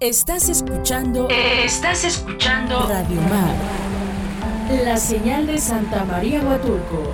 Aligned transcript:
Estás 0.00 0.48
escuchando. 0.48 1.28
Estás 1.28 2.04
escuchando. 2.04 2.86
Radio 2.86 3.20
Mar. 3.22 3.52
La 4.84 4.96
señal 4.96 5.48
de 5.48 5.58
Santa 5.58 6.04
María 6.04 6.40
Huatulco. 6.40 7.12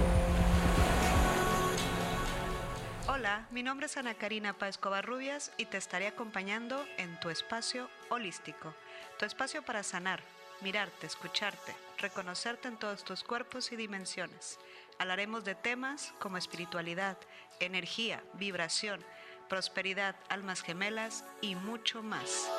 Hola, 3.08 3.48
mi 3.52 3.62
nombre 3.62 3.86
es 3.86 3.96
Ana 3.96 4.12
Karina 4.12 4.52
Páez 4.52 4.76
Covarrubias 4.76 5.50
y 5.56 5.64
te 5.64 5.78
estaré 5.78 6.08
acompañando 6.08 6.84
en 6.98 7.18
tu 7.20 7.30
espacio 7.30 7.88
holístico. 8.10 8.74
Tu 9.18 9.24
espacio 9.24 9.62
para 9.62 9.82
sanar, 9.82 10.20
mirarte, 10.60 11.06
escucharte, 11.06 11.74
reconocerte 11.96 12.68
en 12.68 12.76
todos 12.76 13.02
tus 13.02 13.24
cuerpos 13.24 13.72
y 13.72 13.76
dimensiones. 13.76 14.58
Hablaremos 14.98 15.42
de 15.44 15.54
temas 15.54 16.12
como 16.18 16.36
espiritualidad, 16.36 17.16
energía, 17.60 18.22
vibración, 18.34 19.02
prosperidad, 19.48 20.16
almas 20.28 20.62
gemelas 20.62 21.24
y 21.40 21.54
mucho 21.54 22.02
más. 22.02 22.50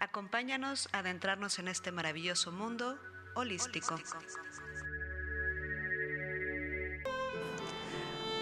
Acompáñanos 0.00 0.88
a 0.92 0.98
adentrarnos 0.98 1.58
en 1.58 1.68
este 1.68 1.92
maravilloso 1.92 2.52
mundo 2.52 2.98
holístico. 3.34 3.96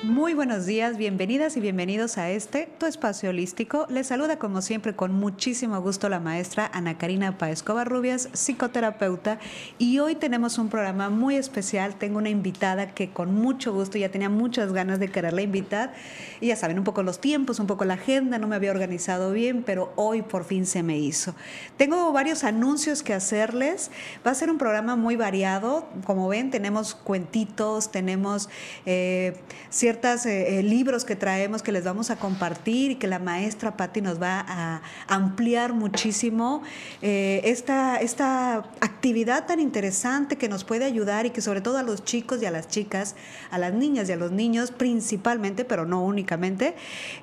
Muy 0.06 0.34
buenos 0.34 0.66
días, 0.66 0.96
bienvenidas 0.98 1.56
y 1.56 1.60
bienvenidos 1.60 2.16
a 2.16 2.30
este, 2.30 2.68
tu 2.78 2.86
espacio 2.86 3.30
holístico. 3.30 3.86
Les 3.90 4.06
saluda 4.06 4.38
como 4.38 4.62
siempre 4.62 4.94
con 4.94 5.12
muchísimo 5.12 5.80
gusto 5.80 6.08
la 6.08 6.20
maestra 6.20 6.70
Ana 6.72 6.96
Karina 6.96 7.36
Paez 7.38 7.64
Covarrubias, 7.64 8.28
psicoterapeuta, 8.32 9.40
y 9.78 9.98
hoy 9.98 10.14
tenemos 10.14 10.58
un 10.58 10.68
programa 10.68 11.10
muy 11.10 11.34
especial. 11.34 11.96
Tengo 11.96 12.18
una 12.18 12.28
invitada 12.28 12.94
que 12.94 13.10
con 13.10 13.34
mucho 13.34 13.74
gusto, 13.74 13.98
ya 13.98 14.08
tenía 14.08 14.28
muchas 14.28 14.72
ganas 14.72 15.00
de 15.00 15.08
quererla 15.08 15.42
invitar, 15.42 15.92
y 16.40 16.46
ya 16.46 16.56
saben, 16.56 16.78
un 16.78 16.84
poco 16.84 17.02
los 17.02 17.20
tiempos, 17.20 17.58
un 17.58 17.66
poco 17.66 17.84
la 17.84 17.94
agenda, 17.94 18.38
no 18.38 18.46
me 18.46 18.54
había 18.54 18.70
organizado 18.70 19.32
bien, 19.32 19.64
pero 19.64 19.92
hoy 19.96 20.22
por 20.22 20.44
fin 20.44 20.66
se 20.66 20.84
me 20.84 20.96
hizo. 20.98 21.34
Tengo 21.76 22.12
varios 22.12 22.44
anuncios 22.44 23.02
que 23.02 23.12
hacerles. 23.12 23.90
Va 24.24 24.30
a 24.30 24.34
ser 24.36 24.50
un 24.50 24.58
programa 24.58 24.94
muy 24.94 25.16
variado. 25.16 25.88
Como 26.04 26.28
ven, 26.28 26.52
tenemos 26.52 26.94
cuentitos, 26.94 27.90
tenemos 27.90 28.48
eh, 28.84 29.34
ciertos 29.68 29.95
eh, 30.04 30.58
eh, 30.58 30.62
libros 30.62 31.04
que 31.04 31.16
traemos 31.16 31.62
que 31.62 31.72
les 31.72 31.84
vamos 31.84 32.10
a 32.10 32.16
compartir 32.16 32.92
y 32.92 32.94
que 32.96 33.06
la 33.06 33.18
maestra 33.18 33.76
Patti 33.76 34.00
nos 34.00 34.20
va 34.20 34.44
a 34.46 34.82
ampliar 35.08 35.72
muchísimo 35.72 36.62
eh, 37.02 37.40
esta, 37.44 37.96
esta 37.96 38.58
actividad 38.80 39.46
tan 39.46 39.58
interesante 39.58 40.36
que 40.36 40.48
nos 40.48 40.64
puede 40.64 40.84
ayudar 40.84 41.26
y 41.26 41.30
que 41.30 41.40
sobre 41.40 41.60
todo 41.60 41.78
a 41.78 41.82
los 41.82 42.04
chicos 42.04 42.42
y 42.42 42.46
a 42.46 42.50
las 42.50 42.68
chicas, 42.68 43.16
a 43.50 43.58
las 43.58 43.72
niñas 43.72 44.08
y 44.08 44.12
a 44.12 44.16
los 44.16 44.32
niños 44.32 44.70
principalmente, 44.70 45.64
pero 45.64 45.86
no 45.86 46.04
únicamente, 46.04 46.74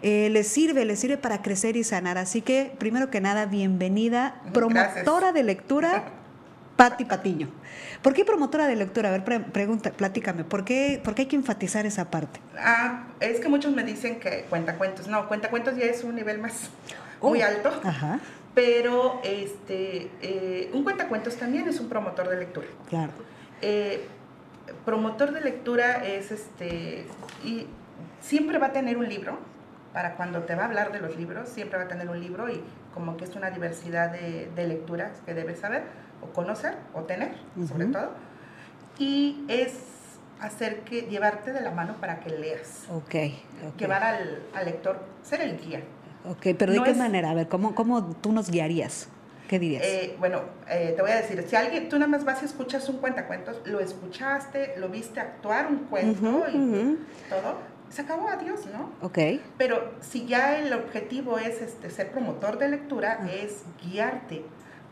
les 0.01 0.47
sirve, 0.47 0.83
les 0.83 0.99
sirve 0.99 1.17
para 1.17 1.41
crecer 1.41 1.77
y 1.77 1.83
sanar. 1.83 2.17
Así 2.17 2.41
que, 2.41 2.73
primero 2.79 3.09
que 3.09 3.21
nada, 3.21 3.45
bienvenida, 3.45 4.41
promotora 4.51 5.31
de 5.31 5.43
lectura, 5.43 6.11
Patti 6.75 7.05
Patiño. 7.05 7.49
¿Por 8.01 8.13
qué 8.13 8.25
promotora 8.25 8.67
de 8.67 8.75
lectura? 8.75 9.09
A 9.09 9.11
ver, 9.11 9.23
pregunta, 9.51 9.91
platícame, 9.91 10.43
¿por 10.43 10.65
qué, 10.65 10.99
¿por 11.03 11.15
qué 11.15 11.23
hay 11.23 11.27
que 11.27 11.35
enfatizar 11.35 11.85
esa 11.85 12.09
parte? 12.09 12.39
Ah, 12.57 13.05
es 13.19 13.39
que 13.39 13.47
muchos 13.47 13.73
me 13.73 13.83
dicen 13.83 14.19
que 14.19 14.45
cuenta 14.49 14.75
cuentos. 14.77 15.07
No, 15.07 15.27
cuenta 15.27 15.49
cuentos 15.49 15.75
ya 15.75 15.85
es 15.85 16.03
un 16.03 16.15
nivel 16.15 16.39
más 16.39 16.69
muy 17.21 17.41
oh, 17.41 17.45
alto. 17.45 17.71
Ajá. 17.83 18.19
Pero 18.55 19.21
este, 19.23 20.09
eh, 20.21 20.69
un 20.73 20.83
cuentacuentos 20.83 21.37
también 21.37 21.67
es 21.67 21.79
un 21.79 21.89
promotor 21.89 22.29
de 22.29 22.37
lectura. 22.37 22.67
Claro. 22.89 23.11
Eh, 23.61 24.05
promotor 24.85 25.31
de 25.31 25.41
lectura 25.41 26.05
es 26.05 26.31
este, 26.31 27.05
y 27.43 27.67
siempre 28.21 28.57
va 28.57 28.67
a 28.67 28.73
tener 28.73 28.97
un 28.97 29.07
libro, 29.07 29.37
para 29.93 30.15
cuando 30.15 30.41
te 30.41 30.55
va 30.55 30.63
a 30.63 30.65
hablar 30.65 30.91
de 30.91 30.99
los 30.99 31.15
libros, 31.15 31.49
siempre 31.49 31.77
va 31.77 31.85
a 31.85 31.87
tener 31.87 32.09
un 32.09 32.19
libro 32.19 32.49
y 32.49 32.61
como 32.93 33.15
que 33.15 33.25
es 33.25 33.35
una 33.35 33.51
diversidad 33.51 34.11
de, 34.11 34.49
de 34.55 34.67
lecturas 34.67 35.11
que 35.25 35.33
debes 35.33 35.59
saber 35.59 35.83
o 36.23 36.33
conocer 36.33 36.75
o 36.93 37.01
tener, 37.01 37.35
sobre 37.67 37.85
todo. 37.87 38.11
Y 38.97 39.43
es 39.47 39.73
hacer 40.39 40.81
que 40.81 41.03
llevarte 41.03 41.53
de 41.53 41.61
la 41.61 41.71
mano 41.71 41.95
para 41.99 42.19
que 42.19 42.29
leas. 42.29 42.83
Ok. 42.91 43.15
Llevar 43.77 44.03
al, 44.03 44.43
al, 44.53 44.65
lector, 44.65 44.99
ser 45.23 45.41
el 45.41 45.57
guía. 45.57 45.81
Ok, 46.25 46.47
pero 46.57 46.73
¿de 46.73 46.83
qué 46.83 46.93
manera? 46.93 47.31
A 47.31 47.33
ver, 47.33 47.47
¿cómo, 47.47 47.75
¿cómo 47.75 48.15
tú 48.15 48.31
nos 48.31 48.49
guiarías? 48.49 49.09
¿Qué 49.47 49.59
dirías? 49.59 49.83
Eh, 49.85 50.15
bueno, 50.19 50.41
eh, 50.69 50.93
te 50.95 51.01
voy 51.01 51.11
a 51.11 51.15
decir, 51.15 51.43
si 51.47 51.55
alguien, 51.55 51.89
tú 51.89 51.97
nada 51.97 52.09
más 52.09 52.23
vas 52.23 52.41
y 52.41 52.45
escuchas 52.45 52.87
un 52.89 52.97
cuentacuentos, 52.97 53.61
lo 53.65 53.79
escuchaste, 53.79 54.75
lo 54.77 54.89
viste 54.89 55.19
actuar 55.19 55.67
un 55.67 55.79
cuento 55.79 56.45
y 56.49 56.97
todo, 57.29 57.57
se 57.89 58.01
acabó, 58.01 58.29
adiós, 58.29 58.61
¿no? 58.71 58.91
Ok. 59.05 59.19
Pero 59.57 59.93
si 60.01 60.25
ya 60.25 60.57
el 60.57 60.73
objetivo 60.73 61.37
es 61.37 61.61
este, 61.61 61.89
ser 61.89 62.11
promotor 62.11 62.57
de 62.57 62.69
lectura, 62.69 63.19
es 63.31 63.63
guiarte 63.83 64.43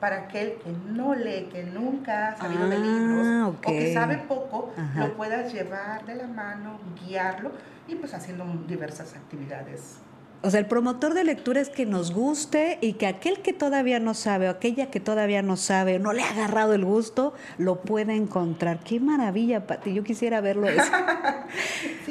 para 0.02 0.24
aquel 0.24 0.56
que 0.56 0.72
no 0.92 1.16
lee, 1.16 1.48
que 1.50 1.64
nunca 1.64 2.30
ha 2.30 2.36
sabido 2.36 2.68
de 2.68 2.80
libros 2.80 3.26
ah, 3.26 3.52
o 3.56 3.62
que 3.62 3.94
sabe 3.94 4.18
poco, 4.18 4.74
lo 4.98 5.14
puedas 5.16 5.54
llevar 5.54 6.06
de 6.06 6.16
la 6.16 6.28
mano, 6.28 6.80
guiarlo 7.06 7.52
y 7.88 7.96
pues 7.96 8.14
haciendo 8.14 8.44
diversas 8.68 9.16
actividades 9.16 10.02
o 10.44 10.50
sea, 10.50 10.60
el 10.60 10.66
promotor 10.66 11.14
de 11.14 11.24
lectura 11.24 11.62
es 11.62 11.70
que 11.70 11.86
nos 11.86 12.12
guste 12.12 12.80
y 12.82 12.94
que 12.94 13.06
aquel 13.06 13.42
que 13.42 13.54
todavía 13.54 14.00
no 14.00 14.16
sabe 14.16 14.48
o 14.48 14.52
aquella 14.52 14.90
que 14.90 15.00
todavía 15.00 15.44
no 15.44 15.56
sabe 15.56 15.98
o 15.98 16.00
no 16.00 16.14
le 16.14 16.24
ha 16.24 16.32
agarrado 16.32 16.74
el 16.74 16.84
gusto, 16.84 17.36
lo 17.60 17.82
pueda 17.82 18.16
encontrar. 18.16 18.80
Qué 18.80 19.00
maravilla, 19.00 19.68
Pati. 19.68 19.94
Yo 19.94 20.04
quisiera 20.04 20.42
verlo 20.42 20.68
eso. 20.68 20.82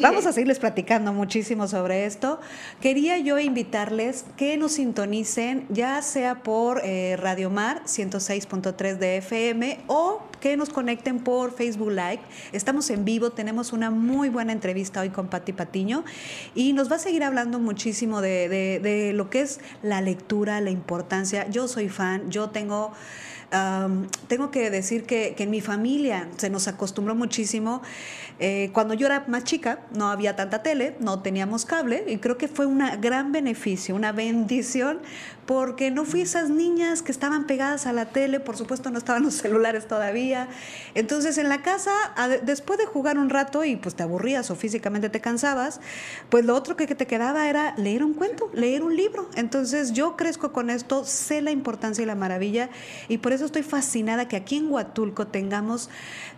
Vamos 0.01 0.25
a 0.27 0.33
seguirles 0.33 0.59
platicando 0.59 1.13
muchísimo 1.13 1.69
sobre 1.69 2.07
esto. 2.07 2.41
Quería 2.81 3.19
yo 3.19 3.39
invitarles 3.39 4.25
que 4.37 4.57
nos 4.57 4.73
sintonicen, 4.73 5.67
ya 5.69 6.01
sea 6.01 6.43
por 6.43 6.81
eh, 6.85 7.17
Radio 7.19 7.51
Mar 7.51 7.83
106.3 7.85 8.97
de 8.97 9.19
FM 9.19 9.81
o 9.89 10.23
que 10.41 10.57
nos 10.57 10.71
conecten 10.71 11.21
por 11.21 11.53
Facebook 11.53 11.91
Live. 11.91 12.21
Estamos 12.53 12.89
en 12.91 13.05
vivo, 13.05 13.31
tenemos 13.31 13.73
una 13.73 13.91
muy 13.91 14.31
buena 14.31 14.53
entrevista 14.53 15.03
hoy 15.03 15.11
con 15.11 15.29
Pati 15.29 15.53
Patiño 15.53 16.05
y 16.55 16.73
nos 16.73 16.91
va 16.91 16.97
a 16.97 17.01
seguir 17.01 17.23
hablando 17.23 17.59
muchísimo 17.59 18.21
de, 18.23 19.13
lo 19.15 19.29
que 19.29 19.43
es 19.43 19.61
la 19.83 20.01
lectura, 20.01 20.61
la 20.61 20.71
importancia. 20.71 21.49
Yo 21.51 21.69
soy 21.69 21.89
fan, 21.89 22.31
yo 22.31 22.51
tengo... 22.51 22.93
tengo 24.29 24.51
que 24.51 24.71
decir 24.71 25.05
que, 25.05 25.35
que, 25.37 25.43
en 25.43 25.51
mi 25.51 25.61
familia 25.61 26.29
se 26.37 26.51
nos 26.51 26.69
acostumbró 26.69 27.15
muchísimo 27.15 27.83
eh, 28.43 28.71
cuando 28.73 28.95
yo 28.95 29.07
era 29.07 29.25
más 29.29 29.45
chica, 29.45 29.81
no 29.93 30.09
había 30.09 30.35
tanta 30.35 30.63
tele, 30.63 30.97
no 30.99 31.21
teníamos 31.21 31.67
cable 31.67 32.05
y 32.09 32.17
creo 32.17 32.39
que 32.39 32.49
fue 32.49 32.65
un 32.65 32.83
gran 32.99 33.33
beneficio, 33.33 33.95
una 33.95 34.13
bendición, 34.13 35.01
porque 35.45 35.91
no 35.91 36.07
fui 36.07 36.23
esas 36.23 36.49
niñas 36.49 37.03
que 37.03 37.13
estaban 37.13 37.47
pegadas 37.47 37.87
a 37.87 37.93
la 37.93 38.07
tele, 38.07 38.41
por 38.41 38.57
supuesto 38.57 38.91
no 38.91 38.97
estaban 38.97 39.25
los 39.25 39.35
celulares 39.35 39.87
todavía. 39.87 40.49
Entonces 40.95 41.37
en 41.37 41.51
la 41.51 41.61
casa, 41.61 41.91
después 42.43 42.79
de 42.79 42.87
jugar 42.87 43.19
un 43.19 43.29
rato 43.29 43.63
y 43.65 43.77
pues 43.77 43.95
te 43.95 44.05
aburrías 44.05 44.51
o 44.51 44.57
físicamente 44.57 45.11
te 45.11 45.21
cansabas, 45.21 45.81
pues 46.31 46.47
lo 46.47 46.55
otro 46.55 46.77
que 46.77 46.87
te 46.87 47.07
quedaba 47.07 47.49
era 47.49 47.75
leer 47.77 48.05
un 48.05 48.15
cuento, 48.15 48.49
leer 48.55 48.83
un 48.83 48.97
libro. 48.97 49.29
Entonces 49.35 49.93
yo 49.93 50.17
crezco 50.17 50.53
con 50.53 50.71
esto, 50.71 51.05
sé 51.05 51.43
la 51.43 51.51
importancia 51.51 52.03
y 52.03 52.07
la 52.07 52.15
maravilla 52.15 52.71
y 53.09 53.19
por 53.19 53.33
eso 53.33 53.40
estoy 53.47 53.63
fascinada 53.63 54.29
que 54.29 54.37
aquí 54.37 54.57
en 54.57 54.71
Huatulco 54.71 55.27
tengamos 55.27 55.91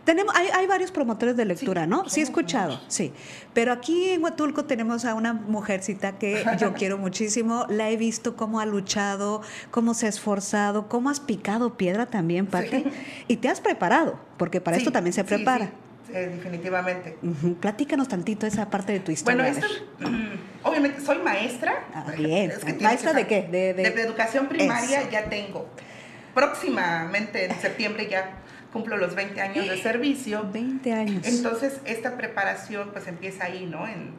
tenemos, 0.05 0.35
hay, 0.35 0.49
hay 0.53 0.67
varios 0.67 0.91
promotores 0.91 1.37
de 1.37 1.45
lectura, 1.45 1.87
¿no? 1.87 2.09
Sí, 2.09 2.21
he 2.21 2.23
escuchado, 2.25 2.81
sí. 2.89 3.13
Pero 3.55 3.73
aquí 3.73 4.11
en 4.11 4.23
Huatulco 4.23 4.65
tenemos 4.65 5.05
a 5.05 5.15
una 5.15 5.33
mujercita 5.33 6.19
que 6.19 6.45
yo 6.59 6.73
quiero 6.75 6.99
muchísimo. 6.99 7.67
La 7.69 7.89
he 7.89 7.97
visto 7.97 8.35
cómo 8.35 8.59
ha 8.59 8.67
luchado, 8.67 9.43
cómo 9.71 9.95
se 9.95 10.07
ha 10.07 10.09
esforzado, 10.09 10.89
cómo 10.89 11.09
has 11.09 11.21
picado 11.21 11.77
piedra 11.77 12.07
también, 12.07 12.47
Pati. 12.47 12.85
Y 13.29 13.37
te 13.37 13.49
has 13.49 13.61
preparado, 13.61 14.19
porque 14.39 14.61
para 14.61 14.77
esto 14.77 14.91
también 14.91 15.13
se 15.13 15.23
prepara. 15.23 15.71
definitivamente. 16.09 17.17
Platícanos 17.61 18.09
tantito 18.09 18.45
esa 18.47 18.71
parte 18.71 18.93
de 18.93 19.01
tu 19.01 19.13
historia. 19.13 19.53
Bueno, 19.53 19.57
esto, 19.57 19.67
obviamente 20.65 21.01
soy 21.01 21.19
maestra. 21.19 21.75
Ah, 21.95 22.07
bien. 22.19 22.53
¿Maestra 22.81 23.13
de 23.13 23.27
qué? 23.29 23.43
De, 23.43 23.73
de, 23.73 24.03
educación 24.03 24.49
primaria 24.49 25.09
ya 25.11 25.29
tengo. 25.29 25.69
Próximamente, 26.35 27.47
en 27.47 27.61
septiembre 27.61 28.09
ya 28.09 28.39
cumplo 28.73 28.97
los 28.97 29.15
20 29.15 29.41
años 29.41 29.69
de 29.69 29.79
servicio. 29.83 30.49
20 30.51 30.93
años. 30.93 31.27
Entonces, 31.27 31.81
esta 31.85 32.17
preparación 32.17 32.91
pues 32.93 33.07
empieza 33.07 33.45
ahí, 33.45 33.67
¿no? 33.67 33.87
En, 33.87 34.13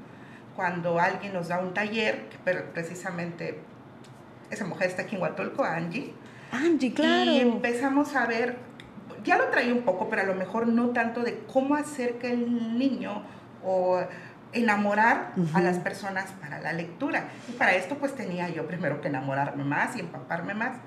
cuando 0.55 0.99
alguien 0.99 1.33
nos 1.33 1.47
da 1.47 1.59
un 1.59 1.73
taller, 1.73 2.29
que 2.29 2.37
precisamente 2.73 3.59
esa 4.51 4.65
mujer 4.65 4.89
está 4.89 5.03
aquí 5.03 5.15
en 5.15 5.21
Huatulco, 5.21 5.63
Angie. 5.63 6.13
Angie, 6.51 6.93
claro. 6.93 7.31
Y 7.31 7.39
empezamos 7.39 8.15
a 8.15 8.27
ver, 8.27 8.57
ya 9.23 9.37
lo 9.37 9.45
traía 9.45 9.73
un 9.73 9.81
poco, 9.81 10.09
pero 10.09 10.21
a 10.21 10.25
lo 10.25 10.35
mejor 10.35 10.67
no 10.67 10.89
tanto 10.89 11.23
de 11.23 11.39
cómo 11.51 11.75
hacer 11.75 12.19
que 12.19 12.31
el 12.31 12.77
niño 12.77 13.23
o 13.63 14.01
enamorar 14.51 15.33
a 15.53 15.61
las 15.61 15.79
personas 15.79 16.31
para 16.39 16.59
la 16.59 16.73
lectura. 16.73 17.25
Y 17.49 17.53
para 17.53 17.73
esto 17.73 17.95
pues 17.95 18.15
tenía 18.15 18.49
yo 18.49 18.67
primero 18.67 19.01
que 19.01 19.07
enamorarme 19.07 19.63
más 19.63 19.95
y 19.95 20.01
empaparme 20.01 20.53
más. 20.53 20.77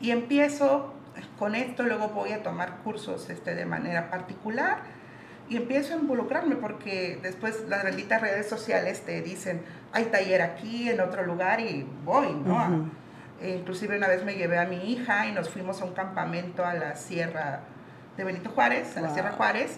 Y 0.00 0.10
empiezo 0.10 0.92
con 1.38 1.54
esto 1.54 1.82
luego 1.82 2.08
voy 2.08 2.32
a 2.32 2.42
tomar 2.42 2.78
cursos 2.78 3.30
este, 3.30 3.54
de 3.54 3.64
manera 3.64 4.10
particular 4.10 4.78
y 5.48 5.56
empiezo 5.56 5.94
a 5.94 5.98
involucrarme 5.98 6.56
porque 6.56 7.18
después 7.22 7.64
las 7.68 7.84
benditas 7.84 8.20
redes 8.20 8.48
sociales 8.48 9.02
te 9.02 9.22
dicen, 9.22 9.62
hay 9.92 10.06
taller 10.06 10.42
aquí, 10.42 10.88
en 10.88 11.00
otro 11.00 11.24
lugar 11.24 11.60
y 11.60 11.86
voy, 12.04 12.32
¿no? 12.34 12.90
Eh, 13.40 13.56
inclusive 13.60 13.96
una 13.96 14.08
vez 14.08 14.24
me 14.24 14.34
llevé 14.34 14.58
a 14.58 14.64
mi 14.64 14.90
hija 14.90 15.26
y 15.26 15.32
nos 15.32 15.48
fuimos 15.50 15.80
a 15.82 15.84
un 15.84 15.92
campamento 15.92 16.64
a 16.64 16.74
la 16.74 16.96
sierra 16.96 17.60
de 18.16 18.24
Benito 18.24 18.50
Juárez, 18.50 18.96
a 18.96 19.02
la 19.02 19.10
Sierra 19.10 19.32
Juárez, 19.32 19.76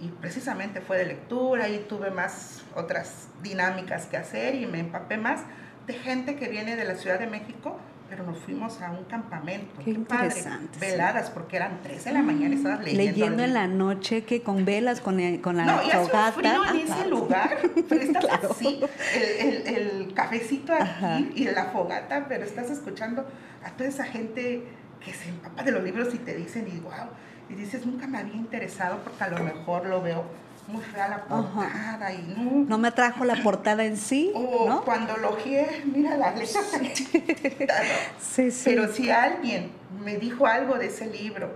y 0.00 0.08
precisamente 0.08 0.80
fue 0.80 0.98
de 0.98 1.06
lectura 1.06 1.68
y 1.68 1.78
tuve 1.78 2.10
más 2.10 2.62
otras 2.74 3.28
dinámicas 3.42 4.06
que 4.06 4.16
hacer 4.16 4.56
y 4.56 4.66
me 4.66 4.80
empapé 4.80 5.16
más 5.16 5.42
de 5.86 5.94
gente 5.94 6.36
que 6.36 6.48
viene 6.48 6.76
de 6.76 6.84
la 6.84 6.96
Ciudad 6.96 7.18
de 7.18 7.26
México 7.26 7.78
pero 8.10 8.24
nos 8.24 8.38
fuimos 8.38 8.82
a 8.82 8.90
un 8.90 9.04
campamento. 9.04 9.80
Qué, 9.84 9.92
interesante. 9.92 10.78
Veladas, 10.80 11.30
porque 11.30 11.56
eran 11.56 11.80
3 11.82 12.04
de 12.04 12.12
la 12.12 12.22
mañana 12.22 12.54
estabas 12.56 12.80
leyendo. 12.80 13.12
Leyendo 13.12 13.44
en 13.44 13.54
la 13.54 13.68
noche, 13.68 14.24
que 14.24 14.42
con 14.42 14.64
velas, 14.64 15.00
con, 15.00 15.38
con 15.38 15.56
la 15.56 15.64
no, 15.64 15.82
y 15.84 15.90
hace 15.92 16.32
frío 16.32 16.64
en 16.68 16.76
ese 16.76 17.08
lugar, 17.08 17.56
pero 17.88 18.02
estás 18.02 18.44
así, 18.50 18.80
el, 19.14 19.46
el, 19.46 19.76
el, 19.76 20.14
cafecito 20.14 20.74
aquí 20.74 21.32
y 21.36 21.44
la 21.44 21.66
fogata, 21.66 22.26
pero 22.28 22.44
estás 22.44 22.68
escuchando 22.68 23.24
a 23.64 23.70
toda 23.70 23.88
esa 23.88 24.04
gente 24.04 24.64
que 25.04 25.14
se 25.14 25.28
empapa 25.28 25.62
de 25.62 25.70
los 25.70 25.84
libros 25.84 26.12
y 26.12 26.18
te 26.18 26.34
dicen, 26.34 26.66
y 26.66 26.80
wow, 26.80 27.08
y 27.48 27.54
dices, 27.54 27.86
nunca 27.86 28.08
me 28.08 28.18
había 28.18 28.34
interesado 28.34 28.98
porque 29.04 29.22
a 29.22 29.28
lo 29.28 29.38
mejor 29.44 29.86
lo 29.86 30.02
veo 30.02 30.24
muy 30.70 30.82
fea 30.82 31.08
la 31.08 31.24
portada 31.24 32.12
y 32.12 32.22
no. 32.36 32.64
No 32.68 32.78
me 32.78 32.88
atrajo 32.88 33.24
la 33.24 33.42
portada 33.42 33.84
en 33.84 33.96
sí. 33.96 34.32
O 34.34 34.82
cuando 34.84 35.16
lo 35.16 35.36
mira 35.84 36.16
la 36.16 36.32
letra 36.32 36.60
sí, 38.20 38.50
sí. 38.50 38.62
Pero 38.64 38.92
si 38.92 39.10
alguien 39.10 39.72
me 40.04 40.16
dijo 40.16 40.46
algo 40.46 40.78
de 40.78 40.86
ese 40.86 41.06
libro, 41.06 41.50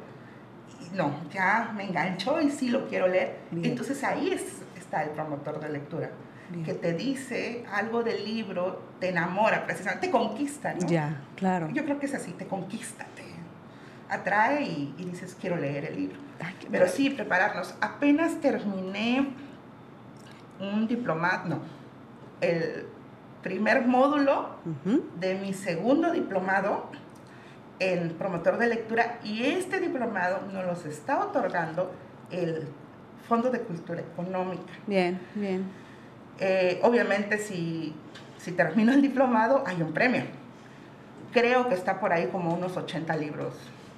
no, 0.94 1.12
ya 1.32 1.72
me 1.75 1.84
enganchó 1.84 2.40
y 2.40 2.50
sí 2.50 2.69
lo 2.69 2.88
quiero 2.88 3.08
leer, 3.08 3.38
entonces 3.52 4.02
ahí 4.05 4.32
está 4.76 5.02
el 5.02 5.11
promotor 5.11 5.61
de 5.61 5.69
lectura. 5.70 6.11
que 6.64 6.75
te 6.75 6.93
dice 6.93 7.64
algo 7.72 8.02
del 8.02 8.25
libro, 8.25 8.82
te 9.00 9.08
enamora 9.08 9.64
precisamente, 9.64 10.06
te 10.06 10.12
conquista, 10.12 10.75
¿no? 10.75 10.87
Ya, 10.87 11.22
claro. 11.37 11.69
Yo 11.72 11.84
creo 11.84 11.99
que 11.99 12.06
es 12.06 12.14
así, 12.14 12.32
te 12.32 12.46
conquista, 12.46 13.05
te 13.16 13.24
atrae 14.08 14.62
y, 14.62 14.94
y 14.98 15.04
dices, 15.04 15.36
quiero 15.40 15.56
leer 15.56 15.86
el 15.86 15.96
libro. 15.96 16.18
Pero 16.70 16.88
sí, 16.88 17.10
prepararnos. 17.10 17.74
Apenas 17.80 18.40
terminé 18.40 19.28
un 20.60 20.86
diplomado, 20.86 21.48
no, 21.48 21.60
el 22.40 22.86
primer 23.42 23.86
módulo 23.86 24.56
de 25.20 25.34
mi 25.34 25.52
segundo 25.52 26.12
diplomado 26.12 26.86
en 27.78 28.10
promotor 28.14 28.56
de 28.56 28.68
lectura 28.68 29.18
y 29.22 29.44
este 29.44 29.80
diplomado 29.80 30.40
nos 30.52 30.64
los 30.64 30.86
está 30.86 31.18
otorgando 31.24 31.92
el 32.30 32.66
Fondo 33.28 33.50
de 33.50 33.60
Cultura 33.60 34.00
Económica. 34.00 34.72
Bien, 34.86 35.20
bien. 35.34 35.64
Eh, 36.40 36.80
obviamente 36.82 37.38
si, 37.38 37.94
si 38.38 38.52
termino 38.52 38.92
el 38.92 39.02
diplomado 39.02 39.62
hay 39.66 39.82
un 39.82 39.92
premio. 39.92 40.24
Creo 41.32 41.68
que 41.68 41.74
está 41.74 42.00
por 42.00 42.12
ahí 42.12 42.28
como 42.28 42.54
unos 42.54 42.76
80 42.76 43.16
libros 43.16 43.54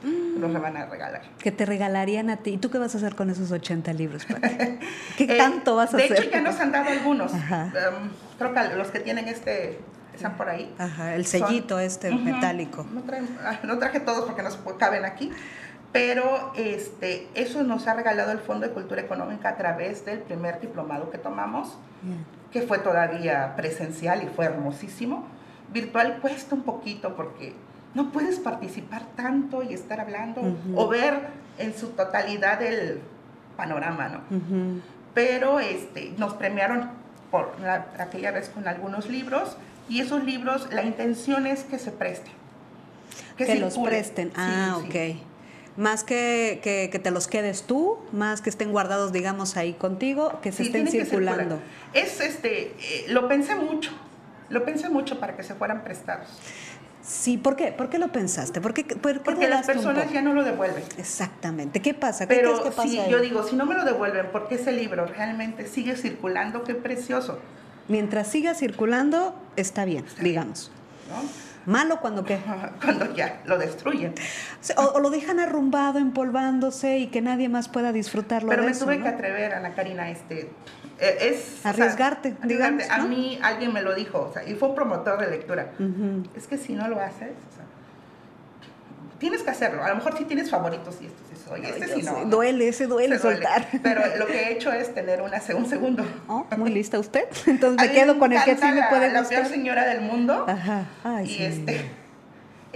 los 0.06 0.52
van 0.60 0.76
a 0.76 0.86
regalar. 0.86 1.22
Que 1.38 1.50
te 1.50 1.66
regalarían 1.66 2.30
a 2.30 2.38
ti. 2.38 2.52
¿Y 2.52 2.58
tú 2.58 2.70
qué 2.70 2.78
vas 2.78 2.94
a 2.94 2.98
hacer 2.98 3.14
con 3.14 3.30
esos 3.30 3.50
80 3.50 3.92
libros, 3.92 4.26
¿Qué 5.16 5.24
eh, 5.24 5.36
tanto 5.36 5.76
vas 5.76 5.92
a 5.94 5.96
hacer? 5.96 6.10
De 6.10 6.18
hecho, 6.18 6.30
ya 6.30 6.40
nos 6.40 6.58
han 6.60 6.72
dado 6.72 6.90
algunos. 6.90 7.32
Um, 7.32 8.10
creo 8.38 8.54
que 8.54 8.76
los 8.76 8.88
que 8.88 9.00
tienen 9.00 9.28
este 9.28 9.78
están 10.14 10.36
por 10.36 10.48
ahí. 10.48 10.74
Ajá, 10.78 11.14
el 11.14 11.26
sellito 11.26 11.78
este 11.78 12.10
metálico. 12.10 12.86
Ah, 13.44 13.58
no, 13.62 13.78
traje 13.78 14.00
todos 14.00 14.24
porque 14.24 14.42
no 14.42 14.78
caben 14.78 15.04
aquí, 15.04 15.30
pero 15.92 16.52
este, 16.56 17.28
eso 17.34 17.62
nos 17.62 17.86
ha 17.86 17.94
regalado 17.94 18.32
el 18.32 18.38
Fondo 18.38 18.66
de 18.66 18.72
Cultura 18.72 19.00
Económica 19.02 19.50
a 19.50 19.56
través 19.56 20.04
del 20.04 20.20
primer 20.20 20.60
diplomado 20.60 21.10
que 21.10 21.18
tomamos, 21.18 21.78
que 22.50 22.62
fue 22.62 22.78
todavía 22.78 23.54
presencial 23.56 24.22
y 24.22 24.26
fue 24.26 24.46
hermosísimo. 24.46 25.26
Virtual 25.72 26.18
cuesta 26.20 26.54
un 26.54 26.62
poquito 26.62 27.14
porque 27.16 27.54
no 27.96 28.12
puedes 28.12 28.38
participar 28.38 29.06
tanto 29.16 29.62
y 29.62 29.72
estar 29.72 30.00
hablando 30.00 30.43
o 30.75 30.87
ver 30.87 31.28
en 31.58 31.75
su 31.75 31.88
totalidad 31.88 32.62
el 32.62 33.00
panorama, 33.56 34.08
¿no? 34.10 34.20
Pero 35.14 35.60
este, 35.60 36.12
nos 36.19 36.34
premiaron 36.34 36.90
por 37.31 37.54
aquella 37.98 38.32
vez 38.32 38.50
con 38.50 38.69
algunos 38.69 39.08
libros 39.08 39.56
y 39.88 40.00
esos 40.00 40.22
libros, 40.25 40.69
la 40.72 40.82
intención 40.82 41.46
es 41.46 41.64
que 41.64 41.78
se 41.78 41.90
presten. 41.90 42.34
Que, 43.38 43.54
los 43.54 43.78
presten. 43.78 44.31
Ah, 44.37 44.78
ok. 44.78 45.16
Más 45.78 46.04
que, 46.04 46.60
que, 46.62 46.99
te 46.99 47.10
los 47.10 47.28
quedes 47.28 47.62
tú, 47.62 47.99
más 48.12 48.42
que 48.42 48.50
estén 48.50 48.72
guardados, 48.72 49.10
digamos, 49.10 49.56
ahí 49.56 49.72
contigo, 49.72 50.38
que 50.42 50.52
se 50.52 50.64
estén 50.64 50.88
circulando. 50.88 51.60
es 51.94 52.20
este, 52.20 52.75
eh, 52.78 53.06
lo 53.08 53.26
pensé 53.26 53.54
mucho, 53.54 53.92
lo 54.50 54.64
pensé 54.66 54.90
mucho 54.90 55.19
para 55.19 55.34
que 55.34 55.42
se 55.42 55.54
fueran 55.54 55.82
prestados. 55.82 56.28
Sí, 57.06 57.38
¿por 57.38 57.54
qué? 57.54 57.70
¿Por 57.70 57.88
qué 57.88 57.98
lo 57.98 58.10
pensaste? 58.10 58.60
¿Por 58.60 58.74
qué, 58.74 58.84
Porque 58.84 59.48
las 59.48 59.64
personas 59.64 60.10
ya 60.12 60.22
no 60.22 60.32
lo 60.32 60.42
devuelven. 60.42 60.82
Exactamente. 60.98 61.80
¿Qué 61.80 61.94
pasa? 61.94 62.26
¿Qué 62.26 62.34
Pero 62.34 62.62
que 62.64 62.70
pasa 62.70 63.08
yo 63.08 63.20
digo, 63.20 63.44
si 63.44 63.54
no 63.54 63.64
me 63.64 63.76
lo 63.76 63.84
devuelven, 63.84 64.26
porque 64.32 64.56
ese 64.56 64.72
libro 64.72 65.06
realmente 65.06 65.68
sigue 65.68 65.96
circulando, 65.96 66.64
qué 66.64 66.74
precioso. 66.74 67.38
Mientras 67.86 68.26
siga 68.26 68.54
circulando, 68.54 69.40
está 69.54 69.84
bien, 69.84 70.04
digamos. 70.20 70.72
Malo 71.64 72.00
cuando 72.00 72.24
qué? 72.24 72.38
Cuando 72.82 73.14
ya 73.14 73.40
lo 73.44 73.58
destruyen. 73.58 74.14
O, 74.76 74.98
lo 75.00 75.10
dejan 75.10 75.38
arrumbado, 75.40 75.98
empolvándose 75.98 76.98
y 76.98 77.08
que 77.08 77.20
nadie 77.20 77.48
más 77.48 77.68
pueda 77.68 77.92
disfrutarlo. 77.92 78.48
Pero 78.48 78.64
me 78.64 78.72
tuve 78.72 79.00
que 79.00 79.08
atrever, 79.08 79.54
Ana 79.54 79.74
Karina, 79.74 80.10
este, 80.10 80.50
es 80.98 81.64
arriesgarte, 81.64 82.37
digamos. 82.44 82.82
A 82.90 82.98
mí 83.04 83.38
alguien 83.43 83.72
me 83.72 83.82
lo 83.82 83.94
dijo, 83.94 84.28
o 84.31 84.32
sea, 84.32 84.44
y 84.48 84.54
fue 84.54 84.69
un 84.69 84.75
promotor 84.75 85.19
de 85.19 85.31
lectura. 85.31 85.72
Es 86.34 86.46
que 86.46 86.58
si 86.58 86.75
no 86.75 86.88
lo 86.88 87.00
haces, 87.00 87.31
o 87.31 87.54
sea, 87.54 87.64
tienes 89.19 89.43
que 89.43 89.50
hacerlo. 89.50 89.84
A 89.84 89.88
lo 89.90 89.96
mejor 89.96 90.16
sí 90.16 90.25
tienes 90.25 90.50
favoritos 90.50 90.96
y 91.00 91.06
esto 91.06 91.19
sí 91.28 91.37
oye, 91.50 91.69
este 91.70 91.88
sí 91.88 92.02
no. 92.02 92.25
Duele, 92.25 92.69
ese 92.69 92.87
duele 92.87 93.19
soltar. 93.19 93.69
Pero 93.82 94.02
lo 94.19 94.26
que 94.26 94.43
he 94.43 94.52
hecho 94.52 94.72
es 94.72 94.94
tener 94.94 95.22
una, 95.22 95.40
un 95.54 95.66
segundo. 95.66 96.04
Oh, 96.28 96.44
muy 96.56 96.70
lista 96.70 96.99
usted. 96.99 97.26
Entonces 97.46 97.88
me 97.88 97.94
quedo 97.94 98.19
con 98.19 98.32
el 98.32 98.42
que 98.42 98.56
sí 98.56 98.66
me 98.66 98.82
puede 98.88 99.10
gustar. 99.10 99.22
La 99.22 99.28
peor 99.28 99.46
señora 99.46 99.87
del 99.87 100.00
mundo. 100.00 100.44
Ajá. 100.49 100.87
Ay, 101.04 101.31
y 101.31 101.42
este 101.42 102.05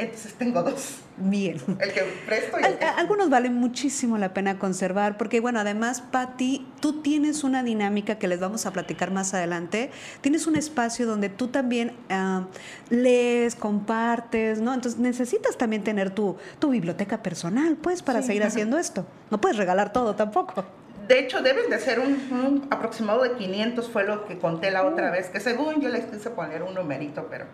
entonces 0.00 0.34
tengo 0.34 0.62
dos. 0.62 0.96
Bien. 1.16 1.58
El 1.80 1.92
que 1.92 2.02
presto 2.26 2.58
y 2.58 2.84
Algunos 2.96 3.28
valen 3.28 3.54
muchísimo 3.54 4.16
la 4.16 4.32
pena 4.32 4.58
conservar, 4.58 5.18
porque 5.18 5.40
bueno, 5.40 5.60
además, 5.60 6.00
Patti, 6.00 6.66
tú 6.80 7.02
tienes 7.02 7.44
una 7.44 7.62
dinámica 7.62 8.18
que 8.18 8.26
les 8.26 8.40
vamos 8.40 8.64
a 8.66 8.72
platicar 8.72 9.10
más 9.10 9.34
adelante. 9.34 9.90
Tienes 10.22 10.46
un 10.46 10.56
espacio 10.56 11.06
donde 11.06 11.28
tú 11.28 11.48
también 11.48 11.92
ah, 12.08 12.46
lees, 12.88 13.54
compartes, 13.54 14.60
¿no? 14.60 14.72
Entonces 14.72 14.98
necesitas 14.98 15.58
también 15.58 15.84
tener 15.84 16.10
tu, 16.10 16.36
tu 16.58 16.70
biblioteca 16.70 17.22
personal, 17.22 17.76
pues, 17.76 18.02
para 18.02 18.22
seguir 18.22 18.44
haciendo 18.44 18.78
esto. 18.78 19.06
No 19.30 19.40
puedes 19.40 19.58
regalar 19.58 19.92
todo 19.92 20.16
tampoco. 20.16 20.64
De 21.10 21.18
hecho, 21.18 21.42
deben 21.42 21.68
de 21.68 21.80
ser 21.80 21.98
un, 21.98 22.68
aproximado 22.70 23.24
de 23.24 23.32
500, 23.32 23.90
fue 23.90 24.04
lo 24.04 24.26
que 24.26 24.38
conté 24.38 24.70
la 24.70 24.84
otra 24.84 25.08
uh. 25.08 25.12
vez, 25.12 25.28
que 25.28 25.40
según 25.40 25.80
yo 25.80 25.88
les 25.88 26.04
quise 26.04 26.30
poner 26.30 26.62
un 26.62 26.72
numerito, 26.72 27.26
pero 27.28 27.46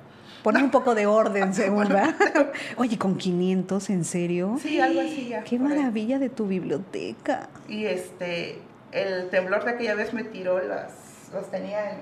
Poner 0.43 0.63
un 0.63 0.71
poco 0.71 0.95
de 0.95 1.07
orden, 1.07 1.55
según, 1.63 1.89
¿verdad? 1.89 2.15
Oye, 2.77 2.99
con 2.99 3.17
500, 3.17 3.89
¿en 3.89 4.05
serio? 4.05 4.59
Sí, 4.61 4.79
algo 4.79 5.01
así 5.01 5.29
ya. 5.29 5.43
Qué 5.43 5.59
maravilla 5.59 6.19
de 6.19 6.29
tu 6.29 6.47
biblioteca. 6.47 7.49
Y 7.67 7.87
este, 7.87 8.59
el 8.93 9.31
temblor 9.31 9.65
de 9.65 9.71
aquella 9.71 9.95
vez 9.95 10.13
me 10.13 10.25
tiró 10.25 10.63
las, 10.63 10.93
los 11.33 11.51
tenía 11.51 11.93
en, 11.93 12.01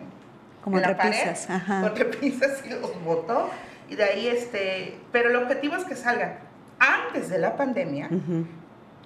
Como 0.60 0.78
en 0.78 0.82
la 0.82 0.96
pared, 0.96 1.36
con 1.82 1.94
repisas 1.94 2.64
y 2.66 2.70
los 2.70 3.04
botó. 3.04 3.48
Y 3.88 3.94
de 3.94 4.02
ahí, 4.02 4.26
este, 4.26 4.98
pero 5.12 5.30
el 5.30 5.36
objetivo 5.36 5.76
es 5.76 5.84
que 5.84 5.94
salgan 5.94 6.36
antes 6.80 7.28
de 7.28 7.38
la 7.38 7.56
pandemia. 7.56 8.10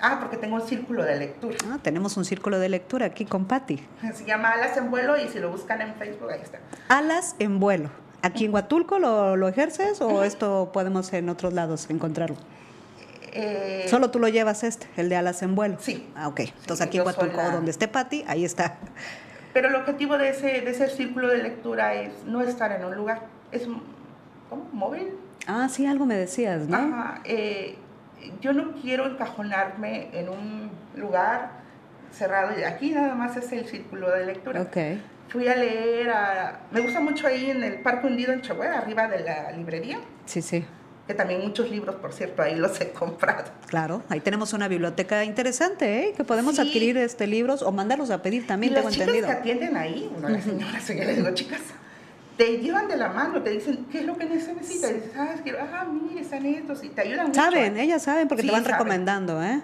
Ah, 0.00 0.18
porque 0.20 0.36
tengo 0.36 0.56
un 0.56 0.62
círculo 0.62 1.02
de 1.02 1.16
lectura. 1.16 1.56
Ah, 1.66 1.78
tenemos 1.82 2.16
un 2.16 2.24
círculo 2.24 2.58
de 2.58 2.68
lectura 2.68 3.06
aquí 3.06 3.24
con 3.24 3.46
Patti. 3.46 3.84
Se 4.14 4.24
llama 4.24 4.50
Alas 4.50 4.76
en 4.76 4.90
Vuelo 4.90 5.16
y 5.16 5.28
si 5.28 5.38
lo 5.40 5.50
buscan 5.50 5.80
en 5.80 5.94
Facebook, 5.94 6.30
ahí 6.30 6.40
está. 6.40 6.60
Alas 6.88 7.34
en 7.38 7.58
Vuelo. 7.58 7.90
¿Aquí 8.22 8.44
en 8.44 8.54
Huatulco 8.54 8.98
lo, 8.98 9.48
ejerces 9.48 10.00
o 10.00 10.24
esto 10.24 10.70
podemos 10.72 11.12
en 11.12 11.28
otros 11.28 11.52
lados 11.52 11.88
encontrarlo? 11.88 12.36
Eh, 13.32 13.86
Solo 13.88 14.10
tú 14.10 14.18
lo 14.18 14.28
llevas 14.28 14.64
este, 14.64 14.88
el 14.96 15.08
de 15.08 15.16
alas 15.16 15.42
en 15.42 15.54
vuelo. 15.54 15.76
Sí. 15.78 16.08
Ah, 16.16 16.28
ok. 16.28 16.40
Entonces 16.40 16.80
aquí 16.84 16.98
en 16.98 17.06
Huatulco, 17.06 17.40
donde 17.52 17.70
esté 17.70 17.86
Patti, 17.86 18.24
ahí 18.26 18.44
está. 18.44 18.78
Pero 19.52 19.68
el 19.68 19.76
objetivo 19.76 20.18
de 20.18 20.30
ese, 20.30 20.46
de 20.62 20.70
ese 20.70 20.88
círculo 20.88 21.28
de 21.28 21.42
lectura 21.42 21.94
es 21.94 22.24
no 22.24 22.40
estar 22.40 22.72
en 22.72 22.84
un 22.84 22.96
lugar, 22.96 23.26
es 23.52 23.66
¿cómo? 24.48 24.68
móvil. 24.72 25.10
Ah, 25.46 25.68
sí, 25.68 25.86
algo 25.86 26.04
me 26.04 26.16
decías, 26.16 26.68
¿no? 26.68 26.76
Ajá. 26.76 27.20
Eh, 27.24 27.76
yo 28.40 28.52
no 28.52 28.72
quiero 28.80 29.06
encajonarme 29.06 30.08
en 30.12 30.28
un 30.28 30.70
lugar 30.96 31.52
cerrado. 32.10 32.54
Aquí 32.66 32.90
nada 32.90 33.14
más 33.14 33.36
es 33.36 33.52
el 33.52 33.66
círculo 33.66 34.10
de 34.10 34.26
lectura. 34.26 34.62
Ok 34.62 34.76
fui 35.28 35.46
a 35.46 35.56
leer, 35.56 36.10
a, 36.10 36.60
me 36.70 36.80
gusta 36.80 37.00
mucho 37.00 37.26
ahí 37.26 37.50
en 37.50 37.62
el 37.62 37.80
Parque 37.80 38.06
Hundido 38.06 38.32
en 38.32 38.40
Chihuahua, 38.40 38.78
arriba 38.78 39.06
de 39.08 39.20
la 39.20 39.52
librería. 39.52 40.00
Sí, 40.26 40.42
sí. 40.42 40.64
Que 41.06 41.14
también 41.14 41.40
muchos 41.40 41.70
libros, 41.70 41.96
por 41.96 42.12
cierto, 42.12 42.42
ahí 42.42 42.54
los 42.56 42.78
he 42.80 42.90
comprado. 42.90 43.44
Claro, 43.66 44.02
ahí 44.10 44.20
tenemos 44.20 44.52
una 44.52 44.68
biblioteca 44.68 45.24
interesante, 45.24 46.08
¿eh? 46.08 46.14
Que 46.14 46.22
podemos 46.22 46.58
adquirir 46.58 46.98
este 46.98 47.26
libros 47.26 47.62
o 47.62 47.72
mandarlos 47.72 48.10
a 48.10 48.20
pedir 48.20 48.46
también, 48.46 48.72
y 48.72 48.74
tengo 48.74 48.88
las 48.90 48.98
chicas 48.98 49.14
que 49.14 49.32
atienden 49.32 49.76
ahí, 49.76 50.10
bueno, 50.12 50.28
las 50.28 50.44
señoras, 50.44 50.86
yo 50.86 50.94
les 50.94 51.16
digo 51.16 51.30
chicas, 51.30 51.60
te 52.38 52.56
llevan 52.58 52.86
de 52.88 52.96
la 52.96 53.08
mano, 53.10 53.42
te 53.42 53.50
dicen, 53.50 53.84
¿qué 53.90 53.98
es 53.98 54.06
lo 54.06 54.16
que 54.16 54.24
necesitas? 54.24 54.90
Y 54.90 54.94
dices, 54.94 55.12
ah, 55.18 55.34
quiero, 55.42 55.58
ah, 55.60 55.84
mire, 55.84 56.20
están 56.20 56.46
estos, 56.46 56.82
y 56.84 56.88
te 56.88 57.00
ayudan 57.02 57.26
mucho. 57.26 57.40
Saben, 57.42 57.76
¿eh? 57.76 57.82
ellas 57.82 58.02
saben 58.02 58.28
porque 58.28 58.42
Sí, 58.42 58.48
te 58.48 58.52
van 58.52 58.62
saben. 58.62 58.78
recomendando, 58.78 59.42
¿eh? 59.42 59.60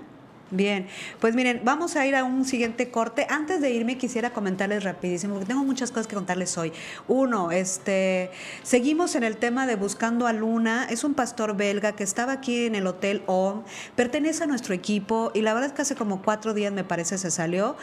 Bien, 0.50 0.86
pues 1.20 1.34
miren, 1.34 1.62
vamos 1.64 1.96
a 1.96 2.06
ir 2.06 2.14
a 2.14 2.22
un 2.22 2.44
siguiente 2.44 2.90
corte. 2.90 3.26
Antes 3.30 3.62
de 3.62 3.70
irme 3.70 3.96
quisiera 3.96 4.30
comentarles 4.30 4.84
rapidísimo, 4.84 5.34
porque 5.34 5.48
tengo 5.48 5.64
muchas 5.64 5.90
cosas 5.90 6.06
que 6.06 6.14
contarles 6.14 6.58
hoy. 6.58 6.70
Uno, 7.08 7.50
este, 7.50 8.30
seguimos 8.62 9.14
en 9.14 9.24
el 9.24 9.38
tema 9.38 9.66
de 9.66 9.76
Buscando 9.76 10.26
a 10.26 10.34
Luna. 10.34 10.86
Es 10.90 11.02
un 11.02 11.14
pastor 11.14 11.56
belga 11.56 11.92
que 11.92 12.04
estaba 12.04 12.32
aquí 12.32 12.66
en 12.66 12.74
el 12.74 12.86
Hotel 12.86 13.22
OM, 13.26 13.62
pertenece 13.96 14.44
a 14.44 14.46
nuestro 14.46 14.74
equipo 14.74 15.32
y 15.34 15.40
la 15.40 15.54
verdad 15.54 15.70
es 15.70 15.74
que 15.74 15.82
hace 15.82 15.94
como 15.94 16.20
cuatro 16.20 16.52
días 16.52 16.72
me 16.72 16.84
parece 16.84 17.16
se 17.16 17.30
salió. 17.30 17.76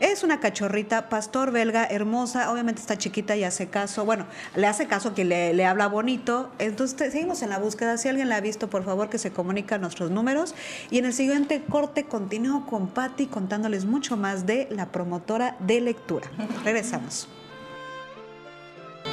Es 0.00 0.24
una 0.24 0.40
cachorrita, 0.40 1.08
pastor 1.08 1.52
belga, 1.52 1.84
hermosa, 1.84 2.50
obviamente 2.50 2.80
está 2.80 2.98
chiquita 2.98 3.36
y 3.36 3.44
hace 3.44 3.68
caso, 3.68 4.04
bueno, 4.04 4.26
le 4.56 4.66
hace 4.66 4.88
caso 4.88 5.14
que 5.14 5.24
le, 5.24 5.54
le 5.54 5.64
habla 5.64 5.86
bonito. 5.86 6.50
Entonces 6.58 7.12
seguimos 7.12 7.42
en 7.42 7.50
la 7.50 7.58
búsqueda. 7.58 7.96
Si 7.98 8.08
alguien 8.08 8.28
la 8.28 8.36
ha 8.36 8.40
visto, 8.40 8.68
por 8.68 8.84
favor 8.84 9.08
que 9.08 9.18
se 9.18 9.30
comunique 9.30 9.74
a 9.74 9.78
nuestros 9.78 10.10
números. 10.10 10.56
Y 10.90 10.98
en 10.98 11.04
el 11.04 11.12
siguiente 11.12 11.62
corte 11.62 11.99
continúo 12.04 12.66
con 12.66 12.88
Patti 12.88 13.26
contándoles 13.26 13.84
mucho 13.84 14.16
más 14.16 14.46
de 14.46 14.68
la 14.70 14.86
promotora 14.86 15.56
de 15.60 15.80
lectura. 15.80 16.30
Regresamos. 16.64 17.28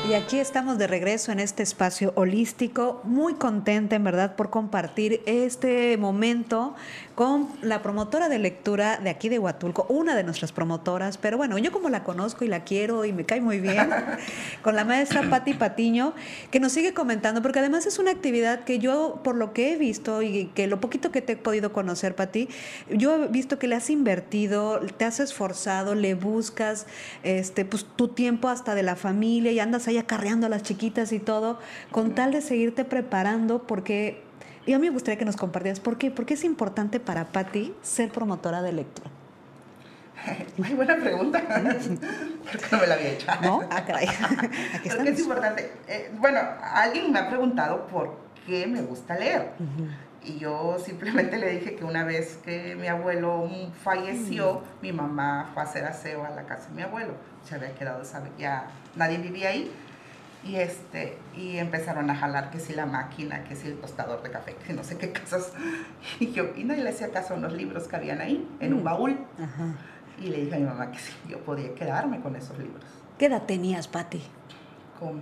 Y 0.09 0.13
aquí 0.13 0.39
estamos 0.39 0.77
de 0.77 0.87
regreso 0.87 1.31
en 1.31 1.39
este 1.39 1.63
espacio 1.63 2.13
holístico, 2.15 3.01
muy 3.03 3.33
contenta 3.33 3.95
en 3.95 4.03
verdad 4.03 4.35
por 4.35 4.49
compartir 4.49 5.21
este 5.25 5.97
momento 5.97 6.75
con 7.17 7.47
la 7.63 7.81
promotora 7.81 8.29
de 8.29 8.37
lectura 8.37 8.97
de 8.97 9.09
aquí 9.09 9.27
de 9.27 9.39
Huatulco, 9.39 9.87
una 9.89 10.15
de 10.15 10.23
nuestras 10.23 10.51
promotoras, 10.51 11.17
pero 11.17 11.35
bueno, 11.35 11.57
yo 11.57 11.71
como 11.71 11.89
la 11.89 12.03
conozco 12.03 12.45
y 12.45 12.47
la 12.47 12.63
quiero 12.63 13.05
y 13.05 13.11
me 13.11 13.25
cae 13.25 13.41
muy 13.41 13.59
bien, 13.59 13.89
con 14.61 14.75
la 14.75 14.85
maestra 14.85 15.27
Patti 15.27 15.55
Patiño, 15.55 16.13
que 16.51 16.59
nos 16.59 16.73
sigue 16.73 16.93
comentando, 16.93 17.41
porque 17.41 17.57
además 17.57 17.87
es 17.87 17.97
una 17.97 18.11
actividad 18.11 18.65
que 18.65 18.77
yo, 18.77 19.19
por 19.23 19.35
lo 19.35 19.51
que 19.51 19.73
he 19.73 19.77
visto 19.77 20.21
y 20.21 20.51
que 20.53 20.67
lo 20.67 20.79
poquito 20.79 21.09
que 21.09 21.23
te 21.23 21.33
he 21.33 21.37
podido 21.37 21.73
conocer, 21.73 22.13
Patti, 22.13 22.49
yo 22.91 23.23
he 23.23 23.27
visto 23.29 23.57
que 23.57 23.67
le 23.67 23.73
has 23.73 23.89
invertido, 23.89 24.79
te 24.81 25.03
has 25.03 25.19
esforzado, 25.19 25.95
le 25.95 26.13
buscas 26.13 26.85
este, 27.23 27.65
pues, 27.65 27.87
tu 27.95 28.09
tiempo 28.09 28.47
hasta 28.47 28.75
de 28.75 28.83
la 28.83 28.95
familia 28.95 29.51
y 29.51 29.59
andas 29.59 29.87
ahí 29.87 29.97
acarreando 29.97 30.45
a 30.45 30.49
las 30.49 30.61
chiquitas 30.61 31.11
y 31.11 31.17
todo, 31.17 31.57
con 31.89 32.13
tal 32.13 32.31
de 32.31 32.43
seguirte 32.43 32.85
preparando, 32.85 33.63
porque 33.65 34.26
y 34.67 34.73
a 34.73 34.79
mí 34.79 34.87
me 34.87 34.93
gustaría 34.93 35.17
que 35.17 35.25
nos 35.25 35.37
compartieras 35.37 35.79
por 35.79 35.97
qué, 35.97 36.11
por 36.11 36.25
qué 36.25 36.35
es 36.35 36.43
importante 36.43 36.99
para 36.99 37.25
Patti 37.25 37.73
ser 37.81 38.11
promotora 38.11 38.61
de 38.61 38.73
lectura. 38.73 39.09
Ay, 40.63 40.73
buena 40.73 40.95
pregunta. 40.97 41.41
Porque 41.47 42.65
no 42.71 42.79
me 42.79 42.87
la 42.87 42.95
había 42.95 43.09
hecho. 43.13 43.27
¿No? 43.41 43.61
Ah, 43.71 43.85
caray. 43.85 44.07
Aquí 44.73 44.89
Porque 44.89 44.89
es 44.89 44.95
estamos. 44.95 45.19
importante. 45.19 45.71
Eh, 45.87 46.11
bueno, 46.19 46.39
alguien 46.61 47.11
me 47.11 47.19
ha 47.19 47.29
preguntado 47.29 47.87
por 47.87 48.17
qué 48.45 48.67
me 48.67 48.81
gusta 48.81 49.15
leer. 49.17 49.51
Y 50.23 50.37
yo 50.39 50.77
simplemente 50.83 51.37
le 51.37 51.51
dije 51.51 51.75
que 51.75 51.85
una 51.85 52.03
vez 52.03 52.39
que 52.43 52.75
mi 52.75 52.87
abuelo 52.87 53.49
falleció, 53.81 54.61
mi 54.81 54.91
mamá 54.91 55.51
fue 55.53 55.63
a 55.63 55.65
hacer 55.65 55.85
aseo 55.85 56.25
a 56.25 56.31
la 56.31 56.43
casa 56.43 56.67
de 56.69 56.75
mi 56.75 56.81
abuelo. 56.81 57.13
Se 57.47 57.55
había 57.55 57.73
quedado, 57.75 58.03
sabe, 58.03 58.29
ya 58.37 58.67
nadie 58.95 59.19
vivía 59.19 59.49
ahí. 59.49 59.71
Y, 60.43 60.55
este, 60.55 61.17
y 61.35 61.57
empezaron 61.57 62.09
a 62.09 62.15
jalar 62.15 62.51
que 62.51 62.59
si 62.59 62.73
la 62.73 62.85
máquina, 62.85 63.43
que 63.43 63.55
si 63.55 63.67
el 63.67 63.77
tostador 63.79 64.21
de 64.23 64.29
café, 64.29 64.55
que 64.65 64.73
no 64.73 64.83
sé 64.83 64.97
qué 64.97 65.11
cosas. 65.11 65.51
Y 66.19 66.31
yo, 66.31 66.45
y 66.55 66.63
nadie 66.63 66.83
le 66.83 66.89
hacía 66.91 67.09
caso 67.11 67.33
a 67.33 67.37
unos 67.37 67.53
libros 67.53 67.87
que 67.87 67.95
habían 67.95 68.21
ahí, 68.21 68.47
en 68.59 68.73
un 68.73 68.81
Mm. 68.81 68.83
baúl. 68.83 69.17
Ajá. 69.41 69.65
Y 70.21 70.27
le 70.29 70.37
dije 70.43 70.55
a 70.55 70.59
mi 70.59 70.65
mamá 70.65 70.91
que 70.91 70.99
sí, 70.99 71.11
yo 71.27 71.39
podía 71.39 71.73
quedarme 71.75 72.19
con 72.21 72.35
esos 72.35 72.57
libros. 72.57 72.83
¿Qué 73.17 73.25
edad 73.25 73.43
tenías, 73.43 73.87
Patti? 73.87 74.21
Como 74.99 75.21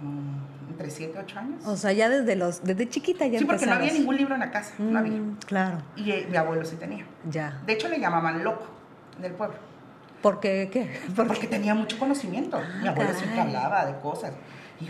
entre 0.69 0.89
7 0.89 1.13
y 1.15 1.19
8 1.19 1.39
años. 1.39 1.65
O 1.65 1.75
sea, 1.75 1.91
ya 1.91 2.07
desde 2.07 2.35
los 2.35 2.63
desde 2.63 2.87
chiquita 2.89 3.25
ya 3.27 3.39
sí, 3.39 3.45
porque 3.45 3.65
no 3.65 3.73
había 3.73 3.91
ningún 3.91 4.15
libro 4.15 4.33
en 4.35 4.39
la 4.41 4.51
casa, 4.51 4.73
no 4.79 4.99
había. 4.99 5.19
Mm, 5.19 5.37
Claro, 5.45 5.77
Y 5.97 6.11
eh, 6.11 6.27
mi 6.29 6.37
abuelo 6.37 6.63
sí 6.63 6.75
tenía. 6.77 7.05
ya. 7.29 7.61
De 7.65 7.73
hecho, 7.73 7.89
le 7.89 7.99
llamaban 7.99 8.43
loco 8.43 8.65
en 9.17 9.25
el 9.25 9.31
pueblo, 9.33 9.55
¿Por 10.21 10.39
qué? 10.39 10.69
¿Qué? 10.71 10.97
¿Por 11.15 11.27
porque 11.27 11.41
qué? 11.41 11.47
tenía 11.47 11.75
mucho 11.75 11.99
conocimiento. 11.99 12.59
mi 12.81 12.87
abuelo 12.87 13.13
siempre 13.13 13.41
hablaba 13.41 13.85
de 13.85 13.99
cosas. 13.99 14.31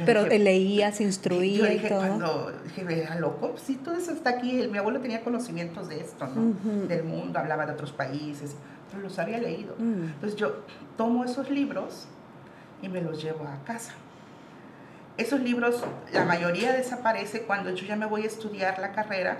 Pero 0.06 0.24
dije- 0.26 0.40
leías, 0.40 1.00
yo 1.00 1.06
instruía 1.06 1.70
y 1.70 1.74
dije, 1.76 1.90
todo. 1.90 2.00
cuando 2.00 2.52
dije, 2.64 3.02
¿era 3.04 3.16
loco? 3.20 3.54
Sí, 3.58 3.76
todo 3.76 3.96
eso 3.96 4.12
está 4.12 4.32
aquí. 4.32 4.60
El- 4.60 4.72
Mi 4.72 4.78
abuelo 4.80 5.00
tenía 5.00 5.22
conocimientos 5.24 5.88
de 5.90 6.00
esto, 6.02 6.28
¿no? 6.28 6.50
Ujú. 6.50 6.88
Del 6.88 7.04
mundo, 7.04 7.40
hablaba 7.40 7.66
de 7.66 7.74
otros 7.74 7.92
países, 7.92 8.56
pero 8.90 9.04
los 9.04 9.18
había 9.20 9.38
leído. 9.38 9.76
Mm. 9.78 10.04
Entonces 10.16 10.36
yo 10.36 10.64
tomo 10.98 11.24
esos 11.24 11.50
libros 11.50 12.08
y 12.82 12.90
me 12.90 13.02
los 13.02 13.22
llevo 13.24 13.46
a 13.48 13.64
casa. 13.64 13.94
Esos 15.18 15.40
libros, 15.40 15.82
la 16.12 16.26
mayoría 16.26 16.74
desaparece 16.74 17.44
cuando 17.44 17.70
yo 17.70 17.86
ya 17.86 17.96
me 17.96 18.06
voy 18.06 18.24
a 18.24 18.28
estudiar 18.28 18.80
la 18.80 18.92
carrera. 18.92 19.38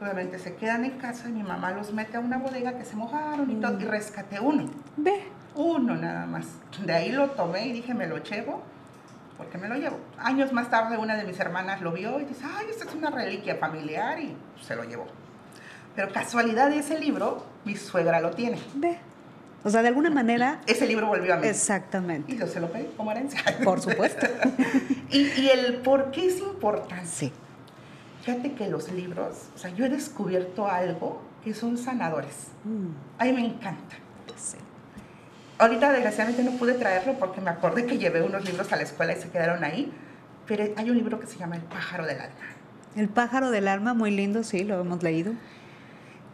Obviamente 0.00 0.38
se 0.38 0.54
quedan 0.56 0.84
en 0.86 0.92
casa 0.92 1.28
y 1.28 1.32
mi 1.32 1.42
mamá 1.42 1.70
los 1.72 1.92
mete 1.92 2.16
a 2.16 2.20
una 2.20 2.38
bodega 2.38 2.78
que 2.78 2.84
se 2.84 2.96
mojaron 2.96 3.50
y 3.50 3.54
todo, 3.56 3.78
y 3.78 3.84
rescaté 3.84 4.40
uno, 4.40 4.68
Ve. 4.96 5.22
uno 5.54 5.94
nada 5.94 6.26
más. 6.26 6.46
De 6.84 6.92
ahí 6.92 7.12
lo 7.12 7.30
tomé 7.30 7.68
y 7.68 7.72
dije, 7.72 7.92
me 7.94 8.06
lo 8.08 8.22
llevo, 8.22 8.62
porque 9.42 9.58
me 9.58 9.68
lo 9.68 9.74
llevo. 9.74 9.98
Años 10.18 10.52
más 10.52 10.70
tarde 10.70 10.96
una 10.96 11.16
de 11.16 11.24
mis 11.24 11.38
hermanas 11.40 11.80
lo 11.80 11.92
vio 11.92 12.20
y 12.20 12.24
dice, 12.24 12.44
ay, 12.44 12.66
esta 12.70 12.84
es 12.84 12.94
una 12.94 13.10
reliquia 13.10 13.56
familiar 13.56 14.20
y 14.20 14.36
se 14.64 14.76
lo 14.76 14.84
llevó. 14.84 15.06
Pero 15.96 16.12
casualidad 16.12 16.70
de 16.70 16.78
ese 16.78 16.98
libro, 16.98 17.44
mi 17.64 17.76
suegra 17.76 18.20
lo 18.20 18.30
tiene. 18.30 18.58
Ve. 18.74 18.98
O 19.64 19.70
sea, 19.70 19.82
de 19.82 19.88
alguna 19.88 20.10
manera, 20.10 20.60
Ese 20.66 20.86
libro 20.86 21.06
volvió 21.06 21.34
a 21.34 21.36
mí. 21.36 21.46
exactamente. 21.46 22.32
Y 22.32 22.38
yo 22.38 22.46
se 22.46 22.60
lo 22.60 22.70
pedí 22.72 22.86
como 22.96 23.10
herencia. 23.12 23.40
Por 23.64 23.80
supuesto. 23.80 24.26
y, 25.10 25.18
y 25.40 25.50
el 25.50 25.76
por 25.76 26.10
qué 26.10 26.26
es 26.26 26.38
importante. 26.38 27.06
Sí. 27.06 27.32
Fíjate 28.22 28.52
que 28.54 28.68
los 28.68 28.90
libros, 28.92 29.48
o 29.54 29.58
sea, 29.58 29.70
yo 29.70 29.84
he 29.84 29.88
descubierto 29.88 30.66
algo 30.68 31.20
que 31.44 31.52
son 31.54 31.76
sanadores. 31.76 32.48
Mm, 32.64 32.88
A 33.20 33.24
mí 33.24 33.32
me 33.32 33.44
encanta. 33.46 33.96
sí. 34.36 34.56
Ahorita 35.62 35.92
desgraciadamente 35.92 36.42
no 36.42 36.58
pude 36.58 36.74
traerlo 36.74 37.14
porque 37.20 37.40
me 37.40 37.48
acordé 37.50 37.86
que 37.86 37.96
llevé 37.96 38.20
unos 38.20 38.44
libros 38.44 38.72
a 38.72 38.76
la 38.76 38.82
escuela 38.82 39.12
y 39.12 39.20
se 39.20 39.28
quedaron 39.30 39.62
ahí. 39.62 39.92
Pero 40.44 40.64
hay 40.76 40.90
un 40.90 40.96
libro 40.96 41.20
que 41.20 41.28
se 41.28 41.38
llama 41.38 41.54
El 41.54 41.62
pájaro 41.62 42.04
del 42.04 42.20
alma. 42.20 42.34
El 42.96 43.08
pájaro 43.08 43.52
del 43.52 43.68
alma, 43.68 43.94
muy 43.94 44.10
lindo, 44.10 44.42
sí, 44.42 44.64
lo 44.64 44.80
hemos 44.80 45.04
leído. 45.04 45.34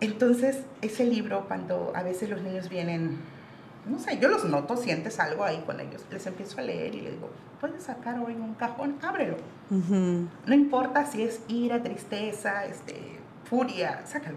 Entonces, 0.00 0.60
ese 0.80 1.04
libro, 1.04 1.44
cuando 1.46 1.92
a 1.94 2.02
veces 2.02 2.30
los 2.30 2.40
niños 2.40 2.70
vienen, 2.70 3.18
no 3.86 3.98
sé, 3.98 4.18
yo 4.18 4.28
los 4.28 4.46
noto, 4.46 4.78
sientes 4.78 5.20
algo 5.20 5.44
ahí 5.44 5.62
con 5.66 5.78
ellos, 5.78 6.06
les 6.10 6.26
empiezo 6.26 6.60
a 6.60 6.62
leer 6.62 6.94
y 6.94 7.02
les 7.02 7.12
digo, 7.12 7.28
puedes 7.60 7.82
sacar 7.82 8.18
hoy 8.20 8.32
un 8.32 8.54
cajón, 8.54 8.96
ábrelo. 9.02 9.36
Ujú. 9.70 10.26
No 10.46 10.54
importa 10.54 11.04
si 11.04 11.22
es 11.22 11.40
ira, 11.48 11.82
tristeza, 11.82 12.64
este, 12.64 13.18
furia, 13.44 14.00
sácalo. 14.06 14.36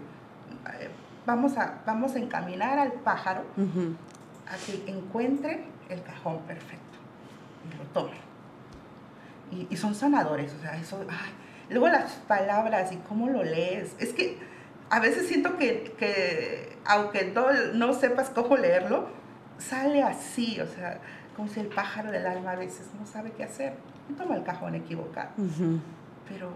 Eh, 0.80 0.90
Vamos 1.24 1.56
a, 1.56 1.74
vamos 1.86 2.16
a 2.16 2.18
encaminar 2.18 2.80
al 2.80 2.94
pájaro 2.94 3.42
Ujú. 3.56 3.94
a 3.94 4.11
que 4.56 4.90
encuentre 4.90 5.64
el 5.88 6.02
cajón 6.02 6.40
perfecto 6.42 6.98
y 7.64 7.78
lo 7.78 7.84
tome. 7.92 8.16
Y, 9.50 9.66
y 9.70 9.76
son 9.76 9.94
sanadores, 9.94 10.52
o 10.54 10.60
sea, 10.60 10.76
eso, 10.76 11.04
ay, 11.08 11.30
luego 11.68 11.88
las 11.88 12.12
palabras 12.28 12.92
y 12.92 12.96
cómo 12.96 13.28
lo 13.28 13.42
lees, 13.42 13.94
es 13.98 14.12
que 14.12 14.38
a 14.90 15.00
veces 15.00 15.26
siento 15.26 15.56
que, 15.56 15.94
que 15.98 16.76
aunque 16.84 17.32
no, 17.34 17.46
no 17.74 17.94
sepas 17.94 18.30
cómo 18.30 18.56
leerlo, 18.56 19.08
sale 19.58 20.02
así, 20.02 20.60
o 20.60 20.66
sea, 20.66 21.00
como 21.36 21.48
si 21.48 21.60
el 21.60 21.68
pájaro 21.68 22.10
del 22.10 22.26
alma 22.26 22.52
a 22.52 22.56
veces 22.56 22.88
no 22.98 23.06
sabe 23.06 23.32
qué 23.32 23.44
hacer. 23.44 23.74
Y 24.10 24.14
toma 24.14 24.36
el 24.36 24.42
cajón 24.42 24.74
equivocado, 24.74 25.30
pero 26.28 26.50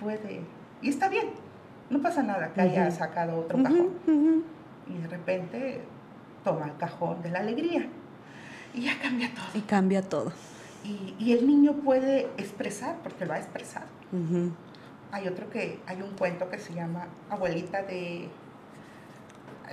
puede, 0.00 0.40
y 0.80 0.88
está 0.88 1.08
bien, 1.08 1.30
no 1.90 2.00
pasa 2.00 2.22
nada 2.22 2.52
que 2.52 2.60
haya 2.60 2.90
sacado 2.90 3.38
otro 3.38 3.62
cajón. 3.62 4.44
y 4.88 4.98
de 4.98 5.08
repente 5.08 5.80
toma 6.44 6.66
el 6.66 6.76
cajón 6.76 7.22
de 7.22 7.30
la 7.30 7.40
alegría 7.40 7.86
y 8.74 8.82
ya 8.82 8.98
cambia 9.00 9.30
todo. 9.34 9.46
Y 9.54 9.60
cambia 9.62 10.02
todo. 10.02 10.32
Y, 10.84 11.14
y 11.18 11.32
el 11.32 11.46
niño 11.46 11.74
puede 11.74 12.22
expresar 12.38 12.96
porque 13.02 13.26
lo 13.26 13.32
ha 13.34 13.38
expresado. 13.38 13.86
Hay 15.12 15.28
otro 15.28 15.50
que, 15.50 15.80
hay 15.86 16.02
un 16.02 16.10
cuento 16.16 16.48
que 16.48 16.58
se 16.58 16.72
llama 16.72 17.06
Abuelita 17.28 17.82
de, 17.82 18.28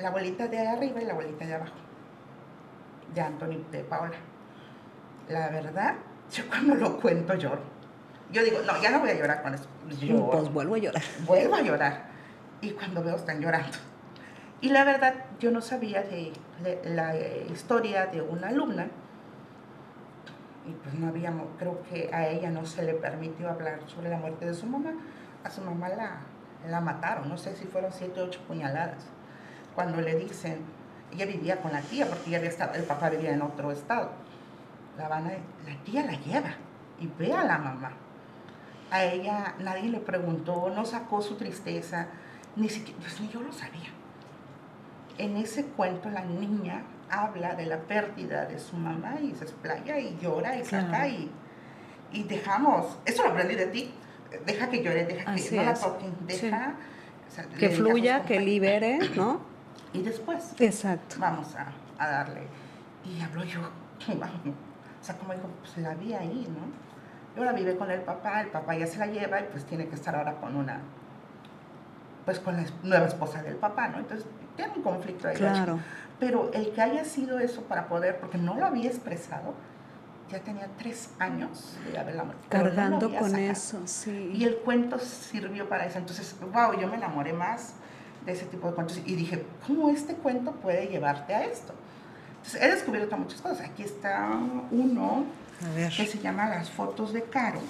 la 0.01 0.09
abuelita 0.09 0.47
de 0.47 0.59
arriba 0.67 1.01
y 1.01 1.05
la 1.05 1.13
abuelita 1.13 1.45
de 1.45 1.53
abajo, 1.55 1.75
de 3.13 3.21
Anthony 3.21 3.63
de 3.71 3.83
Paola. 3.83 4.15
La 5.29 5.49
verdad, 5.49 5.95
yo 6.31 6.47
cuando 6.47 6.75
lo 6.75 6.99
cuento 6.99 7.35
lloro. 7.35 7.61
Yo 8.31 8.43
digo, 8.43 8.59
no, 8.65 8.81
ya 8.81 8.91
no 8.91 8.99
voy 8.99 9.09
a 9.11 9.13
llorar 9.17 9.41
con 9.41 9.53
eso. 9.53 9.65
Lloro 10.01 10.31
Pues 10.31 10.53
vuelvo 10.53 10.75
a 10.75 10.77
llorar. 10.79 11.03
vuelvo 11.25 11.55
a 11.55 11.61
llorar. 11.61 12.05
Y 12.61 12.71
cuando 12.71 13.03
veo 13.03 13.15
están 13.15 13.39
llorando. 13.39 13.77
Y 14.59 14.69
la 14.69 14.83
verdad, 14.83 15.13
yo 15.39 15.51
no 15.51 15.61
sabía 15.61 16.01
de, 16.01 16.33
la 16.83 17.15
eh, 17.15 17.47
historia 17.51 18.07
de 18.07 18.21
una 18.21 18.47
alumna. 18.47 18.87
Y 20.65 20.71
pues 20.71 20.95
no 20.95 21.07
habíamos, 21.07 21.47
creo 21.59 21.83
que 21.83 22.09
a 22.11 22.27
ella 22.27 22.49
no 22.49 22.65
se 22.65 22.83
le 22.83 22.93
permitió 22.93 23.49
hablar 23.49 23.79
sobre 23.85 24.09
la 24.09 24.17
muerte 24.17 24.45
de 24.45 24.53
su 24.53 24.65
mamá. 24.65 24.93
A 25.43 25.51
su 25.51 25.61
mamá 25.61 25.89
la, 25.89 26.17
la 26.67 26.81
mataron, 26.81 27.29
no 27.29 27.37
sé 27.37 27.55
si 27.55 27.65
fueron 27.65 27.91
siete 27.93 28.19
o 28.19 28.25
ocho 28.25 28.41
puñaladas. 28.47 29.05
Cuando 29.75 30.01
le 30.01 30.15
dicen, 30.15 30.59
ella 31.13 31.25
vivía 31.25 31.61
con 31.61 31.71
la 31.71 31.81
tía, 31.81 32.07
porque 32.07 32.29
ella 32.29 32.39
había 32.39 32.49
estado, 32.49 32.73
el 32.73 32.83
papá 32.83 33.09
vivía 33.09 33.31
en 33.31 33.41
otro 33.43 33.71
estado. 33.71 34.11
La, 34.97 35.07
van 35.07 35.25
la 35.25 35.83
tía 35.85 36.03
la 36.03 36.13
lleva 36.13 36.55
y 36.99 37.07
ve 37.19 37.31
a 37.31 37.43
la 37.43 37.59
mamá. 37.59 37.91
A 38.89 39.03
ella 39.03 39.53
nadie 39.59 39.89
le 39.89 39.99
preguntó, 39.99 40.71
no 40.75 40.83
sacó 40.83 41.21
su 41.21 41.35
tristeza, 41.35 42.07
ni 42.55 42.69
siquiera, 42.69 42.99
pues 42.99 43.21
ni 43.21 43.29
yo 43.29 43.41
lo 43.41 43.53
sabía. 43.53 43.91
En 45.17 45.37
ese 45.37 45.65
cuento 45.65 46.09
la 46.09 46.23
niña 46.23 46.83
habla 47.09 47.55
de 47.55 47.65
la 47.65 47.77
pérdida 47.79 48.45
de 48.45 48.59
su 48.59 48.75
mamá 48.75 49.15
y 49.21 49.33
se 49.35 49.45
explaya 49.45 49.99
y 49.99 50.17
llora 50.21 50.57
y 50.57 50.65
saca 50.65 51.07
y, 51.07 51.31
y, 52.11 52.23
dejamos, 52.23 52.97
eso 53.05 53.23
lo 53.23 53.29
aprendí 53.29 53.55
de 53.55 53.67
ti, 53.67 53.93
deja 54.45 54.69
que 54.69 54.83
llore, 54.83 55.05
deja 55.05 55.35
que 55.35 55.55
no 55.55 55.63
la 55.63 55.73
toquen, 55.73 56.13
deja... 56.25 56.75
que 57.57 57.69
fluya, 57.69 58.23
que 58.23 58.39
libere, 58.39 58.99
¿no? 59.15 59.41
Y 59.93 60.01
después 60.01 60.53
Exacto. 60.59 61.15
vamos 61.19 61.55
a, 61.55 61.71
a 61.97 62.09
darle. 62.09 62.41
Y 63.05 63.21
habló 63.21 63.43
yo, 63.43 63.61
o 64.09 65.03
sea, 65.03 65.15
como 65.15 65.33
dijo, 65.33 65.47
pues 65.61 65.77
la 65.77 65.95
vi 65.95 66.13
ahí, 66.13 66.47
¿no? 66.49 66.87
Y 67.35 67.39
ahora 67.39 67.53
vive 67.53 67.75
con 67.77 67.89
el 67.89 68.01
papá, 68.01 68.41
el 68.41 68.47
papá 68.47 68.75
ya 68.75 68.87
se 68.87 68.97
la 68.97 69.07
lleva 69.07 69.39
y 69.39 69.43
pues 69.51 69.65
tiene 69.65 69.87
que 69.87 69.95
estar 69.95 70.15
ahora 70.15 70.33
con 70.39 70.55
una, 70.55 70.81
pues 72.27 72.41
con 72.41 72.57
la 72.57 72.65
nueva 72.83 73.07
esposa 73.07 73.41
del 73.41 73.55
papá, 73.55 73.87
¿no? 73.87 73.99
Entonces 73.99 74.27
tiene 74.57 74.73
un 74.75 74.83
conflicto 74.83 75.29
ahí. 75.29 75.37
Claro. 75.37 75.79
Pero 76.19 76.51
el 76.53 76.73
que 76.73 76.81
haya 76.81 77.05
sido 77.05 77.39
eso 77.39 77.61
para 77.61 77.87
poder, 77.87 78.19
porque 78.19 78.37
no 78.37 78.55
lo 78.55 78.65
había 78.65 78.89
expresado, 78.89 79.53
ya 80.29 80.39
tenía 80.39 80.67
tres 80.77 81.11
años 81.19 81.77
de 81.89 81.97
haberla 81.97 82.25
Cargando 82.49 83.09
con 83.17 83.33
eso, 83.37 83.79
sí. 83.85 84.33
Y 84.33 84.43
el 84.43 84.57
cuento 84.57 84.99
sirvió 84.99 85.69
para 85.69 85.85
eso. 85.85 85.99
Entonces, 85.99 86.35
wow, 86.53 86.77
yo 86.77 86.89
me 86.89 86.97
enamoré 86.97 87.31
más 87.31 87.75
de 88.25 88.33
ese 88.33 88.43
tipo 88.43 88.67
de 88.67 88.73
cuentos 88.73 89.01
y 89.05 89.15
dije, 89.15 89.45
¿cómo 89.65 89.89
este 89.89 90.13
cuento 90.15 90.51
puede 90.51 90.87
llevarte 90.87 91.33
a 91.33 91.45
esto? 91.45 91.73
Entonces, 92.39 92.61
he 92.61 92.69
descubierto 92.71 93.15
muchas 93.15 93.39
cosas. 93.39 93.61
Aquí 93.61 93.83
está 93.83 94.37
uno 94.69 95.23
que 95.95 96.05
se 96.05 96.19
llama 96.19 96.49
Las 96.49 96.69
fotos 96.69 97.13
de 97.13 97.23
Caro. 97.23 97.61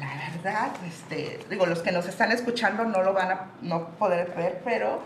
La 0.00 0.30
verdad, 0.32 0.70
este, 0.88 1.40
digo, 1.50 1.66
los 1.66 1.80
que 1.80 1.92
nos 1.92 2.06
están 2.06 2.32
escuchando 2.32 2.84
no 2.84 3.02
lo 3.02 3.12
van 3.12 3.30
a 3.30 3.46
no 3.60 3.88
poder 3.90 4.32
ver, 4.34 4.62
pero 4.64 5.02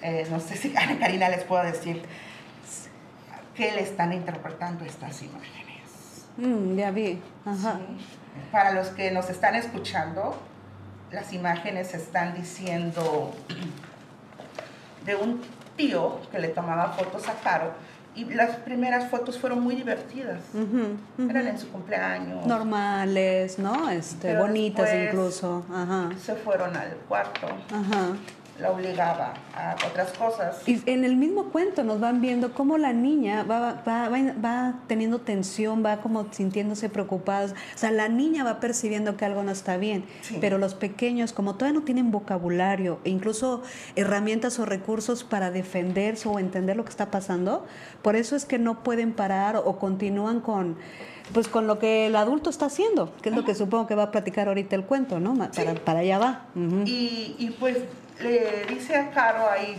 eh, 0.00 0.26
no 0.30 0.40
sé 0.40 0.56
si 0.56 0.74
Ana 0.76 0.98
Karina 0.98 1.28
les 1.28 1.44
puedo 1.44 1.62
decir 1.62 2.02
qué 3.54 3.72
le 3.72 3.82
están 3.82 4.12
interpretando 4.12 4.84
estas 4.84 5.22
imágenes. 5.22 6.26
Mm, 6.38 6.76
ya 6.76 6.90
vi. 6.90 7.20
Para 8.50 8.72
los 8.72 8.88
que 8.88 9.10
nos 9.10 9.28
están 9.28 9.54
escuchando, 9.56 10.40
las 11.10 11.34
imágenes 11.34 11.92
están 11.92 12.34
diciendo 12.34 13.34
de 15.04 15.16
un 15.16 15.42
tío 15.76 16.20
que 16.30 16.38
le 16.38 16.48
tomaba 16.48 16.92
fotos 16.92 17.28
a 17.28 17.34
Caro 17.34 17.74
y 18.14 18.24
las 18.26 18.56
primeras 18.56 19.10
fotos 19.10 19.38
fueron 19.38 19.62
muy 19.62 19.74
divertidas. 19.74 20.40
Eran 21.18 21.48
en 21.48 21.58
su 21.58 21.68
cumpleaños. 21.70 22.46
Normales, 22.46 23.58
¿no? 23.58 23.88
Este, 23.88 24.36
bonitas 24.36 24.90
incluso. 24.94 25.64
Se 26.22 26.34
fueron 26.34 26.76
al 26.76 26.96
cuarto. 27.08 27.46
Ajá 27.70 28.14
la 28.58 28.70
obligaba 28.70 29.34
a 29.54 29.76
otras 29.88 30.12
cosas. 30.12 30.66
Y 30.66 30.82
en 30.86 31.04
el 31.04 31.16
mismo 31.16 31.46
cuento 31.46 31.84
nos 31.84 32.00
van 32.00 32.20
viendo 32.20 32.52
cómo 32.52 32.78
la 32.78 32.92
niña 32.92 33.44
va, 33.44 33.82
va, 33.86 34.08
va, 34.08 34.74
teniendo 34.86 35.20
tensión, 35.20 35.84
va 35.84 35.98
como 35.98 36.26
sintiéndose 36.30 36.88
preocupada. 36.88 37.46
O 37.46 37.78
sea, 37.78 37.90
la 37.90 38.08
niña 38.08 38.44
va 38.44 38.60
percibiendo 38.60 39.16
que 39.16 39.24
algo 39.24 39.42
no 39.42 39.52
está 39.52 39.76
bien, 39.76 40.04
pero 40.40 40.58
los 40.58 40.74
pequeños, 40.74 41.32
como 41.32 41.54
todavía 41.54 41.80
no 41.80 41.84
tienen 41.84 42.10
vocabulario 42.10 43.00
e 43.04 43.10
incluso 43.10 43.62
herramientas 43.96 44.58
o 44.58 44.66
recursos 44.66 45.24
para 45.24 45.50
defenderse 45.50 46.28
o 46.28 46.38
entender 46.38 46.76
lo 46.76 46.84
que 46.84 46.90
está 46.90 47.10
pasando, 47.10 47.66
por 48.02 48.16
eso 48.16 48.36
es 48.36 48.44
que 48.44 48.58
no 48.58 48.82
pueden 48.82 49.12
parar 49.12 49.56
o 49.56 49.78
continúan 49.78 50.40
con 50.40 50.76
pues 51.32 51.48
con 51.48 51.66
lo 51.66 51.78
que 51.78 52.06
el 52.06 52.16
adulto 52.16 52.50
está 52.50 52.66
haciendo, 52.66 53.14
que 53.22 53.30
es 53.30 53.34
lo 53.34 53.44
que 53.44 53.54
supongo 53.54 53.86
que 53.86 53.94
va 53.94 54.04
a 54.04 54.10
platicar 54.10 54.48
ahorita 54.48 54.76
el 54.76 54.84
cuento, 54.84 55.20
¿no? 55.20 55.34
Para, 55.34 55.74
para 55.74 56.00
allá 56.00 56.18
va. 56.18 56.46
y, 56.84 57.36
y, 57.38 57.56
pues 57.58 57.78
le 58.20 58.66
dice 58.68 58.96
a 58.96 59.10
Caro 59.10 59.48
ahí, 59.48 59.76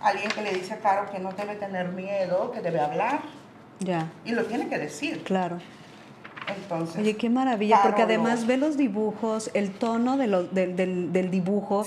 alguien 0.00 0.30
que 0.30 0.42
le 0.42 0.52
dice 0.52 0.74
a 0.74 0.78
Caro 0.78 1.10
que 1.10 1.18
no 1.18 1.32
debe 1.32 1.56
tener 1.56 1.88
miedo, 1.88 2.52
que 2.52 2.60
debe 2.60 2.80
hablar. 2.80 3.20
Ya. 3.80 4.10
Y 4.24 4.32
lo 4.32 4.44
tiene 4.44 4.68
que 4.68 4.78
decir. 4.78 5.22
Claro. 5.24 5.58
Entonces, 6.48 7.00
Oye, 7.00 7.16
qué 7.16 7.30
maravilla, 7.30 7.80
porque 7.82 8.02
además 8.02 8.46
ve 8.46 8.56
los 8.56 8.76
dibujos, 8.76 9.50
el 9.54 9.70
tono 9.70 10.16
de 10.16 10.26
lo, 10.26 10.42
del, 10.42 10.74
del, 11.12 11.30
dibujo, 11.30 11.86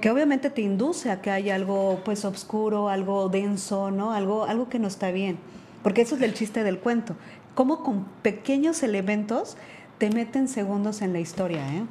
que 0.00 0.10
obviamente 0.10 0.48
te 0.48 0.62
induce 0.62 1.10
a 1.10 1.20
que 1.20 1.30
haya 1.30 1.54
algo 1.54 2.00
pues 2.04 2.24
oscuro, 2.24 2.88
algo 2.88 3.28
denso, 3.28 3.90
¿no? 3.90 4.12
Algo, 4.12 4.44
algo 4.44 4.68
que 4.68 4.78
no 4.78 4.88
está 4.88 5.10
bien. 5.10 5.38
Porque 5.82 6.00
eso 6.02 6.16
es 6.16 6.22
el 6.22 6.34
chiste 6.34 6.64
del 6.64 6.78
cuento. 6.78 7.14
Cómo 7.54 7.82
con 7.82 8.04
pequeños 8.22 8.82
elementos 8.82 9.56
te 9.98 10.10
meten 10.10 10.48
segundos 10.48 11.02
en 11.02 11.12
la 11.12 11.20
historia, 11.20 11.60
¿eh? 11.74 11.82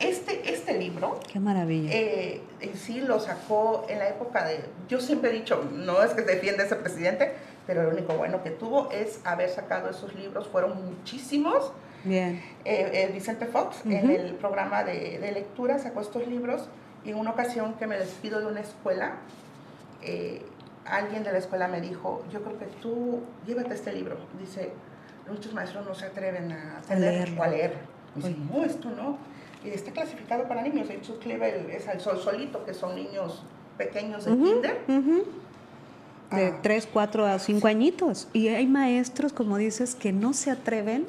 Este, 0.00 0.50
este 0.50 0.78
libro... 0.78 1.20
Qué 1.30 1.38
maravilla. 1.38 1.90
Eh, 1.92 2.40
en 2.60 2.74
sí 2.74 3.02
lo 3.02 3.20
sacó 3.20 3.84
en 3.88 3.98
la 3.98 4.08
época 4.08 4.46
de... 4.46 4.60
Yo 4.88 4.98
siempre 4.98 5.30
he 5.30 5.34
dicho, 5.34 5.62
no 5.74 6.02
es 6.02 6.12
que 6.12 6.22
defienda 6.22 6.62
a 6.62 6.66
ese 6.66 6.76
presidente, 6.76 7.34
pero 7.66 7.82
lo 7.82 7.90
único 7.90 8.14
bueno 8.14 8.42
que 8.42 8.48
tuvo 8.48 8.90
es 8.90 9.20
haber 9.24 9.50
sacado 9.50 9.90
esos 9.90 10.14
libros. 10.14 10.48
Fueron 10.48 10.86
muchísimos. 10.86 11.72
Bien. 12.02 12.42
Eh, 12.64 12.90
eh, 12.94 13.10
Vicente 13.12 13.44
Fox, 13.44 13.84
en 13.84 14.10
el 14.10 14.34
programa 14.36 14.84
de, 14.84 15.18
de, 15.18 15.32
lectura, 15.32 15.78
sacó 15.78 16.00
estos 16.00 16.26
libros. 16.26 16.70
Y 17.04 17.10
en 17.10 17.16
una 17.16 17.32
ocasión 17.32 17.74
que 17.74 17.86
me 17.86 17.98
despido 17.98 18.40
de 18.40 18.46
una 18.46 18.60
escuela, 18.60 19.16
alguien 20.86 21.24
de 21.24 21.32
la 21.32 21.38
escuela 21.38 21.68
me 21.68 21.82
dijo, 21.82 22.24
yo 22.32 22.42
creo 22.42 22.58
que 22.58 22.66
tú 22.80 23.20
llévate 23.46 23.74
este 23.74 23.92
libro. 23.92 24.16
Dice, 24.38 24.72
muchos 25.28 25.52
maestros 25.52 25.86
no 25.86 25.94
se 25.94 26.06
atreven 26.06 26.52
a, 26.52 26.94
leerlo. 26.94 27.38
O 27.38 27.44
a 27.44 27.48
leerlo. 27.48 27.80
Dice, 28.16 28.34
no, 28.50 28.64
esto 28.64 28.88
no 28.88 29.29
y 29.29 29.29
está 29.64 29.90
clasificado 29.90 30.48
para 30.48 30.62
niños. 30.62 30.88
El 30.88 31.00
es 31.70 31.88
el 31.88 32.00
sol 32.00 32.18
solito, 32.18 32.64
que 32.64 32.74
son 32.74 32.94
niños 32.96 33.42
pequeños 33.76 34.24
de 34.24 34.32
kinder. 34.32 34.80
De 36.30 36.52
3, 36.62 36.88
4 36.92 37.26
a 37.26 37.38
5 37.40 37.66
añitos. 37.66 38.28
Y 38.32 38.48
hay 38.48 38.66
maestros, 38.66 39.32
como 39.32 39.56
dices, 39.56 39.96
que 39.96 40.12
no 40.12 40.32
se 40.32 40.52
atreven 40.52 41.06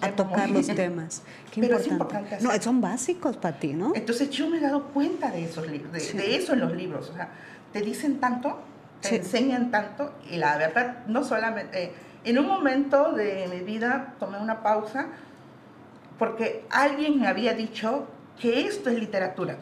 a 0.00 0.12
tocar 0.12 0.48
los 0.48 0.66
temas. 0.74 1.22
Qué 1.52 1.60
Pero 1.60 1.78
importante. 1.78 1.86
es 1.86 1.92
importante. 1.92 2.38
No, 2.40 2.62
son 2.62 2.80
básicos 2.80 3.36
para 3.36 3.58
ti, 3.58 3.74
¿no? 3.74 3.92
Entonces 3.94 4.30
yo 4.30 4.48
me 4.48 4.56
he 4.56 4.60
dado 4.60 4.84
cuenta 4.84 5.30
de, 5.30 5.44
esos 5.44 5.70
de, 5.70 5.78
de 5.78 6.36
eso 6.36 6.54
en 6.54 6.60
los 6.60 6.74
libros. 6.74 7.10
O 7.10 7.14
sea, 7.14 7.28
te 7.74 7.82
dicen 7.82 8.20
tanto, 8.20 8.58
te 9.02 9.16
enseñan 9.16 9.70
tanto, 9.70 10.12
y 10.30 10.36
la 10.36 10.56
verdad, 10.56 11.06
no 11.06 11.24
solamente... 11.24 11.92
en 12.24 12.38
un 12.38 12.46
momento 12.46 13.12
de 13.12 13.48
mi 13.48 13.60
vida 13.60 14.14
tomé 14.18 14.38
una 14.38 14.62
pausa 14.62 15.08
porque 16.18 16.64
alguien 16.70 17.20
me 17.20 17.28
había 17.28 17.54
dicho 17.54 18.08
que 18.40 18.66
esto 18.66 18.90
es 18.90 18.98
literatura. 18.98 19.56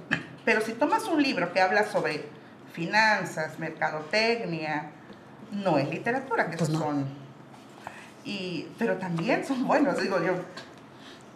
Pero 0.44 0.60
si 0.60 0.72
tomas 0.72 1.04
un 1.04 1.22
libro 1.22 1.52
que 1.52 1.60
habla 1.60 1.84
sobre 1.84 2.24
finanzas, 2.72 3.58
mercadotecnia, 3.58 4.90
no 5.52 5.78
es 5.78 5.88
literatura, 5.88 6.50
que 6.50 6.56
pues 6.56 6.70
son... 6.70 7.06
Y, 8.24 8.68
pero 8.78 8.96
también 8.96 9.44
son 9.44 9.66
buenos, 9.66 10.00
digo 10.02 10.20
yo, 10.22 10.34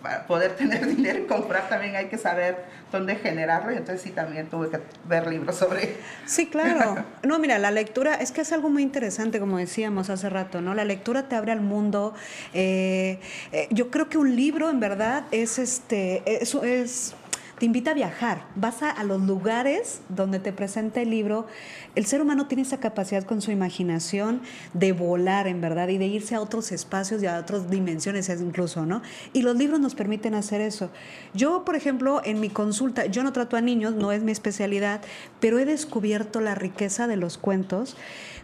para 0.02 0.26
poder 0.26 0.56
tener 0.56 0.86
dinero 0.96 1.20
y 1.20 1.26
comprar 1.26 1.68
también 1.68 1.96
hay 1.96 2.06
que 2.06 2.18
saber 2.18 2.64
dónde 2.90 3.16
generarlo 3.16 3.72
y 3.72 3.76
entonces 3.76 4.02
sí 4.02 4.10
también 4.10 4.48
tuve 4.48 4.70
que 4.70 4.80
ver 5.06 5.26
libros 5.26 5.56
sobre 5.56 5.96
sí 6.26 6.46
claro. 6.48 7.04
No 7.22 7.38
mira 7.38 7.58
la 7.58 7.70
lectura 7.70 8.14
es 8.14 8.32
que 8.32 8.40
es 8.40 8.52
algo 8.52 8.68
muy 8.68 8.82
interesante 8.82 9.38
como 9.38 9.58
decíamos 9.58 10.10
hace 10.10 10.28
rato 10.28 10.60
no 10.60 10.74
la 10.74 10.84
lectura 10.84 11.28
te 11.28 11.36
abre 11.36 11.52
al 11.52 11.60
mundo 11.60 12.14
eh, 12.54 13.20
eh, 13.52 13.68
yo 13.70 13.90
creo 13.90 14.08
que 14.08 14.18
un 14.18 14.34
libro 14.36 14.70
en 14.70 14.80
verdad 14.80 15.24
es 15.30 15.58
este 15.58 16.22
es 16.26 17.14
te 17.60 17.66
invita 17.66 17.90
a 17.90 17.94
viajar, 17.94 18.46
vas 18.56 18.82
a, 18.82 19.04
los 19.04 19.20
lugares 19.20 20.00
donde 20.08 20.38
te 20.38 20.50
presenta 20.50 21.02
el 21.02 21.10
libro. 21.10 21.46
El 21.94 22.06
ser 22.06 22.22
humano 22.22 22.46
tiene 22.46 22.62
esa 22.62 22.80
capacidad 22.80 23.22
con 23.24 23.42
su 23.42 23.50
imaginación 23.50 24.40
de 24.72 24.92
volar, 24.92 25.46
en 25.46 25.60
verdad, 25.60 25.88
y 25.88 25.98
de 25.98 26.06
irse 26.06 26.34
a 26.34 26.40
otros 26.40 26.72
espacios 26.72 27.22
y 27.22 27.26
a 27.26 27.38
otras 27.38 27.68
dimensiones 27.68 28.30
incluso, 28.30 28.86
¿no? 28.86 29.02
Y 29.34 29.42
los 29.42 29.56
libros 29.56 29.78
nos 29.78 29.94
permiten 29.94 30.34
hacer 30.34 30.62
eso. 30.62 30.88
Yo, 31.34 31.66
por 31.66 31.76
ejemplo, 31.76 32.22
en 32.24 32.40
mi 32.40 32.48
consulta, 32.48 33.04
yo 33.04 33.22
no 33.22 33.34
trato 33.34 33.58
a 33.58 33.60
niños, 33.60 33.94
no 33.94 34.10
es 34.10 34.22
mi 34.22 34.32
especialidad, 34.32 35.02
pero 35.38 35.58
he 35.58 35.66
descubierto 35.66 36.40
la 36.40 36.54
riqueza 36.54 37.08
de 37.08 37.16
los 37.16 37.36
cuentos 37.36 37.94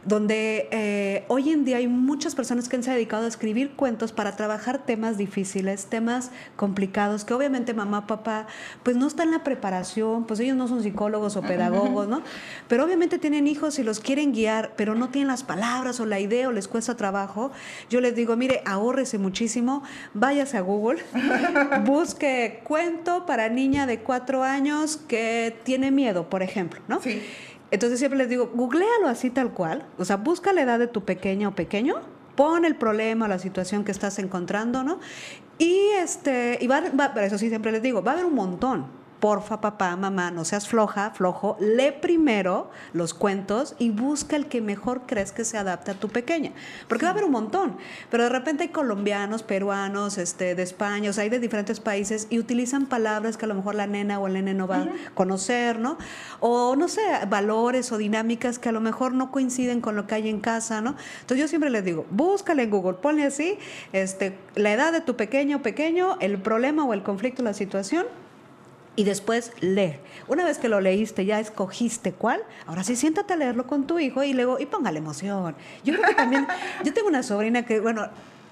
donde 0.06 0.68
eh, 0.70 1.24
hoy 1.26 1.50
en 1.50 1.64
día 1.64 1.78
hay 1.78 1.88
muchas 1.88 2.36
personas 2.36 2.68
que 2.68 2.80
se 2.80 2.90
han 2.90 2.96
dedicado 2.96 3.24
a 3.24 3.28
escribir 3.28 3.72
cuentos 3.72 4.12
para 4.12 4.36
trabajar 4.36 4.86
temas 4.86 5.18
difíciles, 5.18 5.86
temas 5.86 6.30
complicados, 6.54 7.24
que 7.24 7.34
obviamente 7.34 7.74
mamá, 7.74 8.06
papá, 8.06 8.46
pues 8.84 8.96
no 8.96 9.08
están 9.08 9.28
en 9.28 9.34
la 9.34 9.44
preparación, 9.44 10.24
pues 10.24 10.38
ellos 10.38 10.56
no 10.56 10.68
son 10.68 10.82
psicólogos 10.82 11.36
o 11.36 11.42
pedagogos, 11.42 12.06
¿no? 12.06 12.22
Pero 12.68 12.84
obviamente 12.84 13.18
tienen 13.18 13.48
hijos 13.48 13.80
y 13.80 13.82
los 13.82 13.98
quieren 13.98 14.32
guiar, 14.32 14.74
pero 14.76 14.94
no 14.94 15.08
tienen 15.08 15.26
las 15.26 15.42
palabras 15.42 15.98
o 15.98 16.06
la 16.06 16.20
idea 16.20 16.48
o 16.48 16.52
les 16.52 16.68
cuesta 16.68 16.96
trabajo. 16.96 17.50
Yo 17.90 18.00
les 18.00 18.14
digo, 18.14 18.36
mire, 18.36 18.62
ahórrese 18.64 19.18
muchísimo, 19.18 19.82
váyase 20.14 20.56
a 20.56 20.60
Google, 20.60 21.02
busque 21.84 22.60
cuento 22.62 23.26
para 23.26 23.48
niña 23.48 23.86
de 23.86 23.98
cuatro 23.98 24.44
años 24.44 24.98
que 25.08 25.56
tiene 25.64 25.90
miedo, 25.90 26.30
por 26.30 26.44
ejemplo, 26.44 26.80
¿no? 26.86 27.02
Sí. 27.02 27.22
Entonces 27.70 27.98
siempre 27.98 28.18
les 28.18 28.28
digo, 28.28 28.50
googlealo 28.54 29.08
así 29.08 29.30
tal 29.30 29.52
cual, 29.52 29.86
o 29.98 30.04
sea, 30.04 30.16
busca 30.16 30.52
la 30.52 30.62
edad 30.62 30.78
de 30.78 30.86
tu 30.86 31.04
pequeña 31.04 31.48
o 31.48 31.54
pequeño 31.54 31.96
pon 32.36 32.64
el 32.64 32.76
problema, 32.76 33.26
la 33.26 33.38
situación 33.38 33.82
que 33.82 33.90
estás 33.90 34.18
encontrando, 34.18 34.84
¿no? 34.84 35.00
Y, 35.58 35.88
este, 35.98 36.58
y 36.60 36.66
va, 36.66 36.82
va, 36.90 37.06
eso 37.24 37.38
sí 37.38 37.48
siempre 37.48 37.72
les 37.72 37.82
digo, 37.82 38.02
va 38.02 38.12
a 38.12 38.14
haber 38.14 38.26
un 38.26 38.34
montón 38.34 38.86
porfa, 39.20 39.60
papá, 39.60 39.96
mamá, 39.96 40.30
no 40.30 40.44
seas 40.44 40.68
floja, 40.68 41.10
flojo, 41.10 41.56
lee 41.60 41.92
primero 42.00 42.70
los 42.92 43.14
cuentos 43.14 43.74
y 43.78 43.90
busca 43.90 44.36
el 44.36 44.46
que 44.46 44.60
mejor 44.60 45.02
crees 45.06 45.32
que 45.32 45.44
se 45.44 45.58
adapte 45.58 45.90
a 45.90 45.94
tu 45.94 46.08
pequeña. 46.08 46.52
Porque 46.88 47.04
va 47.04 47.10
a 47.10 47.12
haber 47.12 47.24
un 47.24 47.32
montón, 47.32 47.76
pero 48.10 48.24
de 48.24 48.28
repente 48.28 48.64
hay 48.64 48.68
colombianos, 48.68 49.42
peruanos, 49.42 50.18
este, 50.18 50.54
de 50.54 50.62
España, 50.62 51.10
o 51.10 51.12
sea, 51.12 51.24
hay 51.24 51.30
de 51.30 51.38
diferentes 51.38 51.80
países 51.80 52.26
y 52.30 52.38
utilizan 52.38 52.86
palabras 52.86 53.36
que 53.36 53.44
a 53.46 53.48
lo 53.48 53.54
mejor 53.54 53.74
la 53.74 53.86
nena 53.86 54.18
o 54.18 54.26
el 54.26 54.34
nene 54.34 54.54
no 54.54 54.66
va 54.66 54.76
a 54.76 54.88
conocer, 55.14 55.78
¿no? 55.78 55.98
O 56.40 56.76
no 56.76 56.88
sé, 56.88 57.00
valores 57.28 57.92
o 57.92 57.98
dinámicas 57.98 58.58
que 58.58 58.68
a 58.68 58.72
lo 58.72 58.80
mejor 58.80 59.12
no 59.12 59.30
coinciden 59.30 59.80
con 59.80 59.96
lo 59.96 60.06
que 60.06 60.14
hay 60.14 60.28
en 60.28 60.40
casa, 60.40 60.80
¿no? 60.80 60.94
Entonces 61.20 61.38
yo 61.38 61.48
siempre 61.48 61.70
les 61.70 61.84
digo, 61.84 62.06
búscale 62.10 62.64
en 62.64 62.70
Google, 62.70 62.94
ponle 62.94 63.24
así, 63.24 63.58
este, 63.92 64.38
la 64.54 64.72
edad 64.72 64.92
de 64.92 65.00
tu 65.00 65.16
pequeño 65.16 65.58
o 65.58 65.62
pequeño, 65.62 66.18
el 66.20 66.38
problema 66.38 66.84
o 66.84 66.92
el 66.92 67.02
conflicto, 67.02 67.42
la 67.42 67.54
situación 67.54 68.06
y 68.96 69.04
después 69.04 69.52
lee. 69.60 69.96
Una 70.26 70.44
vez 70.44 70.58
que 70.58 70.68
lo 70.68 70.80
leíste, 70.80 71.24
ya 71.24 71.38
escogiste 71.38 72.12
cuál, 72.12 72.42
ahora 72.66 72.82
sí 72.82 72.96
siéntate 72.96 73.34
a 73.34 73.36
leerlo 73.36 73.66
con 73.66 73.86
tu 73.86 73.98
hijo 73.98 74.22
y 74.24 74.32
luego, 74.32 74.58
y 74.58 74.66
ponga 74.66 74.90
la 74.90 74.98
emoción. 74.98 75.54
Yo 75.84 75.94
creo 75.94 76.08
que 76.08 76.14
también, 76.14 76.46
yo 76.84 76.92
tengo 76.92 77.08
una 77.08 77.22
sobrina 77.22 77.64
que, 77.64 77.80
bueno, 77.80 78.08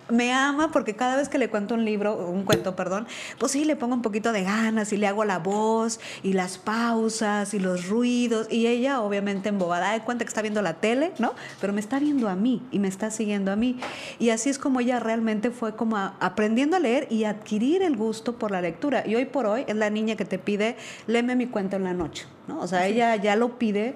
me 0.08 0.32
ama 0.32 0.70
porque 0.70 0.94
cada 0.94 1.16
vez 1.16 1.28
que 1.28 1.38
le 1.38 1.48
cuento 1.48 1.74
un 1.74 1.84
libro, 1.84 2.28
un 2.28 2.44
cuento, 2.44 2.76
perdón, 2.76 3.06
pues 3.38 3.52
sí, 3.52 3.64
le 3.64 3.76
pongo 3.76 3.94
un 3.94 4.02
poquito 4.02 4.32
de 4.32 4.42
ganas 4.42 4.92
y 4.92 4.96
le 4.96 5.06
hago 5.06 5.24
la 5.24 5.38
voz 5.38 6.00
y 6.22 6.34
las 6.34 6.58
pausas 6.58 7.54
y 7.54 7.58
los 7.58 7.88
ruidos 7.88 8.46
y 8.50 8.66
ella 8.66 9.00
obviamente 9.00 9.48
embobada, 9.48 9.92
de 9.92 10.00
cuenta 10.00 10.24
que 10.24 10.28
está 10.28 10.42
viendo 10.42 10.62
la 10.62 10.74
tele, 10.74 11.12
¿no? 11.18 11.34
Pero 11.60 11.72
me 11.72 11.80
está 11.80 11.98
viendo 11.98 12.28
a 12.28 12.34
mí 12.34 12.62
y 12.70 12.78
me 12.78 12.88
está 12.88 13.10
siguiendo 13.10 13.50
a 13.50 13.56
mí. 13.56 13.78
Y 14.18 14.30
así 14.30 14.50
es 14.50 14.58
como 14.58 14.80
ella 14.80 15.00
realmente 15.00 15.50
fue 15.50 15.74
como 15.74 15.96
aprendiendo 15.96 16.76
a 16.76 16.80
leer 16.80 17.06
y 17.10 17.24
adquirir 17.24 17.82
el 17.82 17.96
gusto 17.96 18.36
por 18.36 18.50
la 18.50 18.60
lectura. 18.60 19.04
Y 19.06 19.14
hoy 19.14 19.24
por 19.24 19.46
hoy 19.46 19.64
es 19.66 19.76
la 19.76 19.90
niña 19.90 20.16
que 20.16 20.24
te 20.24 20.38
pide, 20.38 20.76
léeme 21.06 21.36
mi 21.36 21.46
cuento 21.46 21.76
en 21.76 21.84
la 21.84 21.94
noche, 21.94 22.26
¿no? 22.46 22.60
O 22.60 22.66
sea, 22.66 22.86
ella 22.86 23.16
ya 23.16 23.36
lo 23.36 23.58
pide 23.58 23.94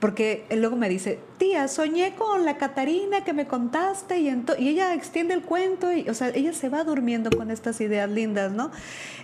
porque 0.00 0.46
luego 0.50 0.76
me 0.76 0.88
dice, 0.88 1.18
tía, 1.36 1.68
soñé 1.68 2.14
con 2.14 2.44
la 2.44 2.56
Catarina 2.56 3.22
que 3.22 3.34
me 3.34 3.46
contaste 3.46 4.18
y, 4.18 4.28
y 4.58 4.68
ella 4.68 4.94
extiende 4.94 5.34
el 5.34 5.42
cuento, 5.42 5.92
y, 5.92 6.08
o 6.08 6.14
sea, 6.14 6.30
ella 6.30 6.52
se 6.54 6.70
va 6.70 6.84
durmiendo 6.84 7.30
con 7.30 7.50
estas 7.50 7.80
ideas 7.80 8.08
lindas, 8.08 8.50
¿no? 8.50 8.70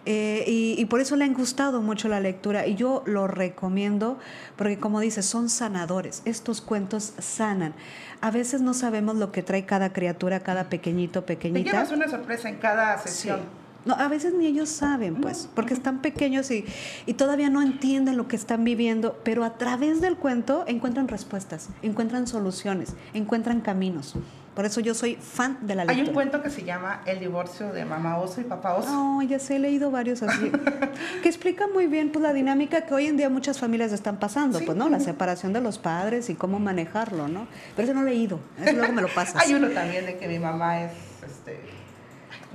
Eh, 0.04 0.44
y, 0.46 0.84
por 0.84 1.00
eso 1.00 1.16
le 1.16 1.24
han 1.24 1.34
gustado 1.34 1.80
mucho 1.80 2.08
la 2.08 2.20
lectura 2.20 2.66
y 2.68 2.76
yo 2.76 3.02
lo 3.06 3.26
recomiendo 3.26 4.18
porque 4.54 4.78
como 4.78 5.00
dice, 5.00 5.20
son 5.22 5.48
sanadores, 5.48 6.22
estos 6.24 6.60
cuentos 6.60 7.14
sanan. 7.18 7.74
A 8.20 8.30
veces 8.30 8.60
no 8.60 8.72
sabemos 8.72 9.16
lo 9.16 9.32
que 9.32 9.42
trae 9.42 9.66
cada 9.66 9.92
criatura, 9.92 10.40
cada 10.40 10.68
pequeñito, 10.68 11.26
pequeñita. 11.26 11.70
Te 11.70 11.76
llevas 11.76 11.90
una 11.90 12.08
sorpresa 12.08 12.48
en 12.48 12.56
cada 12.56 12.96
sesión. 12.98 13.40
No, 13.87 13.94
a 13.94 14.09
veces 14.09 14.35
ni 14.35 14.46
ellos 14.46 14.68
saben, 14.68 15.16
pues, 15.20 15.49
porque 15.55 15.72
están 15.72 16.03
pequeños 16.03 16.51
y, 16.51 16.64
y, 17.07 17.14
todavía 17.14 17.49
no 17.49 17.62
entienden 17.62 18.16
lo 18.16 18.29
que 18.29 18.37
están 18.37 18.64
viviendo, 18.64 19.18
pero 19.25 19.44
a 19.44 19.57
través 19.57 20.01
del 20.01 20.16
cuento 20.16 20.64
encuentran 20.66 21.09
respuestas, 21.09 21.68
encuentran 21.83 22.27
soluciones, 22.27 22.94
encuentran 23.14 23.61
caminos. 23.61 24.16
Por 24.57 24.64
eso 24.64 24.81
yo 24.81 24.94
soy 24.94 25.16
fan 25.16 25.59
de 25.61 25.75
la 25.75 25.85
lectura. 25.85 26.03
Hay 26.03 26.09
un 26.09 26.14
cuento 26.14 26.42
que 26.42 26.49
se 26.49 26.64
llama 26.64 27.03
El 27.05 27.20
divorcio 27.20 27.75
de 27.75 27.85
mamá 27.85 28.16
oso 28.16 28.40
y 28.40 28.44
papá 28.44 28.72
oso. 28.72 28.90
No, 28.90 29.22
ya 29.22 29.38
sé, 29.38 29.57
he 29.57 29.59
leído 29.59 29.90
varios 29.90 30.22
así. 30.22 30.51
que 31.22 31.29
explica 31.29 31.66
muy 31.68 31.88
bien 31.88 32.11
pues, 32.11 32.22
la 32.22 32.33
dinámica 32.33 32.81
que 32.87 32.94
hoy 32.94 33.07
en 33.07 33.18
día 33.18 33.29
muchas 33.29 33.61
familias 33.61 33.92
están 33.92 34.16
pasando, 34.16 34.59
pues, 34.64 34.75
¿no? 34.75 34.88
La 34.88 34.99
separación 34.99 35.53
de 35.53 35.61
los 35.61 35.79
padres 35.79 36.31
y 36.31 36.35
cómo 36.35 36.59
manejarlo, 36.59 37.29
¿no? 37.29 37.46
Pero 37.77 37.87
eso 37.87 37.94
no 37.94 38.07
he 38.07 38.11
leído, 38.11 38.40
eso 38.59 38.72
luego 38.72 38.94
me 38.94 39.03
lo 39.03 39.09
pasas. 39.14 39.42
Hay 39.42 39.53
uno 39.53 39.68
también 39.68 40.07
de 40.07 40.16
que 40.16 40.27
mi 40.27 40.38
mamá 40.38 40.81
es, 40.81 40.92
este, 41.29 41.61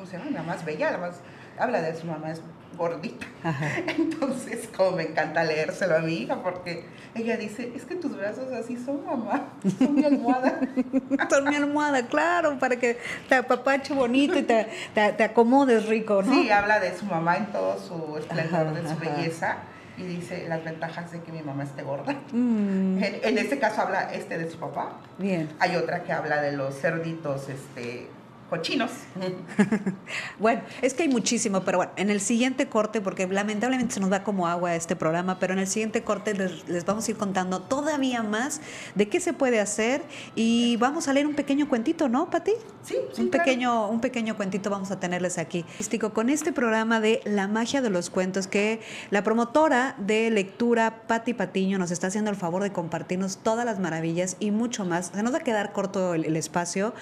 ¿cómo 0.01 0.09
se 0.09 0.17
llama? 0.17 0.31
La 0.31 0.41
más 0.41 0.65
bella, 0.65 0.91
la 0.91 0.97
más, 0.97 1.19
habla 1.59 1.79
de 1.79 1.95
su 1.95 2.07
mamá, 2.07 2.31
es 2.31 2.41
gordita. 2.75 3.27
Entonces, 3.87 4.67
como 4.75 4.93
me 4.93 5.03
encanta 5.03 5.43
leérselo 5.43 5.97
a 5.97 5.99
mi 5.99 6.13
hija, 6.15 6.41
porque 6.41 6.85
ella 7.13 7.37
dice, 7.37 7.71
es 7.75 7.85
que 7.85 7.95
tus 7.95 8.17
brazos 8.17 8.51
así 8.51 8.77
son, 8.83 9.05
mamá, 9.05 9.49
son 9.77 9.93
mi 9.93 10.03
almohada. 10.03 10.59
son 11.29 11.43
mi 11.47 11.55
almohada, 11.55 12.07
claro, 12.07 12.57
para 12.57 12.77
que 12.77 12.97
te 13.29 13.35
apapache 13.35 13.93
bonito 13.93 14.39
y 14.39 14.41
te, 14.41 14.67
te, 14.95 15.23
acomodes 15.23 15.85
rico, 15.85 16.23
¿no? 16.23 16.33
Sí, 16.33 16.49
habla 16.49 16.79
de 16.79 16.97
su 16.97 17.05
mamá 17.05 17.37
en 17.37 17.45
todo 17.51 17.77
su 17.77 18.17
esplendor, 18.17 18.73
de 18.73 18.89
su 18.89 18.97
belleza. 18.97 19.57
Y 19.97 20.03
dice 20.03 20.47
las 20.47 20.63
ventajas 20.63 21.11
de 21.11 21.21
que 21.21 21.31
mi 21.31 21.43
mamá 21.43 21.63
esté 21.63 21.83
gorda. 21.83 22.13
Mm. 22.31 23.03
En, 23.03 23.19
en, 23.23 23.37
este 23.37 23.59
caso 23.59 23.81
habla 23.81 24.11
este 24.11 24.39
de 24.39 24.49
su 24.49 24.57
papá. 24.57 24.93
Bien. 25.19 25.49
Hay 25.59 25.75
otra 25.75 26.01
que 26.03 26.11
habla 26.11 26.41
de 26.41 26.53
los 26.53 26.79
cerditos, 26.79 27.49
este, 27.49 28.07
cochinos. 28.51 28.91
bueno, 30.39 30.61
es 30.81 30.93
que 30.93 31.03
hay 31.03 31.09
muchísimo, 31.09 31.61
pero 31.61 31.77
bueno, 31.77 31.93
en 31.95 32.09
el 32.09 32.19
siguiente 32.19 32.67
corte, 32.67 32.99
porque 32.99 33.25
lamentablemente 33.25 33.93
se 33.93 34.01
nos 34.01 34.11
va 34.11 34.25
como 34.25 34.45
agua 34.45 34.75
este 34.75 34.97
programa, 34.97 35.39
pero 35.39 35.53
en 35.53 35.59
el 35.59 35.67
siguiente 35.67 36.03
corte 36.03 36.33
les, 36.33 36.85
vamos 36.85 37.07
a 37.07 37.11
ir 37.11 37.17
contando 37.17 37.61
todavía 37.61 38.23
más 38.23 38.59
de 38.93 39.07
qué 39.07 39.21
se 39.21 39.31
puede 39.31 39.61
hacer 39.61 40.03
y 40.35 40.75
vamos 40.75 41.07
a 41.07 41.13
leer 41.13 41.27
un 41.27 41.33
pequeño 41.33 41.69
cuentito, 41.69 42.09
¿no, 42.09 42.29
Pati? 42.29 42.51
Sí, 42.83 42.97
un 43.19 43.29
pequeño 43.29 43.87
un 43.87 44.01
pequeño 44.01 44.35
cuentito 44.35 44.69
vamos 44.69 44.91
a 44.91 44.99
tenerles 44.99 45.37
aquí. 45.37 45.63
Con 46.13 46.29
este 46.29 46.51
programa 46.51 46.99
de 46.99 47.21
La 47.23 47.47
magia 47.47 47.81
de 47.81 47.89
los 47.89 48.09
cuentos 48.09 48.47
que 48.47 48.81
la 49.11 49.23
promotora 49.23 49.95
de 49.97 50.29
lectura 50.29 51.03
Pati 51.07 51.33
Patiño 51.33 51.77
nos 51.77 51.91
está 51.91 52.07
haciendo 52.07 52.29
el 52.29 52.35
favor 52.35 52.63
de 52.63 52.73
compartirnos 52.73 53.37
todas 53.37 53.65
las 53.65 53.79
maravillas 53.79 54.35
y 54.41 54.51
mucho 54.51 54.83
más. 54.83 55.11
Se 55.13 55.23
nos 55.23 55.33
va 55.33 55.37
a 55.37 55.41
quedar 55.41 55.71
corto 55.71 56.15
el, 56.15 56.35
espacio. 56.35 56.93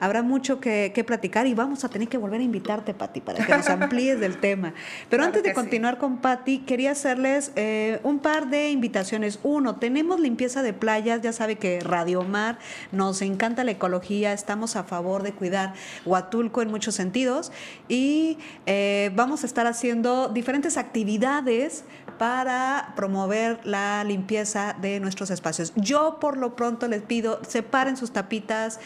Habrá 0.00 0.22
mucho 0.22 0.60
que 0.60 0.97
platicar 1.04 1.46
y 1.46 1.54
vamos 1.54 1.84
a 1.84 1.88
tener 1.88 2.08
que 2.08 2.18
volver 2.18 2.40
a 2.40 2.44
invitarte, 2.44 2.94
Patti, 2.94 3.20
para 3.20 3.44
que 3.44 3.56
nos 3.56 3.68
amplíes 3.68 4.20
del 4.20 4.38
tema. 4.38 4.74
Pero 5.08 5.24
antes 5.24 5.42
de 5.42 5.52
continuar 5.52 5.98
con 5.98 6.18
Patti, 6.18 6.58
quería 6.58 6.92
hacerles 6.92 7.52
eh, 7.56 8.00
un 8.02 8.18
par 8.18 8.48
de 8.48 8.70
invitaciones. 8.70 9.38
Uno, 9.42 9.76
tenemos 9.76 10.20
limpieza 10.20 10.62
de 10.62 10.72
playas, 10.72 11.22
ya 11.22 11.32
sabe 11.32 11.56
que 11.56 11.80
Radio 11.80 12.22
Mar 12.22 12.58
nos 12.92 13.22
encanta 13.22 13.64
la 13.64 13.72
ecología, 13.72 14.32
estamos 14.32 14.76
a 14.76 14.84
favor 14.84 15.22
de 15.22 15.32
cuidar 15.32 15.74
Huatulco 16.04 16.62
en 16.62 16.70
muchos 16.70 16.94
sentidos 16.94 17.52
y 17.88 18.38
eh, 18.66 19.10
vamos 19.14 19.42
a 19.42 19.46
estar 19.46 19.66
haciendo 19.66 20.28
diferentes 20.28 20.76
actividades 20.76 21.84
para 22.18 22.92
promover 22.96 23.60
la 23.64 24.02
limpieza 24.04 24.74
de 24.80 25.00
nuestros 25.00 25.30
espacios. 25.30 25.72
Yo 25.76 26.18
por 26.20 26.36
lo 26.36 26.56
pronto 26.56 26.88
les 26.88 27.02
pido, 27.02 27.40
separen 27.46 27.96
sus 27.96 28.10
tapitas, 28.10 28.80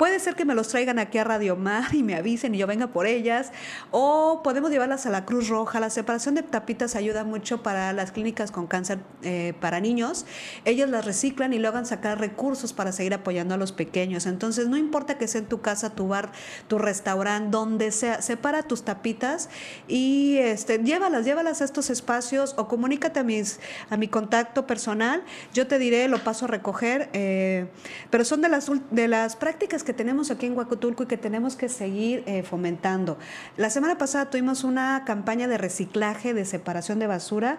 Puede 0.00 0.18
ser 0.18 0.34
que 0.34 0.46
me 0.46 0.54
los 0.54 0.68
traigan 0.68 0.98
aquí 0.98 1.18
a 1.18 1.24
Radio 1.24 1.56
Mar 1.56 1.94
y 1.94 2.02
me 2.02 2.14
avisen 2.14 2.54
y 2.54 2.58
yo 2.58 2.66
venga 2.66 2.86
por 2.86 3.06
ellas. 3.06 3.52
O 3.90 4.40
podemos 4.42 4.70
llevarlas 4.70 5.04
a 5.04 5.10
la 5.10 5.26
Cruz 5.26 5.50
Roja. 5.50 5.78
La 5.78 5.90
separación 5.90 6.34
de 6.34 6.42
tapitas 6.42 6.96
ayuda 6.96 7.22
mucho 7.22 7.62
para 7.62 7.92
las 7.92 8.10
clínicas 8.10 8.50
con 8.50 8.66
cáncer 8.66 9.00
eh, 9.22 9.52
para 9.60 9.78
niños. 9.78 10.24
Ellos 10.64 10.88
las 10.88 11.04
reciclan 11.04 11.52
y 11.52 11.58
luego 11.58 11.84
sacar 11.84 12.18
recursos 12.18 12.72
para 12.72 12.92
seguir 12.92 13.12
apoyando 13.12 13.52
a 13.52 13.58
los 13.58 13.72
pequeños. 13.72 14.24
Entonces, 14.24 14.68
no 14.68 14.78
importa 14.78 15.18
que 15.18 15.28
sea 15.28 15.42
en 15.42 15.48
tu 15.48 15.60
casa, 15.60 15.90
tu 15.90 16.08
bar, 16.08 16.32
tu 16.66 16.78
restaurante, 16.78 17.50
donde 17.50 17.92
sea, 17.92 18.22
separa 18.22 18.62
tus 18.62 18.84
tapitas 18.84 19.50
y 19.86 20.38
este, 20.38 20.78
llévalas, 20.78 21.26
llévalas 21.26 21.60
a 21.60 21.66
estos 21.66 21.90
espacios 21.90 22.54
o 22.56 22.68
comunícate 22.68 23.20
a, 23.20 23.22
mis, 23.22 23.60
a 23.90 23.98
mi 23.98 24.08
contacto 24.08 24.66
personal. 24.66 25.22
Yo 25.52 25.66
te 25.66 25.78
diré, 25.78 26.08
lo 26.08 26.24
paso 26.24 26.46
a 26.46 26.48
recoger. 26.48 27.10
Eh, 27.12 27.66
pero 28.08 28.24
son 28.24 28.40
de 28.40 28.48
las, 28.48 28.70
de 28.90 29.06
las 29.06 29.36
prácticas 29.36 29.84
que 29.84 29.89
que 29.90 29.94
tenemos 29.94 30.30
aquí 30.30 30.46
en 30.46 30.56
Huacotulco 30.56 31.02
y 31.02 31.06
que 31.06 31.16
tenemos 31.16 31.56
que 31.56 31.68
seguir 31.68 32.22
eh, 32.26 32.44
fomentando. 32.44 33.18
La 33.56 33.70
semana 33.70 33.98
pasada 33.98 34.30
tuvimos 34.30 34.62
una 34.62 35.02
campaña 35.04 35.48
de 35.48 35.58
reciclaje, 35.58 36.32
de 36.32 36.44
separación 36.44 37.00
de 37.00 37.08
basura, 37.08 37.58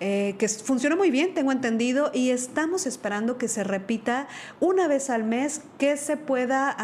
eh, 0.00 0.34
que 0.40 0.48
funcionó 0.48 0.96
muy 0.96 1.12
bien, 1.12 1.34
tengo 1.34 1.52
entendido, 1.52 2.10
y 2.12 2.30
estamos 2.30 2.84
esperando 2.84 3.38
que 3.38 3.46
se 3.46 3.62
repita 3.62 4.26
una 4.58 4.88
vez 4.88 5.08
al 5.08 5.22
mes, 5.22 5.62
que 5.78 5.96
se 5.96 6.16
pueda 6.16 6.76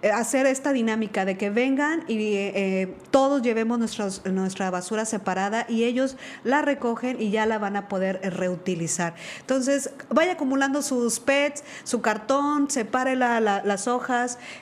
eh, 0.00 0.10
hacer 0.10 0.46
esta 0.46 0.72
dinámica 0.72 1.26
de 1.26 1.36
que 1.36 1.50
vengan 1.50 2.04
y 2.08 2.86
todos 3.10 3.42
llevemos 3.42 3.78
nuestra 4.24 4.70
basura 4.70 5.04
separada 5.04 5.66
y 5.68 5.84
ellos 5.84 6.16
la 6.44 6.62
recogen 6.62 7.20
y 7.20 7.30
ya 7.30 7.44
la 7.44 7.58
van 7.58 7.76
a 7.76 7.88
poder 7.88 8.20
reutilizar. 8.22 9.14
Entonces, 9.40 9.90
vaya 10.08 10.32
acumulando 10.32 10.80
sus 10.80 11.20
pets, 11.20 11.62
su 11.84 12.00
cartón, 12.00 12.70
separe 12.70 13.14
la, 13.14 13.40
las 13.40 13.86
hojas 13.86 13.97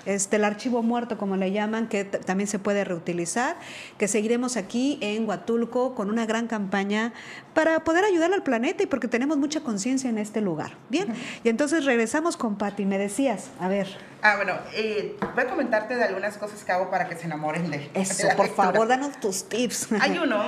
este, 0.04 0.36
el 0.36 0.44
archivo 0.44 0.82
muerto, 0.82 1.18
como 1.18 1.36
le 1.36 1.52
llaman, 1.52 1.88
que 1.88 2.04
también 2.04 2.48
se 2.48 2.58
puede 2.58 2.84
reutilizar, 2.84 3.56
que 3.98 4.08
seguiremos 4.08 4.56
aquí 4.56 4.98
en 5.00 5.28
Huatulco 5.28 5.94
con 5.94 6.10
una 6.10 6.26
gran 6.26 6.46
campaña 6.46 7.12
para 7.54 7.80
poder 7.84 8.04
ayudar 8.04 8.32
al 8.32 8.42
planeta 8.42 8.82
y 8.82 8.86
porque 8.86 9.08
tenemos 9.08 9.36
mucha 9.38 9.60
conciencia 9.60 10.10
en 10.10 10.18
este 10.18 10.40
lugar. 10.40 10.72
Bien, 10.88 11.08
y 11.42 11.48
entonces 11.48 11.84
regresamos 11.84 12.36
con 12.36 12.56
Patti, 12.56 12.84
me 12.84 12.98
decías, 12.98 13.50
a 13.60 13.68
ver. 13.68 13.88
Ah, 14.22 14.36
bueno, 14.36 14.54
eh, 14.74 15.16
voy 15.34 15.44
a 15.44 15.46
comentarte 15.46 15.96
de 15.96 16.04
algunas 16.04 16.36
cosas 16.38 16.64
que 16.64 16.72
hago 16.72 16.90
para 16.90 17.08
que 17.08 17.16
se 17.16 17.26
enamoren 17.26 17.70
de 17.70 17.90
Eso, 17.94 18.28
por 18.36 18.48
favor, 18.48 18.88
danos 18.88 19.18
tus 19.20 19.48
tips. 19.48 19.88
Hay 20.00 20.18
uno, 20.18 20.42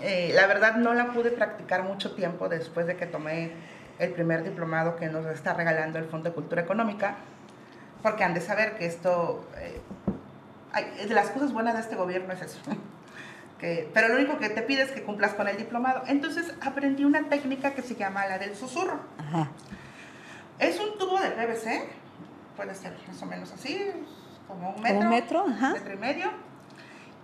eh, 0.00 0.32
la 0.34 0.46
verdad 0.46 0.76
no 0.76 0.94
la 0.94 1.12
pude 1.12 1.30
practicar 1.30 1.82
mucho 1.82 2.14
tiempo 2.14 2.48
después 2.48 2.86
de 2.86 2.96
que 2.96 3.06
tomé 3.06 3.52
el 3.98 4.10
primer 4.10 4.42
diplomado 4.42 4.96
que 4.96 5.06
nos 5.06 5.26
está 5.26 5.54
regalando 5.54 5.98
el 5.98 6.06
Fondo 6.06 6.30
de 6.30 6.34
Cultura 6.34 6.62
Económica, 6.62 7.16
porque 8.04 8.22
han 8.22 8.34
de 8.34 8.42
saber 8.42 8.76
que 8.76 8.84
esto, 8.84 9.48
eh, 9.56 9.80
de 11.08 11.14
las 11.14 11.30
cosas 11.30 11.54
buenas 11.54 11.72
de 11.72 11.80
este 11.80 11.96
gobierno 11.96 12.32
es 12.34 12.42
eso. 12.42 12.60
Que, 13.58 13.88
pero 13.94 14.08
lo 14.08 14.16
único 14.16 14.36
que 14.38 14.50
te 14.50 14.62
pide 14.62 14.82
es 14.82 14.90
que 14.90 15.04
cumplas 15.04 15.32
con 15.34 15.46
el 15.48 15.56
diplomado. 15.56 16.02
Entonces 16.08 16.52
aprendí 16.60 17.04
una 17.04 17.28
técnica 17.28 17.72
que 17.72 17.82
se 17.82 17.94
llama 17.94 18.26
la 18.26 18.36
del 18.36 18.56
susurro. 18.56 18.98
Es 20.58 20.78
un 20.80 20.98
tubo 20.98 21.18
de 21.20 21.30
PVC, 21.30 21.84
puede 22.56 22.74
ser 22.74 22.94
más 23.06 23.22
o 23.22 23.26
menos 23.26 23.52
así, 23.52 23.80
como 24.48 24.70
un 24.70 24.82
metro, 24.82 24.98
un 24.98 25.08
metro, 25.08 25.46
metro 25.46 25.94
y 25.94 25.96
medio. 25.96 26.30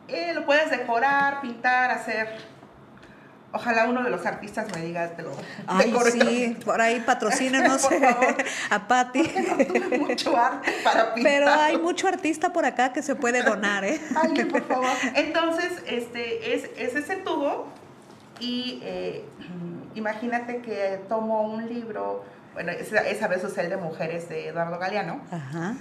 Eh, 0.06 0.32
lo 0.32 0.46
puedes 0.46 0.70
decorar, 0.70 1.40
pintar, 1.42 1.90
hacer 1.90 2.38
Ojalá 3.52 3.88
uno 3.88 4.04
de 4.04 4.10
los 4.10 4.24
artistas 4.24 4.66
me 4.74 4.82
diga, 4.82 5.08
te 5.10 5.22
lo 5.22 5.32
Ay, 5.66 5.92
sí, 6.12 6.56
por 6.64 6.80
ahí 6.80 7.00
patrocínenos 7.00 7.88
a 8.70 8.86
Patti. 8.86 9.22
No 9.22 9.56
tuve 9.66 9.98
mucho 9.98 10.36
arte 10.36 10.72
para 10.84 11.14
pintar. 11.14 11.32
Pero 11.32 11.48
hay 11.50 11.76
mucho 11.78 12.06
artista 12.06 12.52
por 12.52 12.64
acá 12.64 12.92
que 12.92 13.02
se 13.02 13.16
puede 13.16 13.42
donar, 13.42 13.84
¿eh? 13.84 14.00
Ay, 14.14 14.44
por 14.44 14.62
favor. 14.62 14.88
Entonces, 15.14 15.82
este, 15.86 16.54
es, 16.54 16.70
es 16.76 16.94
ese 16.94 17.16
tubo 17.16 17.66
y 18.38 18.80
eh, 18.84 19.24
imagínate 19.94 20.62
que 20.62 21.00
tomo 21.08 21.42
un 21.42 21.68
libro, 21.68 22.24
bueno, 22.54 22.70
esa, 22.70 23.00
esa 23.08 23.26
vez 23.26 23.42
es 23.42 23.58
el 23.58 23.68
de 23.68 23.76
Mujeres 23.76 24.28
de 24.28 24.48
Eduardo 24.48 24.78
Galeano, 24.78 25.20
Ajá. 25.30 25.74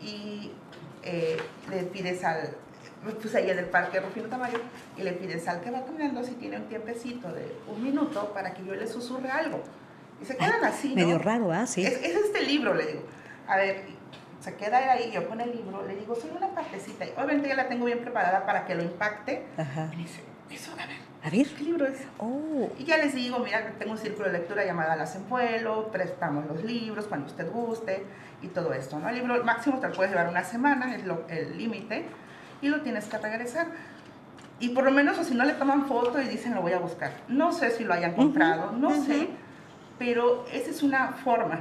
y 0.00 0.52
eh, 1.02 1.36
le 1.70 1.82
pides 1.84 2.22
al, 2.22 2.54
pues 3.12 3.34
ahí 3.34 3.50
en 3.50 3.58
el 3.58 3.66
parque 3.66 4.00
Rufino 4.00 4.28
Tamayo 4.28 4.58
y 4.96 5.02
le 5.02 5.12
pides 5.12 5.46
al 5.48 5.60
que 5.60 5.70
va 5.70 5.84
caminando 5.84 6.24
si 6.24 6.32
tiene 6.32 6.56
un 6.56 6.68
tiempecito 6.68 7.32
de 7.32 7.54
un 7.68 7.82
minuto 7.82 8.32
para 8.32 8.54
que 8.54 8.64
yo 8.64 8.74
le 8.74 8.86
susurre 8.86 9.30
algo. 9.30 9.62
Y 10.20 10.24
se 10.24 10.36
quedan 10.36 10.64
así, 10.64 10.94
¿no? 10.94 11.06
Medio 11.06 11.18
raro, 11.18 11.52
¿ah? 11.52 11.66
Sí. 11.66 11.84
Es, 11.84 11.94
es, 11.94 12.14
este 12.16 12.42
libro, 12.42 12.74
le 12.74 12.86
digo. 12.86 13.02
A 13.46 13.56
ver, 13.56 13.84
se 14.40 14.54
queda 14.54 14.92
ahí, 14.92 15.10
yo 15.12 15.28
con 15.28 15.40
el 15.40 15.50
libro, 15.50 15.86
le 15.86 15.96
digo, 15.96 16.14
soy 16.14 16.30
una 16.36 16.48
partecita. 16.48 17.04
Y 17.04 17.10
obviamente 17.16 17.48
ya 17.48 17.56
la 17.56 17.68
tengo 17.68 17.84
bien 17.84 18.00
preparada 18.00 18.46
para 18.46 18.64
que 18.64 18.74
lo 18.74 18.82
impacte. 18.82 19.44
Ajá. 19.56 19.90
Y 19.92 19.96
dice, 19.96 20.20
eso, 20.50 20.72
a 20.72 20.86
ver. 20.86 20.96
A 21.24 21.30
ver. 21.30 21.46
¿Qué 21.46 21.64
libro 21.64 21.86
es? 21.86 21.98
Oh. 22.18 22.70
Y 22.78 22.84
ya 22.84 22.98
les 22.98 23.14
digo, 23.14 23.38
mira, 23.40 23.72
tengo 23.78 23.92
un 23.92 23.98
círculo 23.98 24.26
de 24.26 24.38
lectura 24.38 24.64
llamada 24.64 24.96
Las 24.96 25.16
en 25.16 25.28
Vuelo, 25.28 25.90
prestamos 25.90 26.46
los 26.46 26.62
libros 26.62 27.06
cuando 27.06 27.26
usted 27.26 27.50
guste 27.50 28.04
y 28.42 28.48
todo 28.48 28.72
esto, 28.72 28.98
¿no? 28.98 29.08
El 29.08 29.16
libro 29.16 29.42
máximo 29.44 29.80
te 29.80 29.88
lo 29.88 29.94
puedes 29.94 30.12
llevar 30.12 30.28
una 30.28 30.44
semana, 30.44 30.94
es 30.94 31.02
el 31.28 31.58
límite 31.58 32.04
y 32.64 32.68
lo 32.68 32.80
tienes 32.80 33.04
que 33.04 33.18
regresar. 33.18 33.66
Y 34.58 34.70
por 34.70 34.84
lo 34.84 34.90
menos, 34.90 35.18
o 35.18 35.24
si 35.24 35.34
no 35.34 35.44
le 35.44 35.52
toman 35.52 35.86
foto 35.86 36.20
y 36.20 36.26
dicen 36.26 36.54
lo 36.54 36.62
voy 36.62 36.72
a 36.72 36.78
buscar. 36.78 37.12
No 37.28 37.52
sé 37.52 37.70
si 37.70 37.84
lo 37.84 37.92
hayan 37.92 38.14
comprado, 38.14 38.72
no 38.72 38.90
sé, 39.04 39.28
pero 39.98 40.46
esa 40.50 40.70
es 40.70 40.82
una 40.82 41.08
forma. 41.12 41.60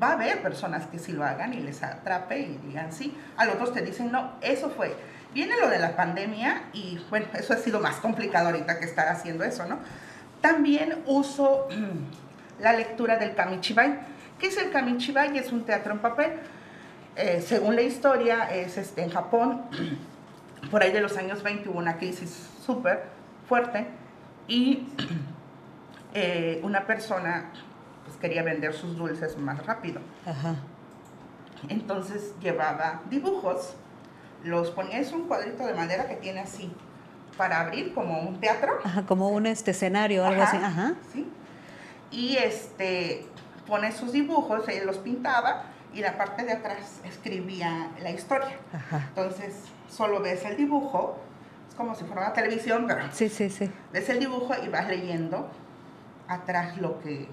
Va 0.00 0.10
a 0.10 0.12
haber 0.12 0.42
personas 0.42 0.86
que 0.86 0.98
sí 0.98 1.12
lo 1.12 1.24
hagan 1.24 1.54
y 1.54 1.60
les 1.60 1.82
atrape 1.82 2.38
y 2.38 2.58
digan 2.58 2.92
sí. 2.92 3.16
A 3.36 3.48
otros 3.48 3.72
te 3.72 3.82
dicen 3.82 4.12
no, 4.12 4.32
eso 4.42 4.70
fue. 4.70 4.94
Viene 5.34 5.54
lo 5.60 5.68
de 5.68 5.78
la 5.78 5.96
pandemia 5.96 6.64
y 6.72 7.00
bueno, 7.10 7.26
eso 7.34 7.52
ha 7.52 7.56
sido 7.56 7.80
más 7.80 7.96
complicado 7.96 8.48
ahorita 8.48 8.78
que 8.78 8.84
estar 8.84 9.08
haciendo 9.08 9.42
eso, 9.42 9.66
¿no? 9.66 9.78
También 10.40 11.02
uso 11.06 11.66
la 12.60 12.74
lectura 12.74 13.16
del 13.16 13.34
kamichibai. 13.34 13.98
¿Qué 14.38 14.48
es 14.48 14.56
el 14.58 14.70
kamichibai? 14.70 15.36
Es 15.36 15.50
un 15.50 15.64
teatro 15.64 15.92
en 15.92 15.98
papel 15.98 16.32
eh, 17.16 17.42
según 17.46 17.76
la 17.76 17.82
historia, 17.82 18.44
es 18.54 18.76
este, 18.76 19.02
en 19.02 19.10
Japón, 19.10 19.62
por 20.70 20.82
ahí 20.82 20.92
de 20.92 21.00
los 21.00 21.16
años 21.16 21.42
20 21.42 21.70
hubo 21.70 21.78
una 21.78 21.96
crisis 21.96 22.48
súper 22.64 23.04
fuerte 23.48 23.86
y 24.46 24.86
eh, 26.14 26.60
una 26.62 26.86
persona 26.86 27.50
pues, 28.04 28.18
quería 28.18 28.42
vender 28.42 28.74
sus 28.74 28.96
dulces 28.96 29.38
más 29.38 29.64
rápido. 29.64 30.00
Entonces 31.70 32.34
llevaba 32.40 33.00
dibujos, 33.08 33.74
los 34.44 34.70
ponía, 34.70 34.98
es 34.98 35.12
un 35.12 35.26
cuadrito 35.26 35.66
de 35.66 35.72
madera 35.72 36.06
que 36.06 36.16
tiene 36.16 36.40
así, 36.40 36.70
para 37.38 37.60
abrir 37.60 37.94
como 37.94 38.20
un 38.20 38.40
teatro. 38.40 38.78
como 39.08 39.30
un 39.30 39.46
este, 39.46 39.70
escenario, 39.70 40.26
algo 40.26 40.42
así. 40.42 40.58
Ajá. 40.58 40.94
¿sí? 41.12 41.26
Y 42.10 42.36
este, 42.36 43.26
pone 43.66 43.90
sus 43.92 44.12
dibujos, 44.12 44.68
él 44.68 44.86
los 44.86 44.98
pintaba 44.98 45.75
y 45.96 46.02
la 46.02 46.18
parte 46.18 46.44
de 46.44 46.52
atrás 46.52 47.00
escribía 47.04 47.88
la 48.02 48.10
historia. 48.10 48.58
Entonces, 49.08 49.54
solo 49.88 50.20
ves 50.20 50.44
el 50.44 50.54
dibujo, 50.54 51.18
es 51.70 51.74
como 51.74 51.94
si 51.94 52.04
fuera 52.04 52.20
una 52.20 52.32
televisión, 52.34 52.84
pero 52.86 53.04
sí, 53.12 53.30
sí, 53.30 53.48
sí. 53.48 53.70
ves 53.94 54.08
el 54.10 54.20
dibujo 54.20 54.52
y 54.62 54.68
vas 54.68 54.88
leyendo 54.88 55.48
atrás 56.28 56.76
lo 56.76 57.00
que, 57.00 57.26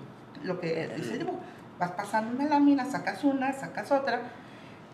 lo 0.44 0.62
que 0.62 0.90
dice 0.96 1.14
el 1.14 1.20
dibujo. 1.20 1.40
Vas 1.78 1.92
pasando 1.92 2.36
una 2.40 2.48
lámina, 2.48 2.86
sacas 2.86 3.26
una, 3.26 3.52
sacas 3.52 3.92
otra. 3.92 4.22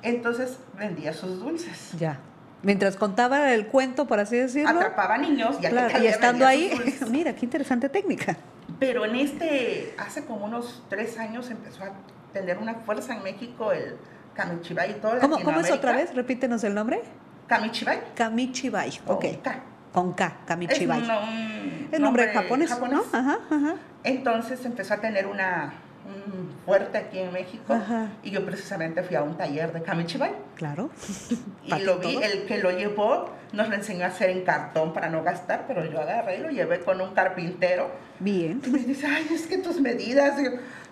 Entonces 0.01 0.58
vendía 0.75 1.13
sus 1.13 1.39
dulces. 1.39 1.91
Ya. 1.99 2.17
Mientras 2.63 2.95
contaba 2.95 3.53
el 3.53 3.67
cuento, 3.67 4.08
por 4.08 4.19
así 4.19 4.36
decirlo. 4.36 4.79
Atrapaba 4.79 5.19
niños 5.19 5.58
y, 5.62 6.03
y 6.03 6.08
estando 6.08 6.47
ahí, 6.47 6.71
mira, 7.12 7.36
qué 7.36 7.45
interesante 7.45 7.88
técnica. 7.88 8.36
Pero 8.79 9.05
en 9.05 9.15
este, 9.15 9.93
hace 9.99 10.25
como 10.25 10.45
unos 10.45 10.84
tres 10.89 11.19
años 11.19 11.51
empezó 11.51 11.84
a 11.84 11.91
tener 12.34 12.58
una 12.58 12.76
fuerza 12.76 13.15
en 13.15 13.24
México 13.24 13.72
el 13.72 13.98
Kamichibai 14.34 14.92
y 14.92 14.94
todo 14.96 15.20
¿Cómo, 15.20 15.42
¿Cómo 15.42 15.60
es 15.60 15.72
otra 15.72 15.94
vez? 15.94 16.13
Repítenos 16.15 16.63
el 16.63 16.74
nombre. 16.74 17.02
Kamichibai. 17.48 18.13
Kamichibai, 18.15 19.00
ok. 19.08 19.22
Con 19.22 19.36
K. 19.42 19.63
Con 19.92 20.13
K, 20.13 20.38
Kamichibai. 20.46 21.02
Es 21.02 21.10
un, 21.10 21.89
el 21.92 22.02
nombre, 22.02 22.32
japonés, 22.32 22.70
¿no? 22.80 23.04
Ajá, 23.12 23.39
ajá. 23.50 23.76
Entonces 24.04 24.63
empezó 24.65 24.94
a 24.94 24.98
tener 24.98 25.26
una 25.28 25.74
un 26.10 26.50
fuerte 26.65 26.98
aquí 26.98 27.20
en 27.20 27.32
México 27.32 27.74
ajá. 27.74 28.08
y 28.24 28.32
yo 28.32 28.46
precisamente 28.46 29.04
fui 29.04 29.15
a 29.15 29.24
un 29.24 29.38
taller 29.38 29.72
de 29.72 29.82
Kamichibai. 29.82 30.32
Claro. 30.56 30.89
y 31.65 31.80
lo 31.82 32.00
vi, 32.00 32.15
el 32.15 32.46
que 32.46 32.58
lo 32.58 32.72
llevó 32.72 33.30
nos 33.52 33.70
lo 33.70 33.76
enseñó 33.76 34.06
a 34.06 34.08
hacer 34.08 34.30
en 34.30 34.44
cartón 34.44 34.94
para 34.94 35.10
no 35.10 35.24
gastar, 35.24 35.65
pero 35.68 35.86
yo 35.86 36.00
agarré 36.00 36.38
y 36.38 36.42
lo 36.42 36.50
llevé 36.50 36.80
con 36.82 37.02
un 37.02 37.13
carpintero. 37.13 37.89
Bien. 38.20 38.62
Y 38.65 38.70
me 38.70 38.80
dice, 38.80 39.08
ay, 39.08 39.28
es 39.32 39.48
que 39.48 39.58
tus 39.58 39.80
medidas... 39.82 40.36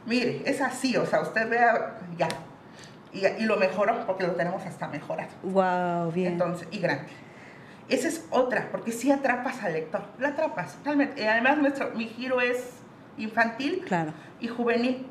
Mire, 0.07 0.41
es 0.45 0.61
así, 0.61 0.97
o 0.97 1.05
sea, 1.05 1.21
usted 1.21 1.47
vea, 1.49 1.99
ya. 2.17 2.29
Y, 3.13 3.25
y 3.25 3.45
lo 3.45 3.57
mejoró 3.57 4.05
porque 4.07 4.25
lo 4.25 4.33
tenemos 4.33 4.65
hasta 4.65 4.87
mejorado. 4.87 5.29
Wow, 5.43 6.11
bien. 6.11 6.33
Entonces, 6.33 6.67
y 6.71 6.79
grande. 6.79 7.09
Esa 7.89 8.07
es 8.07 8.25
otra, 8.31 8.69
porque 8.71 8.91
si 8.91 9.11
atrapas 9.11 9.61
al 9.63 9.73
lector, 9.73 10.01
lo 10.17 10.27
atrapas, 10.27 10.77
realmente. 10.83 11.27
Además, 11.27 11.57
nuestro, 11.57 11.91
mi 11.91 12.07
giro 12.07 12.41
es 12.41 12.71
infantil 13.17 13.83
claro. 13.85 14.13
y 14.39 14.47
juvenil. 14.47 15.05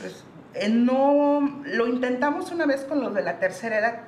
Pues, 0.00 0.24
eh, 0.54 0.68
no, 0.68 1.62
lo 1.64 1.86
intentamos 1.86 2.50
una 2.50 2.66
vez 2.66 2.84
con 2.84 3.00
los 3.00 3.14
de 3.14 3.22
la 3.22 3.38
tercera 3.38 3.78
edad, 3.78 4.00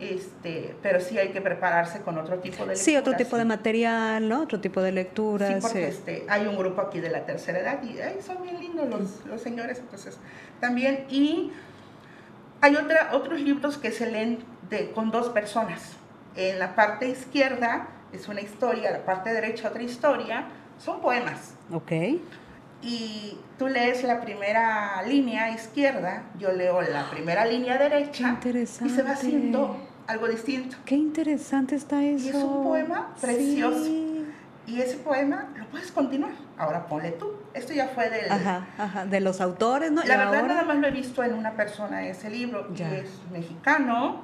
este, 0.00 0.76
pero 0.82 1.00
sí 1.00 1.18
hay 1.18 1.30
que 1.30 1.40
prepararse 1.40 2.02
con 2.02 2.18
otro 2.18 2.38
tipo 2.38 2.58
de 2.58 2.68
lectura. 2.68 2.84
Sí, 2.84 2.96
otro 2.96 3.14
tipo 3.14 3.36
de 3.36 3.44
material, 3.44 4.28
¿no? 4.28 4.42
Otro 4.42 4.60
tipo 4.60 4.80
de 4.80 4.92
lectura. 4.92 5.48
Sí, 5.48 5.54
porque 5.60 5.88
Este, 5.88 6.24
hay 6.28 6.46
un 6.46 6.56
grupo 6.56 6.80
aquí 6.80 7.00
de 7.00 7.10
la 7.10 7.26
tercera 7.26 7.58
edad 7.58 7.82
y 7.82 8.00
ay, 8.00 8.18
son 8.24 8.42
bien 8.42 8.60
lindos 8.60 8.88
los, 8.88 9.26
los, 9.26 9.42
señores, 9.42 9.78
entonces 9.78 10.18
también. 10.60 11.04
Y 11.08 11.52
hay 12.60 12.76
otra, 12.76 13.10
otros 13.12 13.40
libros 13.40 13.76
que 13.76 13.90
se 13.90 14.10
leen 14.10 14.38
de, 14.70 14.92
con 14.92 15.10
dos 15.10 15.30
personas. 15.30 15.96
En 16.36 16.58
la 16.60 16.76
parte 16.76 17.08
izquierda 17.08 17.88
es 18.12 18.28
una 18.28 18.40
historia, 18.40 18.92
la 18.92 19.04
parte 19.04 19.32
derecha 19.32 19.68
otra 19.68 19.82
historia, 19.82 20.46
son 20.78 21.00
poemas. 21.00 21.54
Ok. 21.72 21.92
Y 22.80 23.36
tú 23.58 23.66
lees 23.66 24.04
la 24.04 24.20
primera 24.20 25.02
línea 25.02 25.50
izquierda, 25.50 26.22
yo 26.38 26.52
leo 26.52 26.80
la 26.82 27.10
primera 27.10 27.44
línea 27.44 27.76
derecha 27.76 28.38
y 28.44 28.88
se 28.88 29.02
va 29.02 29.10
haciendo 29.10 29.87
algo 30.08 30.26
distinto. 30.26 30.76
Qué 30.84 30.96
interesante 30.96 31.76
está 31.76 32.02
eso. 32.02 32.24
Y 32.24 32.28
es 32.30 32.34
un 32.34 32.64
poema 32.64 33.14
precioso. 33.20 33.84
Sí. 33.84 34.24
Y 34.66 34.80
ese 34.80 34.96
poema 34.96 35.48
lo 35.56 35.66
puedes 35.66 35.92
continuar. 35.92 36.32
Ahora 36.56 36.86
ponle 36.86 37.12
tú. 37.12 37.32
Esto 37.54 37.72
ya 37.72 37.88
fue 37.88 38.10
del, 38.10 38.30
ajá, 38.30 38.66
ajá, 38.76 39.06
de 39.06 39.20
los 39.20 39.40
autores, 39.40 39.92
¿no? 39.92 40.02
La 40.04 40.16
verdad 40.16 40.40
ahora? 40.40 40.48
nada 40.48 40.64
más 40.64 40.78
lo 40.78 40.88
he 40.88 40.90
visto 40.90 41.22
en 41.22 41.34
una 41.34 41.52
persona 41.52 42.06
ese 42.06 42.28
libro, 42.30 42.74
ya. 42.74 42.90
y 42.90 42.94
es 42.96 43.10
mexicano. 43.30 44.22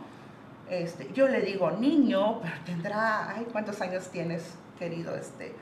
Este, 0.68 1.10
yo 1.14 1.28
le 1.28 1.42
digo 1.42 1.70
niño, 1.70 2.40
pero 2.42 2.54
tendrá, 2.64 3.30
ay, 3.30 3.46
¿cuántos 3.52 3.80
años 3.80 4.08
tienes, 4.08 4.54
querido? 4.78 5.14
Este, 5.14 5.54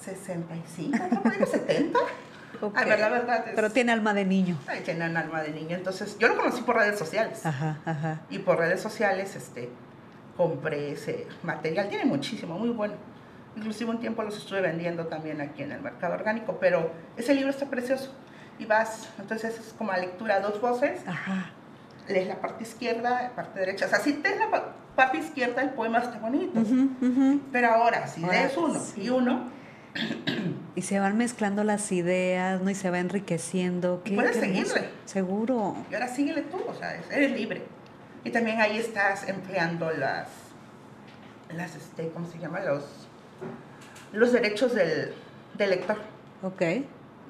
65, 0.00 0.98
¿no? 1.10 1.46
70. 1.46 1.98
Okay. 2.60 2.82
Ay, 2.84 2.98
la 3.00 3.08
verdad 3.08 3.48
es, 3.48 3.54
Pero 3.54 3.70
tiene 3.70 3.92
alma 3.92 4.14
de 4.14 4.24
niño. 4.24 4.58
Ay, 4.66 4.80
tiene 4.80 5.04
alma 5.04 5.42
de 5.42 5.50
niño. 5.50 5.76
Entonces, 5.76 6.16
yo 6.18 6.28
lo 6.28 6.36
conocí 6.36 6.62
por 6.62 6.76
redes 6.76 6.98
sociales. 6.98 7.44
Ajá, 7.44 7.78
ajá. 7.84 8.20
Y 8.30 8.38
por 8.38 8.58
redes 8.58 8.80
sociales, 8.80 9.36
este, 9.36 9.70
compré 10.36 10.92
ese 10.92 11.26
material. 11.42 11.88
Tiene 11.88 12.04
muchísimo, 12.04 12.58
muy 12.58 12.70
bueno. 12.70 12.94
Inclusive 13.56 13.90
un 13.90 14.00
tiempo 14.00 14.22
los 14.22 14.36
estuve 14.36 14.60
vendiendo 14.60 15.06
también 15.06 15.40
aquí 15.40 15.62
en 15.62 15.72
el 15.72 15.80
mercado 15.80 16.14
orgánico, 16.14 16.58
pero 16.60 16.90
ese 17.16 17.34
libro 17.34 17.50
está 17.50 17.66
precioso. 17.66 18.12
Y 18.58 18.66
vas, 18.66 19.08
entonces 19.18 19.58
es 19.58 19.74
como 19.76 19.92
a 19.92 19.98
lectura 19.98 20.36
a 20.36 20.40
dos 20.40 20.60
voces. 20.60 21.00
Ajá. 21.06 21.50
Lees 22.08 22.28
la 22.28 22.36
parte 22.36 22.64
izquierda, 22.64 23.22
la 23.22 23.30
parte 23.30 23.60
derecha. 23.60 23.86
O 23.86 23.88
sea, 23.88 23.98
si 23.98 24.14
lees 24.14 24.38
la 24.38 24.74
parte 24.94 25.18
izquierda, 25.18 25.62
el 25.62 25.70
poema 25.70 25.98
está 25.98 26.18
bonito. 26.18 26.60
Uh 26.60 26.64
-huh, 26.64 26.90
uh 27.00 27.04
-huh. 27.04 27.40
Pero 27.50 27.68
ahora, 27.68 28.06
si 28.06 28.20
lees 28.20 28.56
uno 28.56 28.78
sí. 28.78 29.02
y 29.02 29.10
uno, 29.10 29.50
Y 30.74 30.82
se 30.82 30.98
van 30.98 31.16
mezclando 31.16 31.64
las 31.64 31.90
ideas, 31.90 32.60
¿no? 32.60 32.68
Y 32.70 32.74
se 32.74 32.90
va 32.90 32.98
enriqueciendo. 32.98 34.02
¿Qué, 34.04 34.14
Puedes 34.14 34.36
seguirle. 34.36 34.90
Seguro. 35.06 35.76
Y 35.90 35.94
ahora 35.94 36.08
síguele 36.08 36.42
tú, 36.42 36.58
o 36.68 36.74
sea, 36.74 37.00
eres 37.10 37.32
libre. 37.32 37.62
Y 38.24 38.30
también 38.30 38.60
ahí 38.60 38.76
estás 38.76 39.28
empleando 39.28 39.90
las, 39.90 40.28
las 41.54 41.76
este, 41.76 42.08
¿cómo 42.10 42.30
se 42.30 42.38
llama? 42.38 42.60
Los, 42.60 42.84
los 44.12 44.32
derechos 44.32 44.74
del, 44.74 45.14
del 45.56 45.70
lector. 45.70 45.96
Ok 46.42 46.62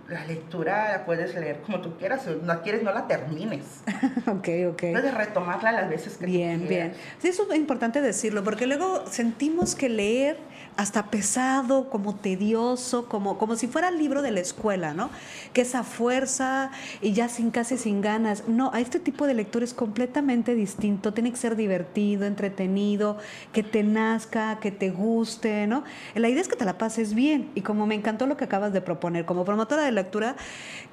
la 0.08 0.24
lectura 0.26 0.92
la 0.92 1.04
puedes 1.04 1.34
leer 1.34 1.60
como 1.62 1.80
tú 1.80 1.96
quieras, 1.98 2.22
si 2.22 2.30
no 2.30 2.62
quieres 2.62 2.82
no 2.82 2.92
la 2.92 3.06
termines. 3.08 3.64
ok, 4.26 4.48
ok. 4.72 4.82
Puedes 4.92 5.14
retomarla 5.14 5.72
las 5.72 5.88
veces 5.88 6.16
que 6.16 6.26
bien, 6.26 6.62
tú 6.62 6.68
Bien, 6.68 6.92
bien. 6.92 7.00
Sí, 7.18 7.28
eso 7.28 7.50
es 7.50 7.58
importante 7.58 8.00
decirlo, 8.00 8.44
porque 8.44 8.66
luego 8.66 9.04
sentimos 9.10 9.74
que 9.74 9.88
leer 9.88 10.36
hasta 10.76 11.06
pesado, 11.06 11.88
como 11.88 12.14
tedioso, 12.14 13.08
como, 13.08 13.38
como 13.38 13.56
si 13.56 13.66
fuera 13.66 13.88
el 13.88 13.98
libro 13.98 14.22
de 14.22 14.30
la 14.30 14.40
escuela, 14.40 14.92
¿no? 14.92 15.10
Que 15.52 15.62
esa 15.62 15.82
fuerza 15.82 16.70
y 17.00 17.12
ya 17.12 17.28
sin 17.28 17.50
casi 17.50 17.78
sin 17.78 18.02
ganas. 18.02 18.46
No, 18.46 18.70
a 18.74 18.80
este 18.80 19.00
tipo 19.00 19.26
de 19.26 19.34
lectura 19.34 19.64
es 19.64 19.74
completamente 19.74 20.54
distinto, 20.54 21.14
tiene 21.14 21.30
que 21.30 21.38
ser 21.38 21.56
divertido, 21.56 22.26
entretenido, 22.26 23.16
que 23.52 23.62
te 23.62 23.82
nazca, 23.82 24.58
que 24.60 24.70
te 24.70 24.90
guste, 24.90 25.66
¿no? 25.66 25.82
La 26.14 26.28
idea 26.28 26.42
es 26.42 26.48
que 26.48 26.56
te 26.56 26.64
la 26.64 26.78
pases 26.78 27.14
bien 27.14 27.50
y 27.54 27.62
como 27.62 27.86
me 27.86 27.94
encantó 27.94 28.26
lo 28.26 28.36
que 28.36 28.44
acabas 28.44 28.72
de 28.72 28.82
proponer, 28.82 29.24
como 29.24 29.44
promotora 29.44 29.82
de 29.82 29.92
lectura, 29.96 30.36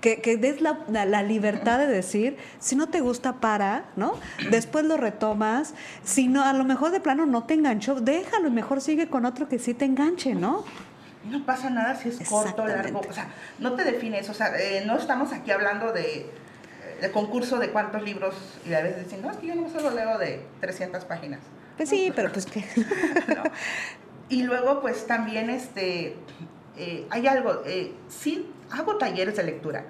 que, 0.02 0.22
que 0.22 0.38
des 0.38 0.62
la, 0.62 0.80
la 0.90 1.24
libertad 1.24 1.78
de 1.80 1.88
decir, 1.88 2.38
si 2.60 2.76
no 2.76 2.90
te 2.90 3.00
gusta, 3.00 3.34
para, 3.40 3.86
¿no? 3.96 4.16
Después 4.50 4.86
lo 4.86 4.98
retomas, 4.98 5.74
si 6.04 6.28
no, 6.28 6.44
a 6.44 6.54
lo 6.54 6.66
mejor 6.66 6.92
de 6.92 7.00
plano 7.00 7.26
no 7.26 7.44
te 7.44 7.54
enganchó, 7.54 8.02
déjalo 8.02 8.48
y 8.48 8.52
mejor 8.52 8.82
sigue 8.82 9.08
con 9.08 9.26
otro 9.26 9.48
que 9.48 9.60
sí 9.60 9.74
te 9.74 9.86
enganche, 9.86 10.36
¿no? 10.36 10.66
No 11.30 11.46
pasa 11.46 11.70
nada 11.70 11.96
si 11.96 12.10
es 12.10 12.28
corto, 12.28 12.66
largo, 12.66 13.00
o 13.08 13.14
sea, 13.14 13.30
no 13.60 13.74
te 13.74 13.84
defines, 13.86 14.30
o 14.30 14.34
sea, 14.34 14.60
eh, 14.60 14.84
no 14.86 14.98
estamos 14.98 15.32
aquí 15.32 15.52
hablando 15.52 15.94
de, 15.94 16.30
de, 17.00 17.12
concurso 17.12 17.60
de 17.60 17.70
cuántos 17.70 18.04
libros 18.04 18.36
y 18.66 18.74
a 18.74 18.82
veces 18.82 19.06
dicen, 19.06 19.22
no, 19.22 19.32
es 19.32 19.38
que 19.38 19.48
yo 19.48 19.56
no 19.56 19.70
solo 19.70 19.92
leo 19.92 20.18
de 20.18 20.46
300 20.60 21.06
páginas. 21.06 21.40
Pues 21.78 21.90
sí, 21.90 22.12
pero 22.14 22.32
pues 22.32 22.46
qué. 22.46 22.66
Y 24.30 24.44
luego, 24.44 24.82
pues 24.82 25.06
también, 25.06 25.50
este, 25.50 26.16
eh, 26.78 27.08
hay 27.10 27.28
algo, 27.28 27.62
eh, 27.66 27.94
sí, 28.08 28.52
hago 28.72 28.98
talleres 28.98 29.36
de 29.36 29.44
lectura, 29.44 29.86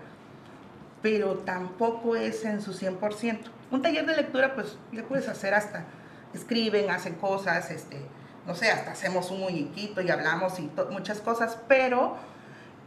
pero 1.02 1.36
tampoco 1.40 2.16
es 2.16 2.44
en 2.46 2.62
su 2.62 2.74
100%. 2.74 3.40
Un 3.72 3.82
taller 3.82 4.06
de 4.06 4.16
lectura, 4.16 4.54
pues, 4.56 4.78
ya 4.92 5.04
puedes 5.04 5.28
hacer 5.28 5.54
hasta, 5.54 5.86
escriben, 6.34 6.90
hacen 6.90 7.16
cosas, 7.16 7.72
este, 7.72 7.98
no 8.46 8.56
sé, 8.56 8.70
hasta 8.70 8.92
hacemos 8.92 9.32
un 9.32 9.40
muñequito 9.40 10.02
y 10.02 10.10
hablamos 10.10 10.60
y 10.60 10.70
muchas 10.92 11.20
cosas, 11.20 11.58
pero 11.68 12.18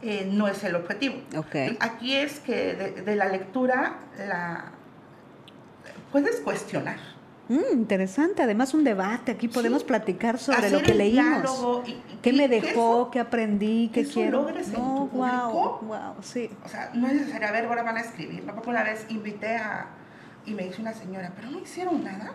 eh, 0.01 0.29
no 0.31 0.47
es 0.47 0.63
el 0.63 0.75
objetivo. 0.75 1.17
Aquí 1.79 2.15
es 2.15 2.39
que 2.39 2.75
de, 3.03 3.15
la 3.15 3.29
lectura 3.29 3.97
la 4.17 4.65
puedes 6.11 6.39
cuestionar. 6.41 6.99
Mm, 7.49 7.73
interesante, 7.73 8.43
además 8.43 8.73
un 8.73 8.83
debate, 8.83 9.31
aquí 9.31 9.47
podemos 9.47 9.83
platicar 9.83 10.37
sobre 10.37 10.69
lo 10.69 10.81
que 10.81 10.93
leímos. 10.93 11.83
¿Qué 12.21 12.33
me 12.33 12.47
dejó? 12.47 13.09
¿Qué 13.11 13.19
aprendí? 13.19 13.89
¿Qué 13.93 14.05
quiero? 14.05 14.47
No, 14.73 15.07
wow, 15.07 15.79
wow, 15.81 16.15
sí. 16.21 16.49
O 16.65 16.67
sea, 16.67 16.91
no 16.93 17.07
es 17.07 17.13
necesario, 17.13 17.47
a 17.47 17.51
ver, 17.51 17.65
ahora 17.65 17.83
van 17.83 17.97
a 17.97 18.01
escribir. 18.01 18.45
Tampoco 18.45 18.69
una 18.69 18.83
vez 18.83 19.05
invité 19.09 19.55
a, 19.55 19.87
y 20.45 20.53
me 20.53 20.63
dice 20.63 20.81
una 20.81 20.93
señora, 20.93 21.31
pero 21.35 21.49
no 21.49 21.59
hicieron 21.59 22.03
nada 22.03 22.33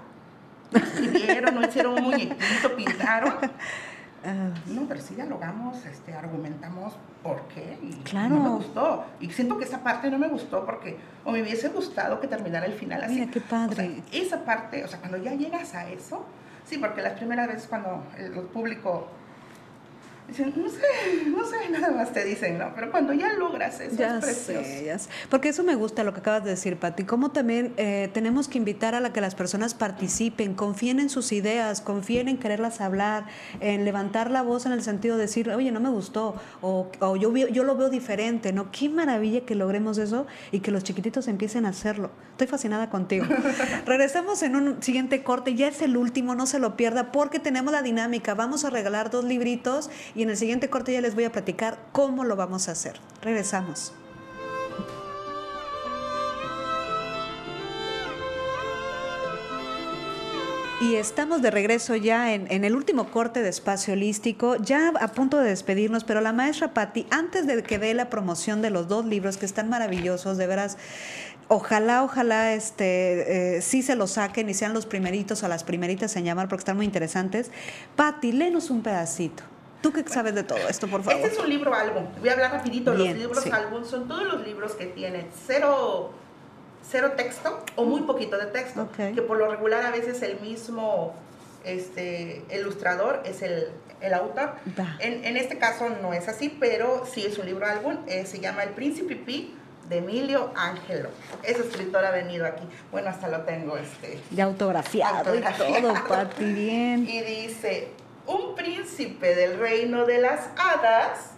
no 0.73 0.79
escribieron, 0.79 1.55
no 1.55 1.63
hicieron 1.67 1.95
un 1.95 2.05
muñequito, 2.05 2.77
pintaron. 2.77 3.35
Ah. 4.25 4.51
no, 4.67 4.83
pero 4.87 5.01
sí 5.01 5.15
dialogamos, 5.15 5.85
este, 5.85 6.15
argumentamos 6.15 6.95
por 7.23 7.43
qué 7.49 7.79
y 7.83 7.93
claro. 8.05 8.37
no 8.37 8.43
me 8.43 8.49
gustó. 8.51 9.05
Y 9.21 9.31
siento 9.31 9.59
que 9.59 9.65
esa 9.65 9.83
parte 9.83 10.11
no 10.11 10.19
me 10.19 10.29
gustó 10.29 10.65
porque 10.65 10.97
o 11.25 11.33
me 11.33 11.43
hubiese 11.43 11.69
gustado 11.69 12.21
que 12.21 12.29
terminara 12.29 12.67
el 12.67 12.75
final 12.75 13.03
así. 13.03 13.15
Mira, 13.15 13.31
qué 13.31 13.41
padre. 13.41 14.03
esa 14.13 14.45
parte, 14.45 14.85
o 14.85 14.89
sea, 14.89 14.99
cuando 15.01 15.19
ya 15.19 15.35
llegas 15.35 15.75
a 15.75 15.89
eso, 15.89 16.25
sí, 16.65 16.79
porque 16.79 17.03
las 17.03 17.15
primeras 17.15 17.49
veces 17.49 17.67
cuando 17.67 18.05
el 18.17 18.33
público 18.33 19.09
Dicen, 20.29 20.53
no 20.57 20.69
sé, 20.69 20.81
no 21.27 21.45
sé, 21.45 21.69
nada 21.71 21.91
más 21.91 22.13
te 22.13 22.25
dicen, 22.25 22.59
¿no? 22.59 22.73
Pero 22.75 22.91
cuando 22.91 23.13
ya 23.13 23.33
logras 23.35 23.81
eso, 23.81 23.97
ya 23.97 24.19
es 24.19 24.25
precioso. 24.25 24.65
Sé, 24.65 24.85
ya 24.85 24.99
sé. 24.99 25.09
Porque 25.29 25.49
eso 25.49 25.63
me 25.63 25.75
gusta 25.75 26.05
lo 26.05 26.15
que 26.15 26.21
acabas 26.21 26.45
de 26.45 26.51
decir, 26.51 26.79
Pati. 26.79 27.05
Cómo 27.05 27.33
también 27.33 27.75
eh, 27.77 28.09
tenemos 28.13 28.49
que 28.49 28.59
invitar 28.59 28.95
a 28.95 29.01
la 29.01 29.13
que 29.13 29.21
las 29.21 29.35
personas 29.35 29.75
participen, 29.75 30.55
confíen 30.55 31.01
en 31.01 31.11
sus 31.11 31.33
ideas, 31.33 31.81
confíen 31.81 32.29
en 32.29 32.39
quererlas 32.39 32.81
hablar, 32.81 33.27
en 33.61 33.85
levantar 33.85 34.31
la 34.31 34.43
voz 34.43 34.67
en 34.67 34.73
el 34.73 34.83
sentido 34.83 35.17
de 35.17 35.23
decir, 35.23 35.51
oye, 35.51 35.73
no 35.73 35.81
me 35.81 35.91
gustó, 35.91 36.37
o, 36.61 36.89
o 37.01 37.17
yo, 37.17 37.35
yo 37.35 37.65
lo 37.65 37.77
veo 37.77 37.91
diferente, 37.91 38.53
¿no? 38.53 38.71
Qué 38.71 38.89
maravilla 38.89 39.45
que 39.45 39.55
logremos 39.55 39.99
eso 39.99 40.27
y 40.51 40.61
que 40.61 40.71
los 40.71 40.85
chiquititos 40.85 41.29
empiecen 41.29 41.67
a 41.67 41.71
hacerlo. 41.71 42.11
Estoy 42.33 42.47
fascinada 42.47 42.89
contigo. 42.91 43.27
Regresamos 43.87 44.43
en 44.43 44.57
un 44.57 44.83
siguiente 44.83 45.23
corte, 45.23 45.55
ya 45.55 45.69
es 45.69 45.83
el 45.83 45.97
último, 45.97 46.35
no 46.35 46.47
se 46.47 46.59
lo 46.59 46.77
pierda, 46.77 47.13
porque 47.13 47.39
tenemos 47.39 47.73
la 47.73 47.83
dinámica. 47.83 48.35
Vamos 48.35 48.65
a 48.65 48.71
regalar 48.71 49.11
dos 49.11 49.25
libritos 49.25 49.91
y 50.15 50.23
en 50.23 50.31
el 50.31 50.37
siguiente 50.37 50.71
corte 50.71 50.93
ya 50.93 51.01
les 51.01 51.15
voy 51.15 51.25
a 51.25 51.33
platicar 51.33 51.79
cómo 51.93 52.25
lo 52.25 52.37
vamos 52.37 52.69
a 52.69 52.73
hacer. 52.73 53.01
Regresamos. 53.23 53.93
Y 60.83 60.97
estamos 60.97 61.43
de 61.43 61.53
regreso 61.53 61.95
ya 61.95 62.35
en, 62.35 62.65
el 62.65 62.75
último 62.75 63.09
corte 63.13 63.41
de 63.41 63.49
espacio 63.49 63.95
holístico, 63.95 64.57
ya 64.57 64.89
a 65.01 65.09
punto 65.13 65.39
de 65.39 65.49
despedirnos, 65.49 66.03
pero 66.03 66.21
la 66.21 66.33
maestra 66.33 66.75
Patti, 66.75 67.07
antes 67.11 67.47
de 67.47 67.63
que 67.63 67.79
dé 67.79 67.95
la 67.95 68.11
promoción 68.11 68.63
de 68.63 68.71
los 68.71 68.89
dos 68.89 69.05
libros 69.05 69.37
que 69.37 69.47
están 69.47 69.69
maravillosos, 69.69 70.39
de 70.39 70.49
veras, 70.49 70.79
ojalá, 71.47 72.03
ojalá 72.03 72.53
este, 72.55 73.59
eh, 73.59 73.63
sí 73.63 73.83
se 73.83 73.95
los 73.95 74.11
saquen 74.11 74.51
y 74.51 74.55
sean 74.55 74.75
los 74.75 74.87
primeritos 74.87 75.45
o 75.45 75.49
las 75.49 75.63
primeritas 75.63 76.17
en 76.17 76.25
llamar 76.25 76.49
porque 76.49 76.63
están 76.63 76.79
muy 76.79 76.87
interesantes. 76.87 77.53
Patti, 77.95 78.33
léenos 78.33 78.69
un 78.69 78.83
pedacito. 78.83 79.52
¿Tú 79.83 79.93
qué 79.93 80.05
sabes 80.07 80.35
de 80.35 80.45
todo 80.45 80.59
esto, 80.69 80.87
por 80.87 81.03
favor? 81.03 81.21
Este 81.21 81.35
es 81.35 81.39
un 81.43 81.49
libro 81.49 81.75
álbum. 81.75 82.05
Voy 82.21 82.29
a 82.29 82.33
hablar 82.33 82.53
rapidito. 82.53 82.95
los 82.95 83.09
libros 83.09 83.47
álbum 83.47 83.85
son 83.85 84.09
todos 84.09 84.25
los 84.25 84.47
libros 84.47 84.73
que 84.73 84.87
tienen 84.87 85.27
cero, 85.47 86.13
cero 86.89 87.13
texto 87.17 87.65
o 87.77 87.85
muy 87.85 88.03
poquito 88.03 88.39
de 88.39 88.47
texto. 88.47 88.89
Que 88.97 89.23
por 89.23 89.37
lo 89.37 89.51
regular 89.51 89.85
a 89.85 89.91
veces 89.91 90.23
el 90.23 90.41
mismo 90.41 91.15
este, 91.65 92.45
ilustrador 92.55 93.23
es 93.25 93.43
el, 93.43 93.69
el 94.01 94.15
autor. 94.15 94.55
En, 95.01 95.25
en, 95.25 95.37
este 95.37 95.59
caso 95.59 95.89
no 96.01 96.13
es 96.13 96.29
así, 96.29 96.49
pero 96.49 97.05
sí 97.05 97.25
es 97.27 97.39
un 97.39 97.47
libro 97.47 97.67
álbum. 97.67 97.99
Eh, 98.07 98.25
se 98.25 98.41
llama 98.41 98.63
El 98.63 98.71
Príncipe 98.71 99.17
Pi 99.17 99.55
de 99.89 99.99
Emilio 99.99 100.53
Ángelo. 100.55 101.11
Ese 101.43 101.63
escritor 101.63 102.05
ha 102.05 102.11
venido 102.11 102.47
aquí. 102.47 102.65
Bueno, 102.91 103.11
hasta 103.11 103.29
lo 103.29 103.41
tengo 103.43 103.77
este. 103.77 104.19
Ya 104.31 104.45
autografiado, 104.45 105.19
autografiado. 105.19 105.79
y 105.79 105.83
todo, 105.83 106.09
Pati, 106.09 106.45
bien. 106.45 107.09
Y 107.13 107.21
dice, 107.23 107.89
un 108.27 108.55
príncipe 108.55 109.35
del 109.35 109.59
reino 109.59 110.05
de 110.05 110.19
las 110.19 110.49
hadas 110.57 111.31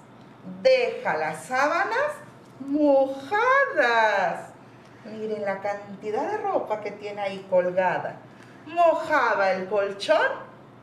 deja 0.63 1.17
las 1.17 1.45
sábanas 1.45 2.13
mojadas. 2.61 4.51
Miren 5.05 5.45
la 5.45 5.61
cantidad 5.61 6.31
de 6.31 6.39
ropa 6.39 6.81
que 6.81 6.91
tiene 6.91 7.21
ahí 7.23 7.47
colgada. 7.51 8.17
Mojaba 8.67 9.53
el 9.53 9.67
colchón 9.69 10.27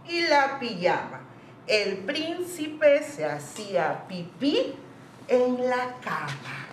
y 0.07 0.21
la 0.21 0.59
pijama. 0.59 1.21
El 1.67 1.97
príncipe 1.99 3.03
se 3.03 3.25
hacía 3.25 4.03
pipí 4.07 4.75
en 5.27 5.69
la 5.69 5.95
cama. 6.03 6.67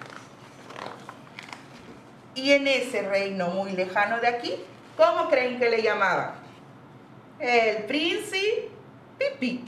Y 2.35 2.53
en 2.53 2.69
ese 2.69 3.03
reino 3.03 3.49
muy 3.49 3.73
lejano 3.73 4.21
de 4.21 4.29
aquí, 4.29 4.65
¿cómo 4.97 5.29
creen 5.29 5.59
que 5.59 5.71
le 5.71 5.83
llamaban? 5.83 6.33
El 7.39 7.85
príncipe 7.85 8.78
pipí. 9.19 9.65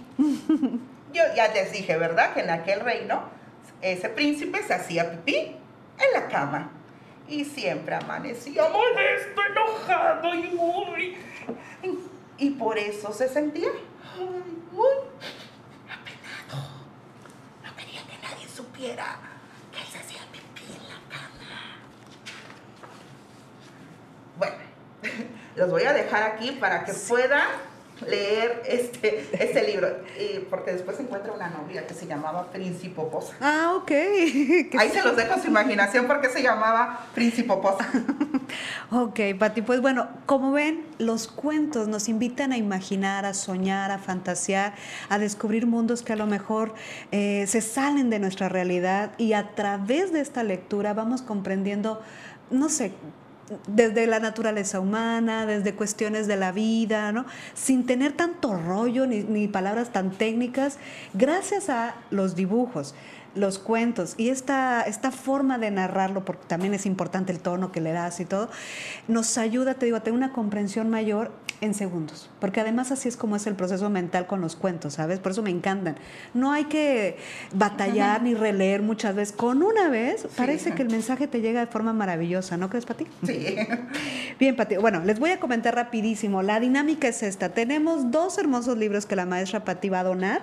Yo 1.12 1.22
ya 1.34 1.48
les 1.52 1.72
dije, 1.72 1.96
¿verdad? 1.96 2.32
Que 2.34 2.40
en 2.40 2.50
aquel 2.50 2.80
reino 2.80 3.24
ese 3.82 4.08
príncipe 4.08 4.62
se 4.62 4.74
hacía 4.74 5.10
pipí 5.10 5.56
en 5.98 6.12
la 6.20 6.28
cama. 6.28 6.70
Y 7.28 7.44
siempre 7.44 7.94
amanecía 7.94 8.68
molesto, 8.68 9.40
enojado 9.50 10.34
y 10.34 10.50
muy... 10.50 11.16
Y 12.38 12.50
por 12.50 12.78
eso 12.78 13.12
se 13.12 13.28
sentía 13.28 13.68
muy 14.72 14.86
apenado. 15.86 16.68
No 17.62 17.76
quería 17.76 18.00
que 18.02 18.18
nadie 18.22 18.48
supiera 18.48 19.18
que 19.72 19.80
él 19.80 19.86
se 19.86 19.98
hacía 19.98 20.20
pipí 20.32 20.72
en 20.72 20.88
la 20.88 20.98
cama. 21.08 21.76
Bueno, 24.38 24.56
los 25.56 25.70
voy 25.70 25.84
a 25.84 25.92
dejar 25.92 26.22
aquí 26.22 26.52
para 26.52 26.84
que 26.84 26.94
puedan 26.94 27.69
leer 28.06 28.62
este, 28.66 29.26
este 29.32 29.66
libro, 29.66 29.88
porque 30.48 30.72
después 30.72 30.98
encuentra 31.00 31.32
una 31.32 31.48
novia 31.48 31.86
que 31.86 31.94
se 31.94 32.06
llamaba 32.06 32.50
Principoposa. 32.50 33.34
Ah, 33.40 33.74
ok. 33.76 33.90
Ahí 34.78 34.90
se 34.90 35.02
los 35.02 35.16
dejo 35.16 35.34
a 35.34 35.38
su 35.40 35.48
imaginación 35.48 36.06
porque 36.06 36.28
se 36.28 36.42
llamaba 36.42 37.06
Principoposa. 37.14 37.86
ok, 38.90 39.20
Pati, 39.38 39.62
pues 39.62 39.80
bueno, 39.80 40.08
como 40.26 40.52
ven, 40.52 40.84
los 40.98 41.28
cuentos 41.28 41.88
nos 41.88 42.08
invitan 42.08 42.52
a 42.52 42.56
imaginar, 42.56 43.24
a 43.24 43.34
soñar, 43.34 43.90
a 43.90 43.98
fantasear, 43.98 44.74
a 45.08 45.18
descubrir 45.18 45.66
mundos 45.66 46.02
que 46.02 46.12
a 46.12 46.16
lo 46.16 46.26
mejor 46.26 46.74
eh, 47.12 47.44
se 47.46 47.60
salen 47.60 48.10
de 48.10 48.18
nuestra 48.18 48.48
realidad 48.48 49.12
y 49.18 49.32
a 49.32 49.54
través 49.54 50.12
de 50.12 50.20
esta 50.20 50.42
lectura 50.42 50.94
vamos 50.94 51.22
comprendiendo 51.22 52.02
no 52.50 52.68
sé, 52.68 52.92
desde 53.66 54.06
la 54.06 54.20
naturaleza 54.20 54.80
humana, 54.80 55.46
desde 55.46 55.74
cuestiones 55.74 56.26
de 56.26 56.36
la 56.36 56.52
vida, 56.52 57.12
¿no? 57.12 57.26
Sin 57.54 57.86
tener 57.86 58.12
tanto 58.12 58.56
rollo 58.56 59.06
ni, 59.06 59.22
ni 59.22 59.48
palabras 59.48 59.92
tan 59.92 60.10
técnicas, 60.10 60.78
gracias 61.14 61.68
a 61.68 61.94
los 62.10 62.34
dibujos 62.34 62.94
los 63.34 63.58
cuentos 63.58 64.14
y 64.16 64.30
esta, 64.30 64.82
esta 64.82 65.10
forma 65.10 65.58
de 65.58 65.70
narrarlo, 65.70 66.24
porque 66.24 66.46
también 66.46 66.74
es 66.74 66.86
importante 66.86 67.32
el 67.32 67.40
tono 67.40 67.70
que 67.72 67.80
le 67.80 67.92
das 67.92 68.20
y 68.20 68.24
todo, 68.24 68.50
nos 69.08 69.38
ayuda, 69.38 69.74
te 69.74 69.86
digo, 69.86 69.96
a 69.96 70.00
tener 70.00 70.16
una 70.16 70.32
comprensión 70.32 70.90
mayor 70.90 71.30
en 71.60 71.74
segundos, 71.74 72.30
porque 72.40 72.60
además 72.60 72.90
así 72.90 73.08
es 73.08 73.16
como 73.16 73.36
es 73.36 73.46
el 73.46 73.54
proceso 73.54 73.90
mental 73.90 74.26
con 74.26 74.40
los 74.40 74.56
cuentos, 74.56 74.94
¿sabes? 74.94 75.18
Por 75.18 75.32
eso 75.32 75.42
me 75.42 75.50
encantan. 75.50 75.96
No 76.32 76.52
hay 76.52 76.64
que 76.64 77.18
batallar 77.52 78.22
ni 78.22 78.34
releer 78.34 78.82
muchas 78.82 79.14
veces. 79.14 79.34
Con 79.36 79.62
una 79.62 79.88
vez 79.88 80.26
parece 80.36 80.72
que 80.72 80.82
el 80.82 80.88
mensaje 80.88 81.26
te 81.26 81.40
llega 81.40 81.60
de 81.60 81.66
forma 81.66 81.92
maravillosa, 81.92 82.56
¿no 82.56 82.70
crees, 82.70 82.86
Pati? 82.86 83.06
Sí. 83.24 83.56
Bien, 84.38 84.56
Pati. 84.56 84.76
Bueno, 84.76 85.00
les 85.04 85.18
voy 85.18 85.30
a 85.30 85.40
comentar 85.40 85.74
rapidísimo. 85.74 86.42
La 86.42 86.60
dinámica 86.60 87.08
es 87.08 87.22
esta. 87.22 87.50
Tenemos 87.50 88.10
dos 88.10 88.38
hermosos 88.38 88.78
libros 88.78 89.06
que 89.06 89.16
la 89.16 89.26
maestra 89.26 89.64
Pati 89.64 89.88
va 89.90 90.00
a 90.00 90.04
donar 90.04 90.42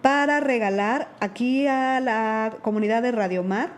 para 0.00 0.40
regalar 0.40 1.08
aquí 1.20 1.66
a 1.66 2.00
la 2.00 2.54
comunidad 2.62 3.02
de 3.02 3.12
Radio 3.12 3.42
Mar. 3.42 3.70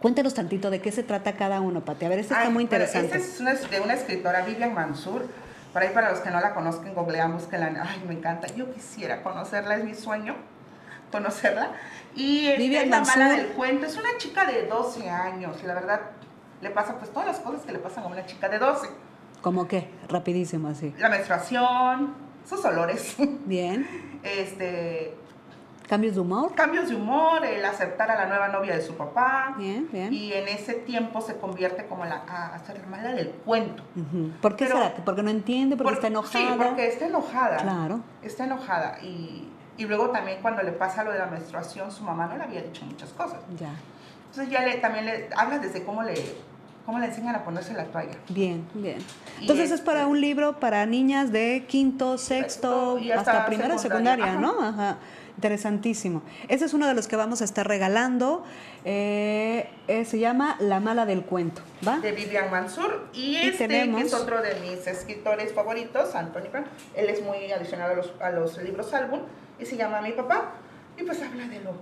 Cuéntenos 0.00 0.34
tantito 0.34 0.68
de 0.68 0.82
qué 0.82 0.92
se 0.92 1.02
trata 1.02 1.32
cada 1.32 1.62
uno, 1.62 1.82
Pati. 1.82 2.04
A 2.04 2.08
ver, 2.10 2.18
este 2.18 2.34
está 2.34 2.50
muy 2.50 2.64
interesante. 2.64 3.16
Este 3.16 3.50
es 3.50 3.70
de 3.70 3.80
una 3.80 3.94
escritora, 3.94 4.44
Vivian 4.44 4.74
Mansur. 4.74 5.26
Por 5.74 5.82
ahí, 5.82 5.90
para 5.92 6.10
los 6.10 6.20
que 6.20 6.30
no 6.30 6.40
la 6.40 6.54
conozcan, 6.54 6.94
googleamos 6.94 7.48
que 7.48 7.58
la. 7.58 7.66
Ay, 7.66 8.04
me 8.06 8.14
encanta. 8.14 8.46
Yo 8.54 8.72
quisiera 8.72 9.24
conocerla, 9.24 9.74
es 9.74 9.84
mi 9.84 9.94
sueño 9.94 10.36
conocerla. 11.10 11.72
Y 12.14 12.46
es 12.46 12.88
la 12.88 13.00
mala 13.00 13.30
del 13.30 13.48
cuento. 13.48 13.84
Es 13.84 13.96
una 13.96 14.16
chica 14.16 14.46
de 14.46 14.66
12 14.66 15.10
años. 15.10 15.62
La 15.64 15.74
verdad, 15.74 16.00
le 16.60 16.70
pasa 16.70 16.96
pues 16.96 17.12
todas 17.12 17.26
las 17.26 17.40
cosas 17.40 17.62
que 17.62 17.72
le 17.72 17.80
pasan 17.80 18.04
a 18.04 18.06
una 18.06 18.24
chica 18.24 18.48
de 18.48 18.60
12. 18.60 18.88
¿Cómo 19.42 19.66
qué? 19.66 19.90
Rapidísimo 20.08 20.68
así. 20.68 20.94
La 20.98 21.08
menstruación, 21.08 22.14
sus 22.48 22.64
olores. 22.64 23.16
Bien. 23.44 23.86
Este, 24.24 25.14
¿Cambios 25.88 26.14
de 26.14 26.20
humor? 26.20 26.54
Cambios 26.54 26.88
de 26.88 26.94
humor, 26.94 27.44
el 27.44 27.64
aceptar 27.64 28.10
a 28.10 28.14
la 28.14 28.26
nueva 28.26 28.48
novia 28.48 28.74
de 28.74 28.82
su 28.82 28.94
papá. 28.94 29.54
Bien, 29.58 29.88
bien. 29.92 30.12
Y 30.12 30.32
en 30.32 30.48
ese 30.48 30.74
tiempo 30.74 31.20
se 31.20 31.36
convierte 31.36 31.84
como 31.86 32.04
la, 32.06 32.24
a, 32.26 32.58
ser 32.60 32.78
la 32.78 32.86
mala 32.86 33.12
del 33.12 33.28
cuento. 33.30 33.82
¿Por 34.40 34.56
qué 34.56 34.66
será? 34.66 34.94
¿Porque 35.04 35.22
no 35.22 35.30
entiende? 35.30 35.76
¿Porque 35.76 35.94
está 35.94 36.06
enojada? 36.06 36.44
Sí, 36.44 36.54
porque 36.56 36.88
está 36.88 37.06
enojada. 37.06 37.56
Claro. 37.58 38.00
Está 38.22 38.44
enojada. 38.44 38.98
Y, 39.02 39.48
y, 39.76 39.84
luego 39.84 40.10
también 40.10 40.38
cuando 40.40 40.62
le 40.62 40.72
pasa 40.72 41.04
lo 41.04 41.12
de 41.12 41.18
la 41.18 41.26
menstruación, 41.26 41.90
su 41.90 42.02
mamá 42.02 42.26
no 42.26 42.38
le 42.38 42.44
había 42.44 42.62
dicho 42.62 42.84
muchas 42.86 43.10
cosas. 43.10 43.40
Ya. 43.58 43.70
Entonces 44.30 44.50
ya 44.50 44.64
le, 44.64 44.76
también 44.78 45.04
le 45.04 45.28
habla 45.36 45.58
desde 45.58 45.84
cómo 45.84 46.02
le, 46.02 46.14
cómo 46.86 46.98
le 46.98 47.06
enseñan 47.06 47.34
a 47.34 47.44
ponerse 47.44 47.74
la 47.74 47.84
toalla. 47.84 48.16
Bien, 48.30 48.66
bien. 48.72 48.98
Entonces 49.38 49.70
es 49.70 49.82
para 49.82 50.00
este 50.00 50.10
un 50.10 50.20
libro 50.20 50.58
para 50.58 50.86
niñas 50.86 51.30
de 51.30 51.66
quinto, 51.68 52.16
sexto, 52.16 52.98
hasta, 53.14 53.44
primera 53.44 53.76
secundaria, 53.76 54.24
secundaria 54.24 54.40
¿no? 54.40 54.66
Ajá. 54.66 54.96
Interesantísimo. 55.36 56.22
Ese 56.48 56.64
es 56.64 56.74
uno 56.74 56.86
de 56.86 56.94
los 56.94 57.08
que 57.08 57.16
vamos 57.16 57.42
a 57.42 57.44
estar 57.44 57.66
regalando. 57.66 58.44
Eh, 58.84 59.68
eh, 59.88 60.04
se 60.04 60.18
llama 60.18 60.56
La 60.60 60.80
mala 60.80 61.06
del 61.06 61.22
cuento, 61.22 61.62
¿va? 61.86 61.98
De 61.98 62.12
Vivian 62.12 62.50
Mansur. 62.50 63.08
Y, 63.12 63.36
este 63.36 63.66
que 63.66 64.00
es 64.00 64.14
otro 64.14 64.40
de 64.42 64.54
mis 64.60 64.86
escritores 64.86 65.52
favoritos, 65.52 66.14
Anthony 66.14 66.50
Brown. 66.50 66.66
Él 66.94 67.08
es 67.08 67.22
muy 67.22 67.50
adicional 67.50 67.90
a 67.90 67.94
los, 67.94 68.12
a 68.20 68.30
los 68.30 68.58
libros 68.62 68.94
álbum 68.94 69.20
y 69.58 69.66
se 69.66 69.76
llama 69.76 70.00
Mi 70.00 70.12
papá. 70.12 70.52
Y 70.96 71.02
pues 71.02 71.20
habla 71.20 71.48
de 71.48 71.60
lo 71.60 71.72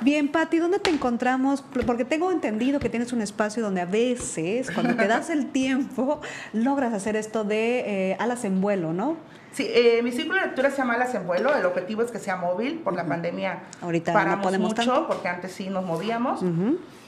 Bien, 0.01 0.29
Patti, 0.29 0.59
¿dónde 0.59 0.79
te 0.79 0.89
encontramos? 0.89 1.63
Porque 1.85 2.05
tengo 2.05 2.31
entendido 2.31 2.79
que 2.79 2.89
tienes 2.89 3.13
un 3.13 3.21
espacio 3.21 3.63
donde 3.63 3.81
a 3.81 3.85
veces, 3.85 4.71
cuando 4.71 4.95
te 4.95 5.07
das 5.07 5.29
el 5.29 5.47
tiempo, 5.47 6.21
logras 6.53 6.93
hacer 6.93 7.15
esto 7.15 7.43
de 7.43 8.11
eh, 8.11 8.17
alas 8.19 8.45
en 8.45 8.61
vuelo, 8.61 8.93
¿no? 8.93 9.17
Sí, 9.51 9.65
eh, 9.67 10.01
mi 10.03 10.11
círculo 10.11 10.39
de 10.39 10.45
lectura 10.45 10.69
se 10.69 10.77
llama 10.77 10.93
Alas 10.93 11.15
en 11.15 11.25
Vuelo. 11.25 11.55
El 11.55 11.65
objetivo 11.65 12.03
es 12.03 12.11
que 12.11 12.19
sea 12.19 12.35
móvil. 12.35 12.79
Por 12.79 12.93
la 12.93 13.07
pandemia 13.07 13.63
Ahorita 13.81 14.13
paramos 14.13 14.37
no 14.37 14.43
podemos 14.43 14.77
mucho, 14.77 15.07
porque 15.07 15.27
antes 15.27 15.51
sí 15.51 15.69
nos 15.69 15.83
movíamos. 15.83 16.41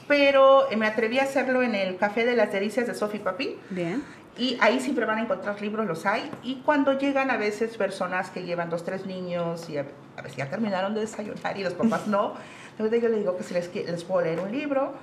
Pero 0.08 0.68
eh, 0.68 0.76
me 0.76 0.88
atreví 0.88 1.20
a 1.20 1.22
hacerlo 1.22 1.62
en 1.62 1.76
el 1.76 1.96
Café 1.96 2.24
de 2.24 2.34
las 2.34 2.50
Delicias 2.50 2.88
de 2.88 2.94
Sofi 2.94 3.20
Papi. 3.20 3.56
Bien. 3.70 4.02
Y 4.38 4.56
ahí 4.60 4.80
siempre 4.80 5.04
van 5.04 5.18
a 5.18 5.22
encontrar 5.22 5.60
libros, 5.60 5.86
los 5.86 6.06
hay. 6.06 6.30
Y 6.42 6.56
cuando 6.56 6.98
llegan 6.98 7.30
a 7.30 7.36
veces 7.36 7.76
personas 7.76 8.30
que 8.30 8.44
llevan 8.44 8.70
dos, 8.70 8.84
tres 8.84 9.06
niños 9.06 9.68
y 9.68 9.78
a, 9.78 9.86
veces 10.22 10.36
ya 10.36 10.48
terminaron 10.48 10.94
de 10.94 11.00
desayunar 11.00 11.56
y 11.58 11.64
los 11.64 11.74
papás 11.74 12.06
no, 12.06 12.34
entonces 12.72 13.02
yo 13.02 13.08
les 13.08 13.18
digo 13.18 13.36
que 13.36 13.42
si 13.42 13.54
les, 13.54 13.74
les 13.74 14.04
puedo 14.04 14.22
leer 14.22 14.40
un 14.40 14.52
libro. 14.52 14.94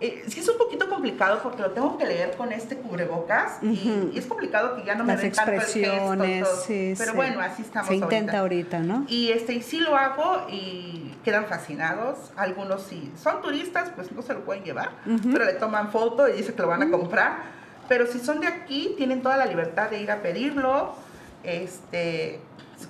Eh, 0.00 0.22
sí 0.28 0.38
es 0.38 0.48
un 0.48 0.56
poquito 0.56 0.88
complicado 0.88 1.40
porque 1.42 1.60
lo 1.60 1.72
tengo 1.72 1.98
que 1.98 2.06
leer 2.06 2.36
con 2.36 2.52
este 2.52 2.76
cubrebocas 2.76 3.60
y, 3.60 4.12
es 4.14 4.26
complicado 4.26 4.76
que 4.76 4.84
ya 4.84 4.94
no 4.94 5.02
me 5.02 5.14
Las 5.14 5.24
expresiones, 5.24 6.44
tanto 6.44 6.62
sí, 6.62 6.94
pero 6.96 7.14
bueno, 7.14 7.40
así 7.40 7.62
estamos 7.62 7.88
Se 7.88 7.96
intenta 7.96 8.38
ahorita, 8.38 8.78
¿no? 8.78 9.04
Y, 9.08 9.32
este, 9.32 9.54
y 9.54 9.62
sí 9.62 9.80
lo 9.80 9.96
hago 9.96 10.46
y 10.48 11.16
quedan 11.24 11.46
fascinados. 11.46 12.30
Algunos 12.36 12.82
sí 12.82 13.12
son 13.20 13.42
turistas, 13.42 13.90
pues 13.96 14.12
no 14.12 14.22
se 14.22 14.34
lo 14.34 14.44
pueden 14.44 14.62
llevar, 14.62 14.90
pero 15.04 15.44
le 15.44 15.54
toman 15.54 15.90
foto 15.90 16.28
y 16.28 16.32
dicen 16.32 16.54
que 16.54 16.62
lo 16.62 16.68
van 16.68 16.82
a 16.84 16.90
comprar 16.92 17.57
pero 17.88 18.06
si 18.06 18.20
son 18.20 18.40
de 18.40 18.46
aquí, 18.46 18.94
tienen 18.96 19.22
toda 19.22 19.36
la 19.36 19.46
libertad 19.46 19.90
de 19.90 20.00
ir 20.00 20.10
a 20.10 20.22
pedirlo. 20.22 20.94
Este, 21.42 22.40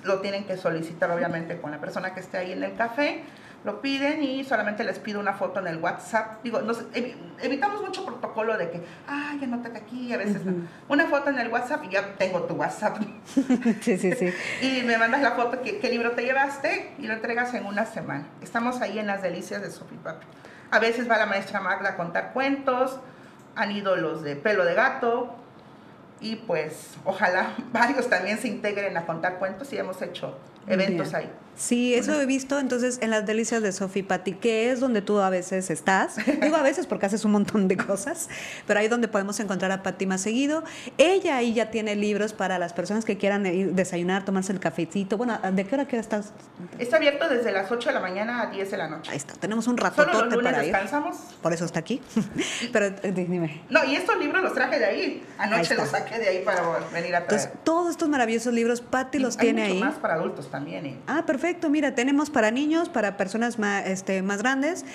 lo 0.03 0.19
tienen 0.19 0.43
que 0.45 0.57
solicitar 0.57 1.09
obviamente 1.11 1.57
con 1.57 1.71
la 1.71 1.79
persona 1.79 2.13
que 2.13 2.19
esté 2.19 2.37
ahí 2.37 2.51
en 2.51 2.63
el 2.63 2.75
café. 2.75 3.23
Lo 3.65 3.81
piden 3.81 4.23
y 4.23 4.45
solamente 4.45 4.85
les 4.85 4.99
pido 4.99 5.19
una 5.19 5.33
foto 5.33 5.59
en 5.59 5.67
el 5.67 5.77
WhatsApp. 5.79 6.41
Digo, 6.43 6.61
nos, 6.61 6.85
evitamos 7.41 7.81
mucho 7.81 8.05
protocolo 8.05 8.57
de 8.57 8.69
que, 8.69 8.81
ya 9.07 9.47
no 9.47 9.61
aquí, 9.75 10.13
a 10.13 10.17
veces 10.17 10.41
Una 10.87 11.07
foto 11.07 11.29
en 11.29 11.39
el 11.39 11.49
WhatsApp 11.49 11.83
y 11.83 11.89
ya 11.89 12.13
tengo 12.17 12.43
tu 12.43 12.53
WhatsApp. 12.53 12.99
sí, 13.81 13.97
sí, 13.97 14.13
sí. 14.13 14.33
y 14.61 14.83
me 14.83 14.97
mandas 14.97 15.21
la 15.21 15.31
foto, 15.31 15.61
qué, 15.61 15.79
qué 15.79 15.89
libro 15.89 16.11
te 16.11 16.23
llevaste 16.23 16.93
y 16.99 17.07
lo 17.07 17.13
entregas 17.13 17.53
en 17.53 17.65
una 17.65 17.85
semana. 17.85 18.25
Estamos 18.41 18.79
ahí 18.79 18.97
en 18.97 19.07
las 19.07 19.21
delicias 19.21 19.61
de 19.61 19.71
Sofi 19.71 19.95
Papi. 19.95 20.25
A 20.71 20.79
veces 20.79 21.09
va 21.09 21.17
la 21.17 21.25
maestra 21.25 21.59
Magda 21.59 21.89
a 21.89 21.95
contar 21.97 22.31
cuentos, 22.31 22.97
han 23.55 23.71
ido 23.71 23.95
los 23.95 24.23
de 24.23 24.35
pelo 24.35 24.65
de 24.65 24.73
gato, 24.73 25.35
y 26.21 26.35
pues 26.35 26.95
ojalá 27.05 27.53
varios 27.71 28.09
también 28.09 28.37
se 28.37 28.47
integren 28.47 28.97
a 28.97 29.05
contar 29.05 29.39
cuentos 29.39 29.71
y 29.73 29.77
hemos 29.77 30.01
hecho 30.01 30.37
eventos 30.67 31.13
ahí. 31.13 31.31
Sí, 31.59 31.93
eso 31.93 32.13
he 32.19 32.25
visto 32.25 32.57
entonces 32.57 32.99
en 33.01 33.09
las 33.09 33.25
delicias 33.25 33.61
de 33.61 33.73
Sofi 33.73 34.01
Patti, 34.01 34.31
que 34.31 34.71
es 34.71 34.79
donde 34.79 35.01
tú 35.01 35.19
a 35.19 35.29
veces 35.29 35.69
estás. 35.69 36.15
Digo 36.41 36.55
a 36.55 36.61
veces 36.61 36.87
porque 36.87 37.05
haces 37.05 37.25
un 37.25 37.33
montón 37.33 37.67
de 37.67 37.75
cosas, 37.75 38.29
pero 38.65 38.79
ahí 38.79 38.87
donde 38.87 39.09
podemos 39.09 39.41
encontrar 39.41 39.69
a 39.73 39.83
Patti 39.83 40.05
más 40.05 40.21
seguido. 40.21 40.63
Ella 40.97 41.35
ahí 41.35 41.53
ya 41.53 41.69
tiene 41.69 41.97
libros 41.97 42.31
para 42.31 42.59
las 42.59 42.71
personas 42.71 43.03
que 43.03 43.17
quieran 43.17 43.45
ir 43.45 43.73
desayunar, 43.73 44.23
tomarse 44.23 44.53
el 44.53 44.61
cafecito. 44.61 45.17
Bueno, 45.17 45.37
¿de 45.51 45.65
qué 45.65 45.75
hora 45.75 45.85
qué 45.85 45.97
estás? 45.97 46.31
Está 46.77 46.95
abierto 46.95 47.27
desde 47.27 47.51
las 47.51 47.69
8 47.69 47.89
de 47.89 47.93
la 47.93 47.99
mañana 47.99 48.41
a 48.43 48.45
10 48.51 48.71
de 48.71 48.77
la 48.77 48.87
noche. 48.87 49.11
Ahí 49.11 49.17
está, 49.17 49.33
tenemos 49.33 49.67
un 49.67 49.75
rato 49.75 50.01
Solo 50.01 50.27
los 50.27 50.33
lunes 50.35 50.61
descansamos. 50.61 51.17
Por 51.41 51.51
eso 51.51 51.65
está 51.65 51.79
aquí. 51.79 52.01
pero 52.71 52.85
eh, 52.85 53.11
dime. 53.13 53.63
No, 53.69 53.83
y 53.83 53.97
estos 53.97 54.17
libros 54.17 54.41
los 54.41 54.53
traje 54.53 54.79
de 54.79 54.85
ahí. 54.85 55.25
Anoche 55.37 55.75
los 55.75 55.89
saqué 55.89 56.19
de 56.19 56.29
ahí 56.29 56.45
para 56.45 56.61
venir 56.93 57.13
a 57.17 57.25
traer. 57.25 57.41
Entonces, 57.41 57.49
todos 57.65 57.91
estos 57.91 58.07
maravillosos 58.07 58.53
libros, 58.53 58.79
Patti 58.79 59.19
los 59.19 59.35
tiene 59.35 59.63
hay 59.63 59.71
ahí. 59.73 59.79
más 59.81 59.95
para 59.95 60.13
adultos 60.13 60.49
también. 60.49 60.85
¿eh? 60.85 60.97
Ah, 61.05 61.23
perfecto 61.25 61.48
mira, 61.69 61.95
tenemos 61.95 62.29
para 62.29 62.51
niños, 62.51 62.89
para 62.89 63.17
personas 63.17 63.59
más, 63.59 63.87
este, 63.87 64.21
más 64.21 64.39
grandes. 64.39 64.85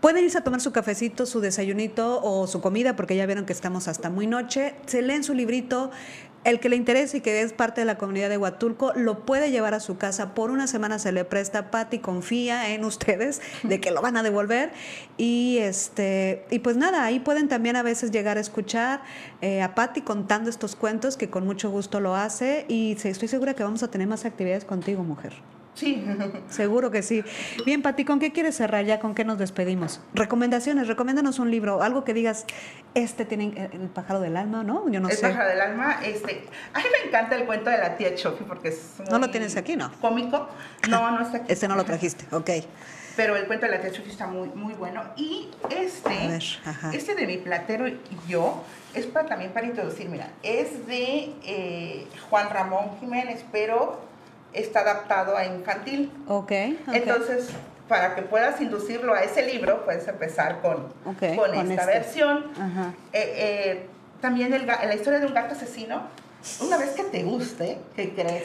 Pueden 0.00 0.24
irse 0.24 0.38
a 0.38 0.44
tomar 0.44 0.60
su 0.60 0.72
cafecito, 0.72 1.26
su 1.26 1.40
desayunito 1.40 2.22
o 2.22 2.46
su 2.46 2.60
comida, 2.60 2.96
porque 2.96 3.16
ya 3.16 3.26
vieron 3.26 3.44
que 3.44 3.52
estamos 3.52 3.88
hasta 3.88 4.08
muy 4.10 4.26
noche. 4.26 4.74
Se 4.86 5.02
leen 5.02 5.24
su 5.24 5.34
librito. 5.34 5.90
El 6.42 6.58
que 6.58 6.70
le 6.70 6.76
interese 6.76 7.18
y 7.18 7.20
que 7.20 7.42
es 7.42 7.52
parte 7.52 7.82
de 7.82 7.84
la 7.84 7.98
comunidad 7.98 8.30
de 8.30 8.38
Huatulco 8.38 8.94
lo 8.94 9.26
puede 9.26 9.50
llevar 9.50 9.74
a 9.74 9.80
su 9.80 9.98
casa. 9.98 10.34
Por 10.34 10.50
una 10.50 10.66
semana 10.66 10.98
se 10.98 11.12
le 11.12 11.26
presta. 11.26 11.70
Patti 11.70 11.98
confía 11.98 12.70
en 12.70 12.86
ustedes 12.86 13.42
de 13.62 13.78
que 13.78 13.90
lo 13.90 14.00
van 14.00 14.16
a 14.16 14.22
devolver. 14.22 14.72
Y 15.18 15.58
este 15.58 16.46
y 16.50 16.60
pues 16.60 16.78
nada, 16.78 17.04
ahí 17.04 17.20
pueden 17.20 17.48
también 17.48 17.76
a 17.76 17.82
veces 17.82 18.10
llegar 18.10 18.38
a 18.38 18.40
escuchar 18.40 19.02
eh, 19.42 19.60
a 19.60 19.74
Patti 19.74 20.00
contando 20.00 20.48
estos 20.48 20.76
cuentos 20.76 21.18
que 21.18 21.28
con 21.28 21.44
mucho 21.44 21.70
gusto 21.70 22.00
lo 22.00 22.16
hace. 22.16 22.64
Y 22.68 22.96
estoy 23.04 23.28
segura 23.28 23.52
que 23.52 23.62
vamos 23.62 23.82
a 23.82 23.90
tener 23.90 24.08
más 24.08 24.24
actividades 24.24 24.64
contigo, 24.64 25.02
mujer. 25.02 25.34
Sí. 25.80 26.04
Seguro 26.50 26.90
que 26.90 27.02
sí. 27.02 27.24
Bien, 27.64 27.80
Pati, 27.80 28.04
¿con 28.04 28.18
qué 28.18 28.32
quieres 28.32 28.54
cerrar 28.56 28.84
ya? 28.84 29.00
¿Con 29.00 29.14
qué 29.14 29.24
nos 29.24 29.38
despedimos? 29.38 30.02
Recomendaciones, 30.12 30.88
recomiéndanos 30.88 31.38
un 31.38 31.50
libro, 31.50 31.82
algo 31.82 32.04
que 32.04 32.12
digas, 32.12 32.44
este 32.94 33.24
tiene 33.24 33.70
el 33.72 33.88
pájaro 33.88 34.20
del 34.20 34.36
alma, 34.36 34.62
¿no? 34.62 34.90
Yo 34.90 35.00
no 35.00 35.08
el 35.08 35.16
pájaro 35.16 35.48
del 35.48 35.60
alma, 35.60 36.00
este, 36.04 36.44
a 36.74 36.80
mí 36.80 36.84
me 37.00 37.08
encanta 37.08 37.34
el 37.34 37.46
cuento 37.46 37.70
de 37.70 37.78
la 37.78 37.96
tía 37.96 38.14
Chofi 38.14 38.44
porque 38.44 38.68
es 38.68 38.96
¿No 39.10 39.18
lo 39.18 39.30
tienes 39.30 39.56
aquí, 39.56 39.74
no? 39.74 39.90
Cómico. 40.02 40.50
No, 40.90 41.10
no 41.12 41.22
está 41.22 41.38
aquí. 41.38 41.50
Este 41.50 41.66
no 41.66 41.76
lo 41.76 41.84
trajiste, 41.84 42.26
ok. 42.34 42.50
Pero 43.16 43.36
el 43.36 43.46
cuento 43.46 43.64
de 43.64 43.72
la 43.72 43.80
tía 43.80 43.90
Chofi 43.90 44.10
está 44.10 44.26
muy, 44.26 44.48
muy 44.50 44.74
bueno. 44.74 45.02
Y 45.16 45.48
este, 45.70 46.36
este 46.92 47.14
de 47.14 47.26
mi 47.26 47.38
platero 47.38 47.88
y 47.88 47.98
yo, 48.28 48.62
es 48.92 49.06
para, 49.06 49.26
también 49.26 49.52
para 49.52 49.66
introducir, 49.66 50.10
mira, 50.10 50.28
es 50.42 50.86
de 50.86 51.32
eh, 51.44 52.06
Juan 52.28 52.50
Ramón 52.50 52.98
Jiménez, 53.00 53.46
pero 53.50 54.09
está 54.52 54.80
adaptado 54.80 55.36
a 55.36 55.44
infantil. 55.44 56.10
Ok. 56.28 56.52
Entonces, 56.92 57.50
para 57.88 58.14
que 58.14 58.22
puedas 58.22 58.60
inducirlo 58.60 59.14
a 59.14 59.22
ese 59.22 59.46
libro, 59.46 59.84
puedes 59.84 60.06
empezar 60.06 60.60
con, 60.60 60.92
con, 61.04 61.54
esta 61.54 61.74
este. 61.74 61.86
versión. 61.86 62.44
Eh, 63.12 63.34
eh, 63.36 63.86
también 64.20 64.52
el, 64.52 64.66
la 64.66 64.94
historia 64.94 65.18
de 65.18 65.26
un 65.26 65.34
gato 65.34 65.54
asesino, 65.54 66.02
una 66.60 66.76
vez 66.76 66.90
que 66.90 67.04
te 67.04 67.22
guste, 67.22 67.78
¿qué 67.96 68.14
crees? 68.14 68.44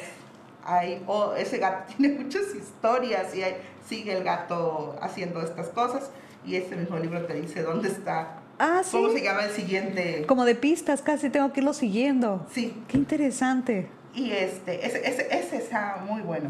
Hay, 0.64 1.04
oh, 1.06 1.34
ese 1.36 1.58
gato 1.60 1.94
tiene 1.98 2.18
muchas 2.18 2.56
historias 2.56 3.36
y 3.36 3.44
sigue 3.88 4.14
el 4.14 4.24
gato 4.24 4.96
haciendo 5.02 5.42
estas 5.42 5.68
cosas 5.68 6.10
y 6.46 6.56
este 6.56 6.76
mismo 6.76 6.98
libro 6.98 7.26
te 7.26 7.34
dice 7.34 7.62
dónde 7.62 7.90
está 7.90 8.40
Ah, 8.58 8.82
¿Cómo 8.90 9.10
se 9.10 9.22
llama 9.22 9.44
el 9.44 9.52
siguiente? 9.52 10.26
Como 10.28 10.46
de 10.46 10.56
pistas, 10.56 11.02
casi 11.02 11.30
tengo 11.30 11.52
que 11.52 11.60
irlo 11.60 11.74
siguiendo. 11.74 12.46
Sí. 12.54 12.74
Qué 12.88 12.98
interesante. 12.98 13.88
Y 14.16 14.32
este, 14.32 14.86
ese, 14.86 15.08
ese, 15.08 15.28
ese 15.38 15.58
está 15.58 16.04
muy 16.08 16.22
bueno. 16.22 16.50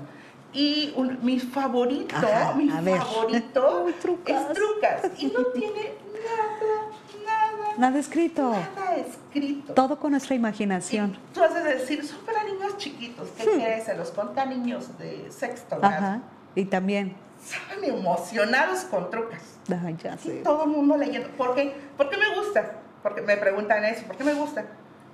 Y 0.54 0.94
mi 1.22 1.38
favorito, 1.40 2.16
mi 2.56 2.70
favorito 2.70 3.88
es 4.26 4.54
Trucas. 4.54 5.12
Y 5.18 5.26
no 5.26 5.46
tiene 5.48 5.92
nada, 6.24 6.88
nada. 7.26 7.78
Nada 7.78 8.00
escrito. 8.00 8.52
Nada 8.52 8.96
escrito. 8.96 9.74
Todo 9.74 10.00
con 10.00 10.12
nuestra 10.12 10.34
imaginación. 10.34 11.18
tú 11.34 11.44
has 11.44 11.54
de 11.56 11.62
decir, 11.62 12.06
son 12.06 12.20
para 12.20 12.46
niños 12.46 12.78
chiquitos. 12.78 13.28
¿Qué 13.38 13.44
quieres? 13.44 13.84
Se 13.84 13.98
los 13.98 14.12
conta 14.12 14.46
niños 14.46 14.98
de 14.98 15.30
sexto 15.30 15.78
grado. 15.78 15.94
Ajá. 15.94 16.22
Y 16.56 16.66
también. 16.66 17.16
Saben 17.44 17.84
emocionados 17.84 18.86
con 18.86 19.10
Trucas. 19.10 19.42
Ah, 19.70 19.92
ya 20.02 20.18
sé. 20.18 20.38
Y 20.40 20.44
todo 20.44 20.64
el 20.64 20.70
mundo 20.70 20.96
leyendo. 20.96 21.28
¿Por 21.32 21.54
qué? 21.54 21.76
¿Por 21.98 22.10
qué 22.10 22.18
me 22.18 22.34
gusta? 22.34 22.78
Porque 23.04 23.22
me 23.22 23.36
preguntan 23.36 23.84
eso. 23.84 24.06
¿Por 24.08 24.16
qué 24.16 24.24
me 24.24 24.34
gusta? 24.34 24.66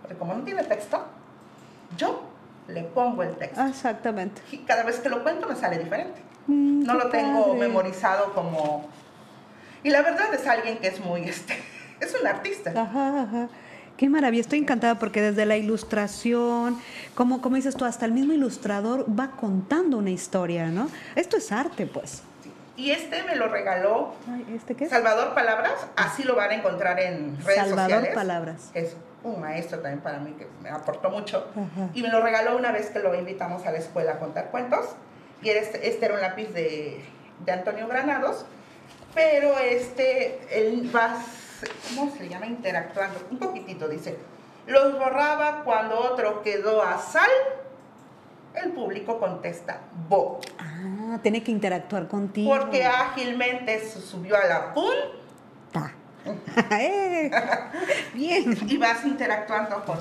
Porque 0.02 0.16
como 0.18 0.36
no 0.36 0.43
tiene 0.43 0.64
texto, 0.64 1.04
yo 1.97 2.30
le 2.74 2.84
pongo 2.84 3.24
el 3.24 3.36
texto. 3.36 3.61
Exactamente. 3.65 4.41
Y 4.51 4.59
cada 4.59 4.84
vez 4.84 4.99
que 4.99 5.09
lo 5.09 5.24
cuento 5.24 5.47
me 5.47 5.55
sale 5.55 5.80
diferente. 5.80 6.22
Mm, 6.47 6.84
no 6.84 6.93
lo 6.95 7.09
tengo 7.09 7.53
memorizado 7.55 8.34
como... 8.34 8.89
Y 9.84 9.89
la 9.89 10.01
verdad 10.01 10.34
es 10.34 10.47
alguien 10.47 10.78
que 10.78 10.88
es 10.88 10.99
muy... 10.99 11.22
Este, 11.30 11.55
es 11.99 12.15
un 12.19 12.26
artista. 12.26 12.72
Ajá, 12.76 13.22
ajá. 13.22 13.49
Qué 13.95 14.09
maravilla, 14.09 14.41
estoy 14.41 14.57
encantada 14.57 14.97
porque 14.97 15.22
desde 15.22 15.45
la 15.45 15.57
ilustración, 15.57 16.80
como, 17.13 17.41
como 17.41 17.57
dices 17.57 17.76
tú, 17.76 17.86
hasta 17.86 18.05
el 18.05 18.11
mismo 18.11 18.34
ilustrador 18.34 19.05
va 19.07 19.32
contando 19.32 19.97
una 19.97 20.09
historia, 20.09 20.69
¿no? 20.69 20.89
Esto 21.15 21.38
es 21.38 21.51
arte, 21.51 21.86
pues. 21.86 22.24
Y 22.78 22.89
este 22.89 23.22
me 23.24 23.36
lo 23.36 23.47
regaló 23.47 24.13
¿este 24.55 24.76
qué 24.76 24.89
Salvador 24.89 25.36
Palabras, 25.36 25.74
así 25.95 26.24
lo 26.24 26.36
van 26.36 26.49
a 26.49 26.55
encontrar 26.55 26.99
en 26.99 27.38
redes 27.43 27.59
sociales. 27.59 27.69
Salvador 27.69 28.13
Palabras. 28.15 28.72
Es 28.74 28.95
un 29.24 29.39
maestro 29.39 29.80
también 29.80 30.01
para 30.01 30.19
mí 30.19 30.32
que 30.34 30.47
me 30.61 30.69
aportó 30.69 31.09
mucho. 31.09 31.47
Y 31.93 32.01
me 32.01 32.09
lo 32.09 32.22
regaló 32.22 32.57
una 32.57 32.72
vez 32.72 32.89
que 32.89 32.99
lo 32.99 33.13
invitamos 33.15 33.65
a 33.65 33.72
la 33.72 33.78
escuela 33.78 34.13
a 34.13 34.19
contar 34.19 34.49
cuentos. 34.49 34.88
Y 35.41 35.49
este, 35.49 35.88
este 35.88 36.05
era 36.05 36.15
un 36.15 36.22
lápiz 36.22 36.53
de, 36.53 37.03
de, 37.45 37.51
Antonio 37.51 37.88
Granados. 37.88 38.45
Pero 39.13 39.57
este, 39.59 40.39
él 40.51 40.89
va, 40.95 41.15
¿cómo 41.89 42.11
se 42.15 42.30
llama? 42.30 42.47
Interactuando. 42.47 43.19
Un 43.30 43.38
poquitito, 43.38 43.88
dice. 43.88 44.17
Los 44.67 44.97
borraba 44.97 45.63
cuando 45.63 45.99
otro 45.99 46.41
quedó 46.41 46.82
a 46.84 46.97
sal. 46.97 47.30
El 48.53 48.72
público 48.72 49.17
contesta, 49.17 49.80
bo. 50.09 50.41
Ah, 50.59 51.19
tiene 51.24 51.41
que 51.41 51.51
interactuar 51.51 52.07
contigo. 52.07 52.53
Porque 52.53 52.84
ágilmente 52.84 53.88
subió 53.89 54.36
a 54.36 54.45
la 54.45 54.74
punta 54.74 55.20
Eh, 56.72 57.32
bien. 58.13 58.57
Y 58.67 58.78
vas 58.78 59.05
interactuando 59.05 59.84
con, 59.86 59.97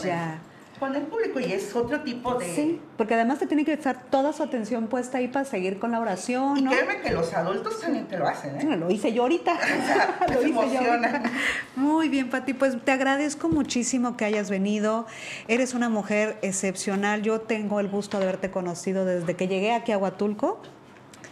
con 0.79 0.97
el 0.97 1.03
público 1.03 1.41
y 1.41 1.53
es 1.53 1.75
otro 1.77 2.01
tipo 2.01 2.35
de... 2.35 2.55
Sí, 2.55 2.81
porque 2.97 3.15
además 3.15 3.39
te 3.39 3.47
tiene 3.47 3.65
que 3.65 3.73
estar 3.73 4.05
toda 4.11 4.33
su 4.33 4.43
atención 4.43 4.89
puesta 4.89 5.19
ahí 5.19 5.29
para 5.29 5.45
seguir 5.45 5.79
con 5.79 5.93
la 5.93 6.01
oración. 6.01 6.59
Y 6.59 6.67
créeme 6.67 7.01
que 7.01 7.11
los 7.11 7.33
adultos 7.35 7.81
también 7.81 8.07
te 8.07 8.19
lo 8.19 8.27
hacen, 8.27 8.61
¿eh? 8.61 8.77
lo 8.77 8.91
hice 8.91 9.13
yo 9.13 9.23
ahorita. 9.23 9.55
lo 10.35 10.43
hice 10.47 10.75
yo 10.75 10.81
Muy 11.77 12.09
bien, 12.09 12.31
Pati, 12.31 12.55
pues 12.55 12.83
te 12.83 12.93
agradezco 12.93 13.49
muchísimo 13.49 14.17
que 14.17 14.25
hayas 14.25 14.51
venido. 14.51 15.07
Eres 15.49 15.75
una 15.75 15.89
mujer 15.89 16.39
excepcional. 16.43 17.23
Yo 17.23 17.41
tengo 17.41 17.81
el 17.81 17.89
gusto 17.89 18.19
de 18.19 18.25
haberte 18.25 18.51
conocido 18.51 19.05
desde 19.05 19.37
que 19.37 19.49
llegué 19.49 19.73
aquí 19.73 19.93
a 19.93 19.99
Huatulco 19.99 20.61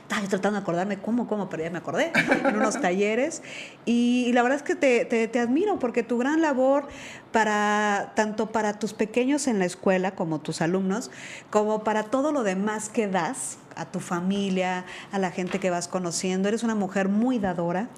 estaba 0.08 0.26
tratando 0.26 0.58
de 0.58 0.62
acordarme 0.62 0.98
cómo, 0.98 1.28
cómo, 1.28 1.50
pero 1.50 1.64
ya 1.64 1.70
me 1.70 1.78
acordé, 1.78 2.12
en 2.44 2.56
unos 2.56 2.80
talleres. 2.80 3.42
Y, 3.84 4.32
la 4.32 4.42
verdad 4.42 4.56
es 4.56 4.62
que 4.62 4.74
te, 4.74 5.04
te, 5.04 5.28
te, 5.28 5.38
admiro 5.38 5.78
porque 5.78 6.02
tu 6.02 6.16
gran 6.16 6.40
labor 6.40 6.88
para 7.30 8.12
tanto 8.16 8.50
para 8.50 8.78
tus 8.78 8.94
pequeños 8.94 9.46
en 9.46 9.58
la 9.58 9.66
escuela 9.66 10.12
como 10.12 10.40
tus 10.40 10.62
alumnos, 10.62 11.10
como 11.50 11.84
para 11.84 12.04
todo 12.04 12.32
lo 12.32 12.42
demás 12.42 12.88
que 12.88 13.06
das 13.06 13.58
a 13.78 13.86
tu 13.86 14.00
familia, 14.00 14.84
a 15.12 15.18
la 15.18 15.30
gente 15.30 15.58
que 15.58 15.70
vas 15.70 15.88
conociendo. 15.88 16.48
Eres 16.48 16.62
una 16.62 16.74
mujer 16.74 17.08
muy 17.08 17.38
dadora, 17.38 17.88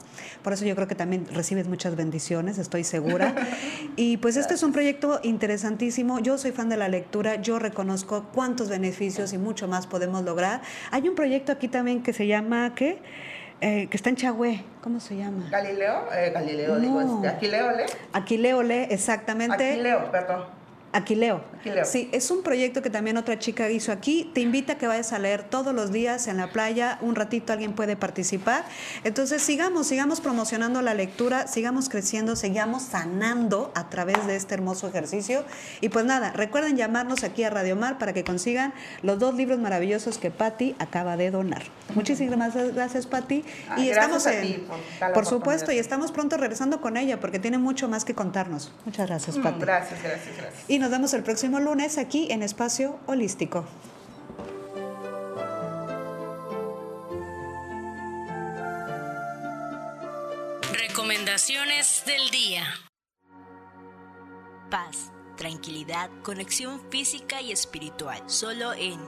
por 0.43 0.53
eso 0.53 0.65
yo 0.65 0.77
creo 0.77 0.87
que 0.87 0.95
también 0.95 1.27
recibes 1.33 1.67
muchas 1.67 1.97
bendiciones, 1.97 2.59
estoy 2.59 2.85
segura. 2.85 3.35
Y 3.97 4.17
pues 4.19 4.37
este 4.37 4.55
es 4.55 4.63
un 4.63 4.73
proyecto 4.73 5.21
interesantísimo. 5.23 6.21
Yo 6.21 6.39
soy 6.39 6.53
fan 6.53 6.69
de 6.69 6.77
la 6.77 6.89
lectura, 6.89 7.37
yo 7.37 7.59
reconozco 7.59 8.27
cuántos 8.33 8.69
beneficios 8.69 9.33
y 9.33 9.39
mucho 9.39 9.69
más 9.69 9.87
podemos 9.87 10.25
lograr. 10.25 10.63
Hay 10.91 11.09
un 11.09 11.15
proyecto 11.15 11.53
aquí 11.53 11.69
también 11.69 12.03
que 12.03 12.13
se 12.13 12.27
llama, 12.27 12.75
¿qué? 12.75 12.99
Eh, 13.61 13.89
que 13.91 13.97
está 13.97 14.09
en 14.09 14.17
Chagüe, 14.17 14.65
¿cómo 14.81 15.01
se 15.01 15.17
llama? 15.17 15.49
Galileo, 15.51 16.07
eh, 16.15 16.31
Galileo, 16.33 16.79
digo, 16.79 17.01
este, 17.01 17.29
Aquileo 17.29 17.73
Le. 17.73 17.87
Aquileo 18.15 18.63
Le, 18.63 18.85
exactamente. 18.85 19.73
Aquileo, 19.73 20.11
perdón. 20.11 20.60
Aquileo. 20.93 21.45
Aquileo. 21.61 21.85
Sí, 21.85 22.09
es 22.13 22.31
un 22.31 22.43
proyecto 22.43 22.83
que 22.83 22.91
también 22.91 23.17
otra 23.17 23.39
chica 23.39 23.71
hizo 23.71 23.93
aquí. 23.93 24.31
Te 24.35 24.41
invita 24.41 24.73
a 24.73 24.79
que 24.79 24.87
vayas 24.87 25.13
a 25.13 25.19
leer 25.19 25.45
todos 25.45 25.75
los 25.75 25.93
días 25.93 26.27
en 26.27 26.37
la 26.37 26.51
playa. 26.51 26.99
Un 27.01 27.15
ratito 27.15 27.53
alguien 27.53 27.75
puede 27.75 27.97
participar. 27.97 28.65
Entonces 29.05 29.43
sigamos, 29.43 29.87
sigamos 29.87 30.21
promocionando 30.21 30.83
la 30.83 30.95
lectura, 30.95 31.47
sigamos 31.47 31.89
creciendo, 31.89 32.35
sigamos 32.35 32.83
sanando 32.83 33.71
a 33.75 33.89
través 33.89 34.27
de 34.27 34.37
este 34.37 34.55
hermoso 34.55 34.89
ejercicio. 34.89 35.45
Y 35.81 35.91
pues 35.91 36.05
nada, 36.05 36.33
recuerden 36.33 36.77
llamarnos 36.77 37.23
aquí 37.25 37.45
a 37.45 37.51
Radio 37.51 37.77
Mar 37.77 37.99
para 37.99 38.13
que 38.13 38.25
consigan 38.25 38.73
los 39.03 39.19
dos 39.19 39.35
libros 39.35 39.59
maravillosos 39.61 40.19
que 40.19 40.31
Patti 40.31 40.75
acaba 40.79 41.17
de 41.17 41.31
donar. 41.31 41.63
Muchísimas 41.95 42.55
gracias, 42.75 43.07
Patti. 43.07 43.45
Ah, 43.69 43.79
y 43.79 43.89
gracias 43.89 43.97
estamos 44.05 44.27
a 44.27 44.35
en, 44.35 44.43
ti 44.43 44.67
por 44.99 45.13
por 45.13 45.27
supuesto, 45.27 45.71
y 45.73 45.79
estamos 45.79 46.11
pronto 46.13 46.37
regresando 46.37 46.81
con 46.81 46.97
ella 46.97 47.21
porque 47.21 47.39
tiene 47.39 47.59
mucho 47.59 47.89
más 47.89 48.05
que 48.05 48.15
contarnos. 48.15 48.73
Muchas 48.85 49.07
gracias, 49.09 49.37
Mm, 49.37 49.43
Patti. 49.43 49.61
gracias, 49.61 50.03
gracias, 50.03 50.37
gracias. 50.37 50.65
Y 50.69 50.80
nos 50.81 50.91
vemos 50.91 51.13
el 51.13 51.23
próximo 51.23 51.61
lunes 51.61 51.99
aquí 51.99 52.29
en 52.31 52.43
Espacio 52.43 52.99
Holístico. 53.07 53.67
Recomendaciones 60.73 62.03
del 62.07 62.31
día. 62.31 62.65
Paz, 64.71 65.13
tranquilidad, 65.37 66.09
conexión 66.23 66.81
física 66.91 67.43
y 67.43 67.53
espiritual. 67.53 68.23
Solo 68.27 68.73
en 68.73 68.99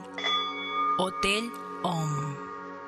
Hotel 0.99 1.49
OM. 1.81 2.37